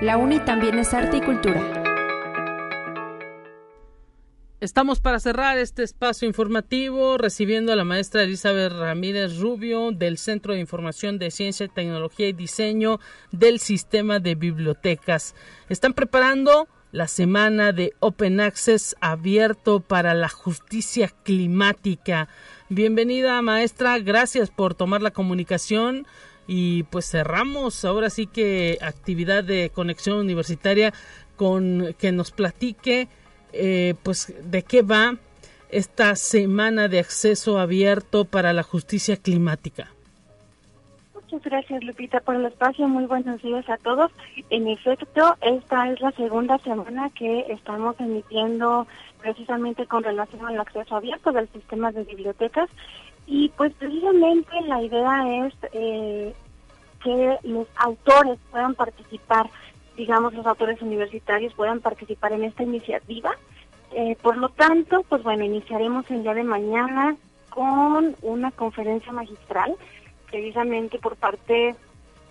La 0.00 0.16
UNI 0.16 0.40
también 0.40 0.78
es 0.78 0.94
arte 0.94 1.18
y 1.18 1.20
cultura. 1.20 1.60
Estamos 4.58 4.98
para 4.98 5.20
cerrar 5.20 5.58
este 5.58 5.82
espacio 5.82 6.26
informativo 6.26 7.18
recibiendo 7.18 7.70
a 7.70 7.76
la 7.76 7.84
maestra 7.84 8.22
Elizabeth 8.22 8.72
Ramírez 8.72 9.36
Rubio 9.38 9.92
del 9.92 10.16
Centro 10.16 10.54
de 10.54 10.60
Información 10.60 11.18
de 11.18 11.30
Ciencia, 11.30 11.68
Tecnología 11.68 12.28
y 12.28 12.32
Diseño 12.32 12.98
del 13.30 13.58
Sistema 13.58 14.20
de 14.20 14.36
Bibliotecas. 14.36 15.34
Están 15.68 15.92
preparando 15.92 16.66
la 16.92 17.06
semana 17.06 17.72
de 17.72 17.92
Open 18.00 18.40
Access 18.40 18.96
abierto 19.02 19.80
para 19.80 20.14
la 20.14 20.30
justicia 20.30 21.12
climática. 21.24 22.28
Bienvenida 22.70 23.42
maestra, 23.42 23.98
gracias 23.98 24.48
por 24.48 24.74
tomar 24.74 25.02
la 25.02 25.10
comunicación 25.10 26.06
y 26.46 26.84
pues 26.84 27.08
cerramos 27.08 27.84
ahora 27.84 28.10
sí 28.10 28.26
que 28.26 28.78
actividad 28.80 29.44
de 29.44 29.70
conexión 29.70 30.18
universitaria 30.18 30.92
con 31.36 31.94
que 31.98 32.12
nos 32.12 32.30
platique 32.30 33.08
eh, 33.52 33.94
pues 34.02 34.34
de 34.44 34.62
qué 34.62 34.82
va 34.82 35.16
esta 35.70 36.16
semana 36.16 36.88
de 36.88 36.98
acceso 36.98 37.58
abierto 37.58 38.24
para 38.24 38.52
la 38.52 38.62
justicia 38.62 39.16
climática. 39.16 39.88
Muchas 41.14 41.44
gracias, 41.44 41.84
Lupita, 41.84 42.18
por 42.20 42.34
el 42.34 42.46
espacio. 42.46 42.88
Muy 42.88 43.06
buenos 43.06 43.40
días 43.40 43.68
a 43.68 43.76
todos. 43.76 44.10
En 44.50 44.66
efecto, 44.66 45.36
esta 45.40 45.88
es 45.92 46.00
la 46.00 46.10
segunda 46.12 46.58
semana 46.58 47.08
que 47.10 47.46
estamos 47.48 47.94
emitiendo 48.00 48.88
precisamente 49.20 49.86
con 49.86 50.02
relación 50.02 50.44
al 50.46 50.58
acceso 50.58 50.96
abierto 50.96 51.30
del 51.30 51.48
sistema 51.52 51.92
de 51.92 52.02
bibliotecas. 52.02 52.68
Y 53.30 53.48
pues 53.50 53.72
precisamente 53.74 54.60
la 54.66 54.82
idea 54.82 55.46
es 55.46 55.54
eh, 55.72 56.34
que 57.02 57.38
los 57.44 57.68
autores 57.76 58.40
puedan 58.50 58.74
participar, 58.74 59.48
digamos 59.96 60.34
los 60.34 60.44
autores 60.44 60.82
universitarios 60.82 61.54
puedan 61.54 61.78
participar 61.78 62.32
en 62.32 62.42
esta 62.42 62.64
iniciativa. 62.64 63.30
Eh, 63.92 64.16
por 64.20 64.36
lo 64.36 64.48
tanto, 64.48 65.04
pues 65.08 65.22
bueno, 65.22 65.44
iniciaremos 65.44 66.10
el 66.10 66.24
día 66.24 66.34
de 66.34 66.42
mañana 66.42 67.14
con 67.50 68.16
una 68.22 68.50
conferencia 68.50 69.12
magistral 69.12 69.76
precisamente 70.28 70.98
por 70.98 71.14
parte 71.14 71.76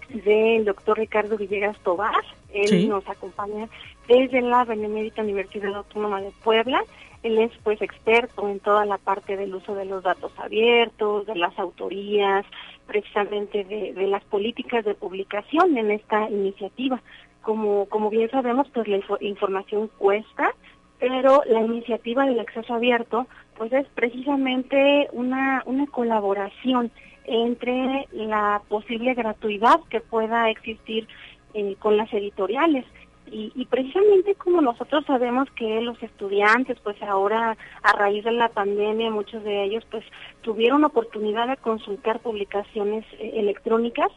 del 0.09 0.65
doctor 0.65 0.97
Ricardo 0.97 1.37
Villegas 1.37 1.77
Tobar. 1.79 2.25
Él 2.53 2.89
nos 2.89 3.07
acompaña 3.07 3.69
desde 4.09 4.41
la 4.41 4.65
Benemérita 4.65 5.21
Universidad 5.21 5.73
Autónoma 5.75 6.19
de 6.19 6.31
Puebla. 6.43 6.83
Él 7.23 7.37
es 7.37 7.51
pues 7.63 7.81
experto 7.81 8.47
en 8.47 8.59
toda 8.59 8.85
la 8.85 8.97
parte 8.97 9.35
del 9.35 9.53
uso 9.53 9.75
de 9.75 9.85
los 9.85 10.03
datos 10.03 10.31
abiertos, 10.37 11.25
de 11.25 11.35
las 11.35 11.57
autorías, 11.59 12.45
precisamente 12.87 13.63
de, 13.65 14.07
las 14.07 14.23
políticas 14.25 14.85
de 14.85 14.95
publicación 14.95 15.77
en 15.77 15.91
esta 15.91 16.29
iniciativa. 16.29 17.01
Como, 17.41 17.85
como 17.87 18.09
bien 18.09 18.29
sabemos, 18.29 18.67
pues 18.73 18.87
la 18.87 18.99
información 19.21 19.89
cuesta, 19.97 20.53
pero 20.99 21.43
la 21.45 21.61
iniciativa 21.61 22.25
del 22.25 22.39
acceso 22.39 22.73
abierto 22.73 23.27
pues 23.57 23.73
es 23.73 23.87
precisamente 23.89 25.09
una, 25.11 25.63
una 25.65 25.85
colaboración 25.87 26.91
entre 27.25 28.07
la 28.11 28.61
posible 28.67 29.13
gratuidad 29.13 29.79
que 29.89 30.01
pueda 30.01 30.49
existir 30.49 31.07
eh, 31.53 31.75
con 31.79 31.97
las 31.97 32.11
editoriales. 32.13 32.85
Y, 33.31 33.65
precisamente 33.65 34.35
como 34.35 34.61
nosotros 34.61 35.05
sabemos 35.05 35.47
que 35.55 35.81
los 35.81 36.01
estudiantes, 36.01 36.77
pues 36.83 37.01
ahora 37.03 37.57
a 37.83 37.91
raíz 37.93 38.23
de 38.23 38.31
la 38.31 38.49
pandemia, 38.49 39.11
muchos 39.11 39.43
de 39.43 39.63
ellos 39.65 39.83
pues 39.89 40.03
tuvieron 40.41 40.83
oportunidad 40.83 41.47
de 41.47 41.57
consultar 41.57 42.19
publicaciones 42.19 43.05
eh, 43.13 43.33
electrónicas, 43.35 44.07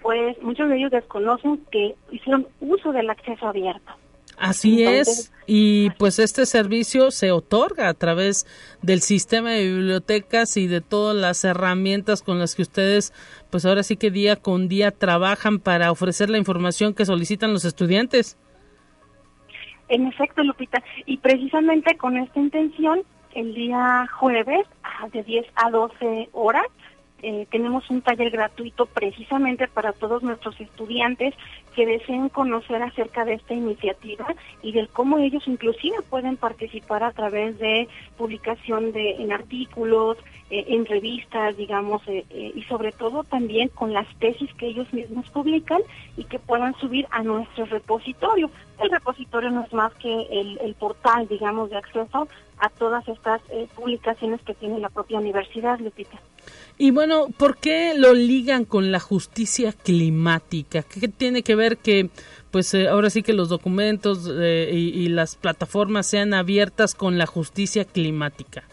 pues 0.00 0.40
muchos 0.42 0.68
de 0.68 0.76
ellos 0.76 0.90
desconocen 0.90 1.64
que 1.70 1.94
hicieron 2.10 2.46
uso 2.60 2.92
del 2.92 3.10
acceso 3.10 3.46
abierto. 3.46 3.92
Así 4.40 4.84
es, 4.84 5.32
y 5.46 5.90
pues 5.98 6.18
este 6.18 6.46
servicio 6.46 7.10
se 7.10 7.30
otorga 7.30 7.88
a 7.90 7.94
través 7.94 8.46
del 8.80 9.02
sistema 9.02 9.50
de 9.50 9.66
bibliotecas 9.66 10.56
y 10.56 10.66
de 10.66 10.80
todas 10.80 11.14
las 11.14 11.44
herramientas 11.44 12.22
con 12.22 12.38
las 12.38 12.54
que 12.54 12.62
ustedes 12.62 13.12
pues 13.50 13.66
ahora 13.66 13.82
sí 13.82 13.96
que 13.96 14.10
día 14.10 14.36
con 14.36 14.66
día 14.66 14.92
trabajan 14.92 15.58
para 15.58 15.92
ofrecer 15.92 16.30
la 16.30 16.38
información 16.38 16.94
que 16.94 17.04
solicitan 17.04 17.52
los 17.52 17.66
estudiantes. 17.66 18.38
En 19.90 20.06
efecto, 20.06 20.44
Lupita, 20.44 20.82
y 21.04 21.18
precisamente 21.18 21.96
con 21.96 22.16
esta 22.16 22.38
intención, 22.38 23.02
el 23.34 23.54
día 23.54 24.06
jueves 24.18 24.64
de 25.12 25.22
10 25.24 25.46
a 25.56 25.70
12 25.70 26.28
horas 26.32 26.66
eh, 27.22 27.46
tenemos 27.50 27.90
un 27.90 28.00
taller 28.00 28.30
gratuito 28.30 28.86
precisamente 28.86 29.68
para 29.68 29.92
todos 29.92 30.22
nuestros 30.22 30.58
estudiantes 30.60 31.34
que 31.74 31.86
deseen 31.86 32.28
conocer 32.28 32.82
acerca 32.82 33.24
de 33.24 33.34
esta 33.34 33.52
iniciativa 33.52 34.26
y 34.62 34.72
del 34.72 34.88
cómo 34.88 35.18
ellos 35.18 35.42
inclusive 35.46 35.96
pueden 36.08 36.36
participar 36.36 37.02
a 37.02 37.12
través 37.12 37.58
de 37.58 37.88
publicación 38.16 38.92
de 38.92 39.16
en 39.16 39.32
artículos, 39.32 40.16
eh, 40.50 40.64
en 40.68 40.86
revistas, 40.86 41.56
digamos, 41.56 42.02
eh, 42.06 42.24
y 42.30 42.62
sobre 42.64 42.92
todo 42.92 43.24
también 43.24 43.68
con 43.68 43.92
las 43.92 44.06
tesis 44.18 44.52
que 44.54 44.68
ellos 44.68 44.92
mismos 44.92 45.28
publican 45.30 45.80
y 46.16 46.24
que 46.24 46.38
puedan 46.38 46.74
subir 46.78 47.06
a 47.10 47.22
nuestro 47.22 47.66
repositorio. 47.66 48.50
El 48.82 48.90
repositorio 48.90 49.50
no 49.50 49.64
es 49.64 49.72
más 49.72 49.92
que 49.94 50.26
el, 50.30 50.74
portal, 50.74 51.28
digamos, 51.28 51.70
de 51.70 51.76
acceso 51.76 52.28
a 52.58 52.68
todas 52.68 53.06
estas 53.08 53.40
publicaciones 53.74 54.40
que 54.42 54.54
tiene 54.54 54.78
la 54.78 54.88
propia 54.88 55.18
universidad, 55.18 55.78
Lupita. 55.80 56.18
Y 56.78 56.92
bueno, 56.92 57.26
¿por 57.36 57.58
qué 57.58 57.92
lo 57.94 58.14
ligan 58.14 58.64
con 58.64 58.90
la 58.90 59.00
justicia 59.00 59.72
climática? 59.72 60.82
¿Qué 60.82 61.08
tiene 61.08 61.42
que 61.42 61.54
ver 61.54 61.76
que, 61.76 62.08
pues 62.50 62.72
eh, 62.72 62.88
ahora 62.88 63.10
sí 63.10 63.22
que 63.22 63.34
los 63.34 63.50
documentos 63.50 64.26
eh, 64.32 64.70
y, 64.72 65.08
las 65.08 65.36
plataformas 65.36 66.06
sean 66.06 66.32
abiertas 66.32 66.94
con 66.94 67.18
la 67.18 67.26
justicia 67.26 67.84
climática? 67.84 68.64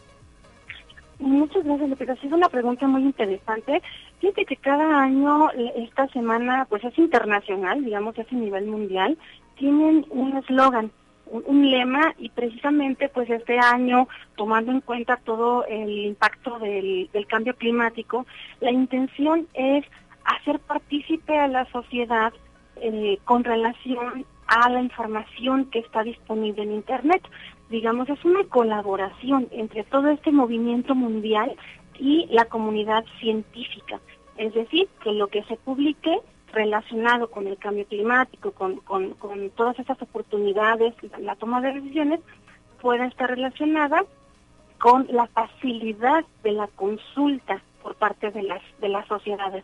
Muchas 1.20 1.64
gracias, 1.64 1.90
Lupita. 1.90 2.14
Es 2.14 2.24
una 2.32 2.50
pregunta 2.50 2.88
muy 2.88 3.02
interesante. 3.02 3.82
Fíjate 4.20 4.46
que 4.46 4.56
cada 4.58 5.02
año 5.02 5.50
eh, 5.52 5.74
esta 5.78 6.08
semana, 6.10 6.66
pues 6.70 6.84
es 6.84 6.98
internacional, 6.98 7.84
digamos, 7.84 8.18
es 8.18 8.32
a 8.32 8.36
nivel 8.36 8.68
mundial, 8.68 9.18
tienen 9.56 10.06
un 10.10 10.38
eslogan 10.38 10.92
un, 11.32 11.70
lema 11.70 12.14
y 12.18 12.30
precisamente 12.30 13.10
pues 13.10 13.30
este 13.30 13.60
año, 13.60 14.08
tomando 14.36 14.72
en 14.72 14.82
cuenta 14.82 15.18
todo 15.18 15.66
el 15.66 16.06
impacto 16.06 16.60
del, 16.60 17.10
cambio 17.28 17.56
climático, 17.56 18.26
la 18.62 18.72
intención 18.72 19.48
es 19.54 19.86
hacer 20.24 20.60
partícipe 20.60 21.38
a 21.38 21.48
la 21.48 21.66
sociedad 21.72 22.34
eh, 22.78 23.18
con 23.26 23.44
relación 23.44 24.26
a 24.48 24.70
la 24.70 24.82
información 24.82 25.66
que 25.66 25.80
está 25.80 26.04
disponible 26.04 26.64
en 26.64 26.74
Internet. 26.74 27.22
Digamos, 27.70 28.08
es 28.10 28.24
una 28.24 28.44
colaboración 28.46 29.48
entre 29.52 29.84
todo 29.84 30.08
este 30.10 30.32
movimiento 30.32 30.96
mundial 30.96 31.56
y 32.00 32.28
la 32.30 32.46
comunidad 32.46 33.04
científica. 33.20 34.00
Es 34.38 34.54
decir, 34.54 34.88
que 35.04 35.12
lo 35.12 35.28
que 35.28 35.44
se 35.44 35.58
publique 35.58 36.20
relacionado 36.54 37.30
con 37.30 37.48
el 37.48 37.58
cambio 37.58 37.86
climático, 37.86 38.52
con, 38.52 38.78
con, 38.78 39.16
todas 39.56 39.78
esas 39.80 40.02
oportunidades, 40.02 40.94
la 41.20 41.36
toma 41.36 41.62
de 41.62 41.74
decisiones, 41.74 42.22
pueda 42.82 43.06
estar 43.06 43.30
relacionada 43.30 44.06
con 44.80 45.08
la 45.10 45.28
facilidad 45.28 46.24
de 46.44 46.52
la 46.52 46.68
consulta 46.68 47.62
por 47.82 47.96
parte 47.96 48.32
de 48.32 48.44
las 48.44 48.62
de 48.80 48.90
las 48.90 49.08
sociedades 49.08 49.64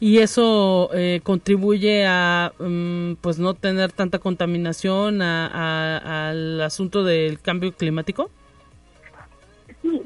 y 0.00 0.18
eso 0.18 0.90
eh, 0.92 1.20
contribuye 1.22 2.04
a 2.06 2.52
mm, 2.58 3.14
pues 3.20 3.38
no 3.38 3.54
tener 3.54 3.92
tanta 3.92 4.18
contaminación 4.18 5.22
al 5.22 6.60
asunto 6.60 7.04
del 7.04 7.40
cambio 7.40 7.72
climático 7.72 8.30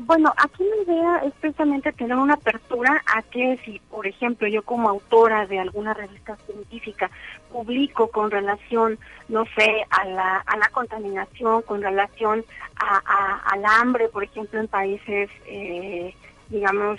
bueno, 0.09 0.32
aquí 0.36 0.64
la 0.64 0.82
idea 0.82 1.16
es 1.18 1.34
precisamente 1.34 1.93
tener 1.93 2.16
una 2.16 2.34
apertura 2.34 3.03
a 3.14 3.22
que 3.22 3.59
si, 3.64 3.78
por 3.91 4.07
ejemplo, 4.07 4.49
yo 4.49 4.62
como 4.62 4.89
autora 4.89 5.47
de 5.47 5.61
alguna 5.61 5.95
revista 5.95 6.36
científica 6.47 7.11
publico 7.53 8.09
con 8.09 8.30
relación, 8.30 8.99
no 9.28 9.45
sé, 9.55 9.84
a 9.91 10.05
la, 10.07 10.39
a 10.39 10.57
la 10.57 10.68
contaminación, 10.70 11.62
con 11.62 11.82
relación 11.82 12.45
a, 12.76 13.36
al 13.53 13.64
hambre, 13.66 14.09
por 14.09 14.24
ejemplo, 14.24 14.59
en 14.59 14.68
países, 14.68 15.30
eh, 15.47 16.14
digamos, 16.49 16.99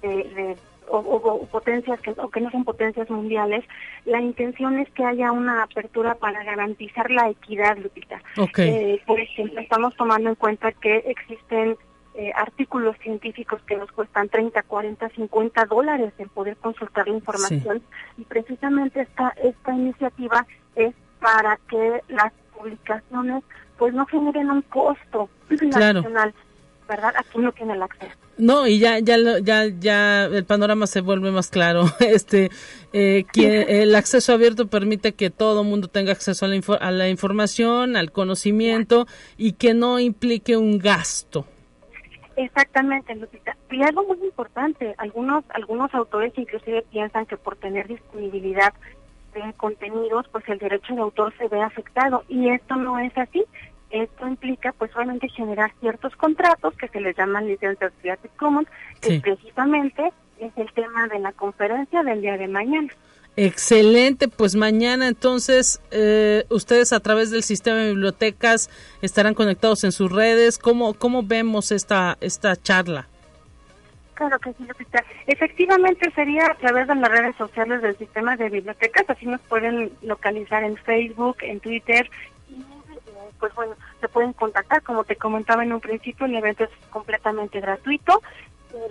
de, 0.00 0.56
o, 0.98 1.46
potencias 1.46 2.00
que, 2.00 2.10
o 2.10 2.28
que 2.30 2.40
no 2.40 2.50
son 2.50 2.64
potencias 2.64 3.08
mundiales, 3.10 3.64
la 4.04 4.20
intención 4.20 4.78
es 4.78 4.88
que 4.90 5.04
haya 5.04 5.32
una 5.32 5.62
apertura 5.62 6.14
para 6.14 6.44
garantizar 6.44 7.10
la 7.10 7.30
equidad, 7.30 7.76
Lupita. 7.78 8.22
Eh, 8.58 9.00
por 9.06 9.20
ejemplo, 9.20 9.60
estamos 9.60 9.94
tomando 9.96 10.28
en 10.30 10.34
cuenta 10.34 10.72
que 10.72 10.98
existen 11.06 11.76
eh, 12.16 12.30
artículos 12.36 12.96
científicos 13.02 13.60
que 13.66 13.76
nos 13.76 13.90
cuestan 13.90 14.28
30, 14.28 14.62
40, 14.62 15.08
50 15.08 15.64
dólares 15.66 16.12
en 16.18 16.28
poder 16.28 16.56
consultar 16.58 17.08
la 17.08 17.14
información 17.14 17.82
y 18.16 18.22
precisamente 18.22 19.00
esta 19.00 19.30
esta 19.42 19.74
iniciativa 19.74 20.46
es 20.76 20.94
para 21.20 21.58
que 21.68 22.02
las 22.08 22.32
publicaciones 22.56 23.42
pues 23.78 23.92
no 23.94 24.06
generen 24.06 24.48
un 24.48 24.62
costo 24.62 25.28
adicional, 25.50 26.34
¿verdad? 26.88 27.12
Aquí 27.16 27.38
no 27.38 27.52
tiene 27.52 27.74
el 27.74 27.82
acceso. 27.82 28.12
No, 28.36 28.66
y 28.66 28.78
ya, 28.78 28.98
ya, 28.98 29.16
ya, 29.40 29.66
ya 29.66 30.24
el 30.24 30.44
panorama 30.44 30.86
se 30.86 31.00
vuelve 31.00 31.30
más 31.30 31.50
claro. 31.50 31.84
Este, 32.00 32.50
eh, 32.92 33.24
que 33.32 33.82
el 33.82 33.94
acceso 33.94 34.32
abierto 34.32 34.68
permite 34.68 35.12
que 35.12 35.30
todo 35.30 35.62
el 35.62 35.68
mundo 35.68 35.88
tenga 35.88 36.12
acceso 36.12 36.44
a 36.44 36.48
la, 36.48 36.60
a 36.80 36.90
la 36.90 37.08
información, 37.08 37.96
al 37.96 38.12
conocimiento 38.12 39.06
y 39.36 39.52
que 39.52 39.74
no 39.74 39.98
implique 39.98 40.56
un 40.56 40.78
gasto. 40.78 41.46
Exactamente, 42.36 43.14
Lupita. 43.14 43.56
Y 43.70 43.82
algo 43.82 44.04
muy 44.04 44.18
importante, 44.24 44.94
algunos 44.98 45.44
algunos 45.50 45.94
autores 45.94 46.32
inclusive 46.36 46.82
piensan 46.90 47.26
que 47.26 47.36
por 47.36 47.56
tener 47.56 47.86
disponibilidad 47.86 48.72
de 49.34 49.52
contenidos, 49.54 50.26
pues 50.30 50.48
el 50.48 50.58
derecho 50.58 50.94
de 50.94 51.00
autor 51.00 51.32
se 51.38 51.48
ve 51.48 51.60
afectado 51.60 52.24
y 52.28 52.48
esto 52.48 52.76
no 52.76 52.98
es 52.98 53.16
así. 53.16 53.44
Esto 53.94 54.26
implica 54.26 54.72
pues 54.72 54.90
solamente 54.90 55.28
generar 55.28 55.72
ciertos 55.78 56.16
contratos 56.16 56.74
que 56.74 56.88
se 56.88 57.00
les 57.00 57.16
llaman 57.16 57.46
licencias 57.46 57.92
Creative 58.02 58.34
Commons, 58.36 58.68
que 59.00 59.20
precisamente 59.20 60.12
es 60.40 60.52
el 60.56 60.72
tema 60.72 61.06
de 61.06 61.20
la 61.20 61.30
conferencia 61.30 62.02
del 62.02 62.20
día 62.20 62.36
de 62.36 62.48
mañana. 62.48 62.88
Excelente, 63.36 64.26
pues 64.26 64.56
mañana 64.56 65.06
entonces 65.06 65.80
eh, 65.92 66.44
ustedes 66.50 66.92
a 66.92 66.98
través 66.98 67.30
del 67.30 67.44
sistema 67.44 67.76
de 67.76 67.90
bibliotecas 67.90 68.68
estarán 69.00 69.34
conectados 69.34 69.84
en 69.84 69.92
sus 69.92 70.10
redes. 70.10 70.58
¿Cómo, 70.58 70.94
cómo 70.94 71.22
vemos 71.22 71.70
esta, 71.70 72.18
esta 72.20 72.56
charla? 72.56 73.06
Claro 74.14 74.40
que 74.40 74.52
sí, 74.54 74.64
Lupita. 74.66 75.04
Efectivamente 75.28 76.10
sería 76.16 76.46
a 76.46 76.54
través 76.54 76.88
de 76.88 76.96
las 76.96 77.10
redes 77.10 77.36
sociales 77.36 77.80
del 77.80 77.96
sistema 77.96 78.36
de 78.36 78.48
bibliotecas, 78.48 79.04
así 79.08 79.26
nos 79.26 79.40
pueden 79.42 79.92
localizar 80.02 80.64
en 80.64 80.76
Facebook, 80.76 81.36
en 81.42 81.60
Twitter 81.60 82.10
pues 83.38 83.54
bueno, 83.54 83.74
se 84.00 84.08
pueden 84.08 84.32
contactar, 84.32 84.82
como 84.82 85.04
te 85.04 85.16
comentaba 85.16 85.62
en 85.62 85.72
un 85.72 85.80
principio, 85.80 86.26
el 86.26 86.34
evento 86.34 86.64
es 86.64 86.70
completamente 86.90 87.60
gratuito 87.60 88.20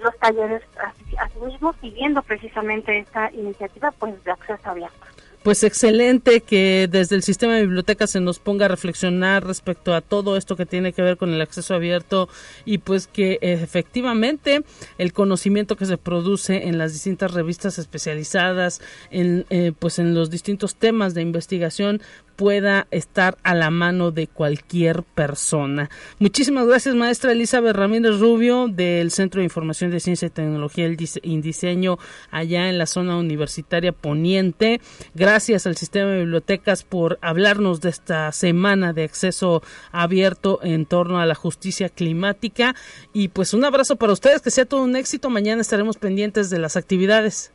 los 0.01 0.17
talleres 0.17 0.61
así, 0.81 1.39
mismo 1.39 1.73
siguiendo 1.81 2.21
precisamente 2.21 2.99
esta 2.99 3.31
iniciativa 3.31 3.91
pues 3.91 4.23
de 4.23 4.31
acceso 4.31 4.69
abierto. 4.69 4.97
Pues 5.43 5.61
excelente 5.65 6.39
que 6.39 6.87
desde 6.89 7.17
el 7.17 7.21
sistema 7.21 7.55
de 7.55 7.63
bibliotecas 7.63 8.11
se 8.11 8.21
nos 8.21 8.39
ponga 8.39 8.65
a 8.65 8.69
reflexionar 8.69 9.45
respecto 9.45 9.93
a 9.93 9.99
todo 9.99 10.37
esto 10.37 10.55
que 10.55 10.65
tiene 10.65 10.93
que 10.93 11.01
ver 11.01 11.17
con 11.17 11.33
el 11.33 11.41
acceso 11.41 11.75
abierto 11.75 12.29
y 12.63 12.77
pues 12.77 13.07
que 13.07 13.39
efectivamente 13.41 14.63
el 14.97 15.11
conocimiento 15.11 15.75
que 15.75 15.85
se 15.85 15.97
produce 15.97 16.69
en 16.69 16.77
las 16.77 16.93
distintas 16.93 17.33
revistas 17.33 17.77
especializadas 17.77 18.79
en 19.11 19.45
eh, 19.49 19.73
pues 19.77 19.99
en 19.99 20.15
los 20.15 20.29
distintos 20.29 20.75
temas 20.75 21.13
de 21.13 21.23
investigación 21.23 22.01
pueda 22.35 22.87
estar 22.91 23.37
a 23.43 23.53
la 23.53 23.69
mano 23.69 24.11
de 24.11 24.27
cualquier 24.27 25.03
persona. 25.03 25.89
Muchísimas 26.19 26.67
gracias, 26.67 26.95
maestra 26.95 27.31
Elizabeth 27.31 27.75
Ramírez 27.75 28.19
Rubio 28.19 28.67
del 28.67 29.11
Centro 29.11 29.39
de 29.39 29.45
Información 29.45 29.91
de 29.91 29.99
Ciencia 29.99 30.27
y 30.27 30.31
Tecnología 30.31 30.87
y 30.87 31.41
Diseño 31.41 31.97
allá 32.31 32.69
en 32.69 32.77
la 32.77 32.85
zona 32.85 33.17
universitaria 33.17 33.91
poniente. 33.91 34.81
Gracias 35.13 35.67
al 35.67 35.77
sistema 35.77 36.11
de 36.11 36.19
bibliotecas 36.19 36.83
por 36.83 37.19
hablarnos 37.21 37.81
de 37.81 37.89
esta 37.89 38.31
semana 38.31 38.93
de 38.93 39.03
acceso 39.03 39.61
abierto 39.91 40.59
en 40.63 40.85
torno 40.85 41.19
a 41.19 41.25
la 41.25 41.35
justicia 41.35 41.89
climática. 41.89 42.75
Y 43.13 43.29
pues 43.29 43.53
un 43.53 43.65
abrazo 43.65 43.95
para 43.95 44.13
ustedes, 44.13 44.41
que 44.41 44.51
sea 44.51 44.65
todo 44.65 44.83
un 44.83 44.95
éxito. 44.95 45.29
Mañana 45.29 45.61
estaremos 45.61 45.97
pendientes 45.97 46.49
de 46.49 46.59
las 46.59 46.77
actividades. 46.77 47.51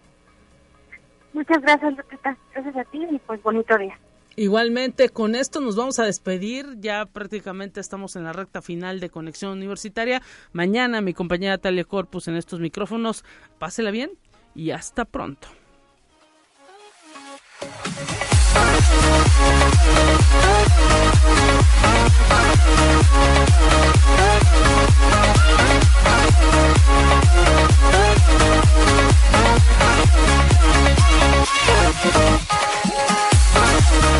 Muchas 1.32 1.60
gracias, 1.62 1.96
Lupita. 1.96 2.36
Gracias 2.52 2.76
a 2.76 2.84
ti 2.84 3.06
y 3.10 3.18
pues 3.18 3.42
bonito 3.42 3.76
día. 3.78 3.98
Igualmente, 4.38 5.08
con 5.08 5.34
esto 5.34 5.60
nos 5.60 5.74
vamos 5.74 5.98
a 5.98 6.04
despedir. 6.04 6.76
Ya 6.78 7.06
prácticamente 7.06 7.80
estamos 7.80 8.14
en 8.14 8.22
la 8.22 8.32
recta 8.32 8.62
final 8.62 9.00
de 9.00 9.10
Conexión 9.10 9.50
Universitaria. 9.50 10.22
Mañana 10.52 11.00
mi 11.00 11.12
compañera 11.12 11.58
Talia 11.58 11.82
Corpus 11.82 12.28
en 12.28 12.36
estos 12.36 12.60
micrófonos. 12.60 13.24
Pásela 13.58 13.90
bien 13.90 14.12
y 14.54 14.70
hasta 14.70 15.06
pronto. 15.06 15.48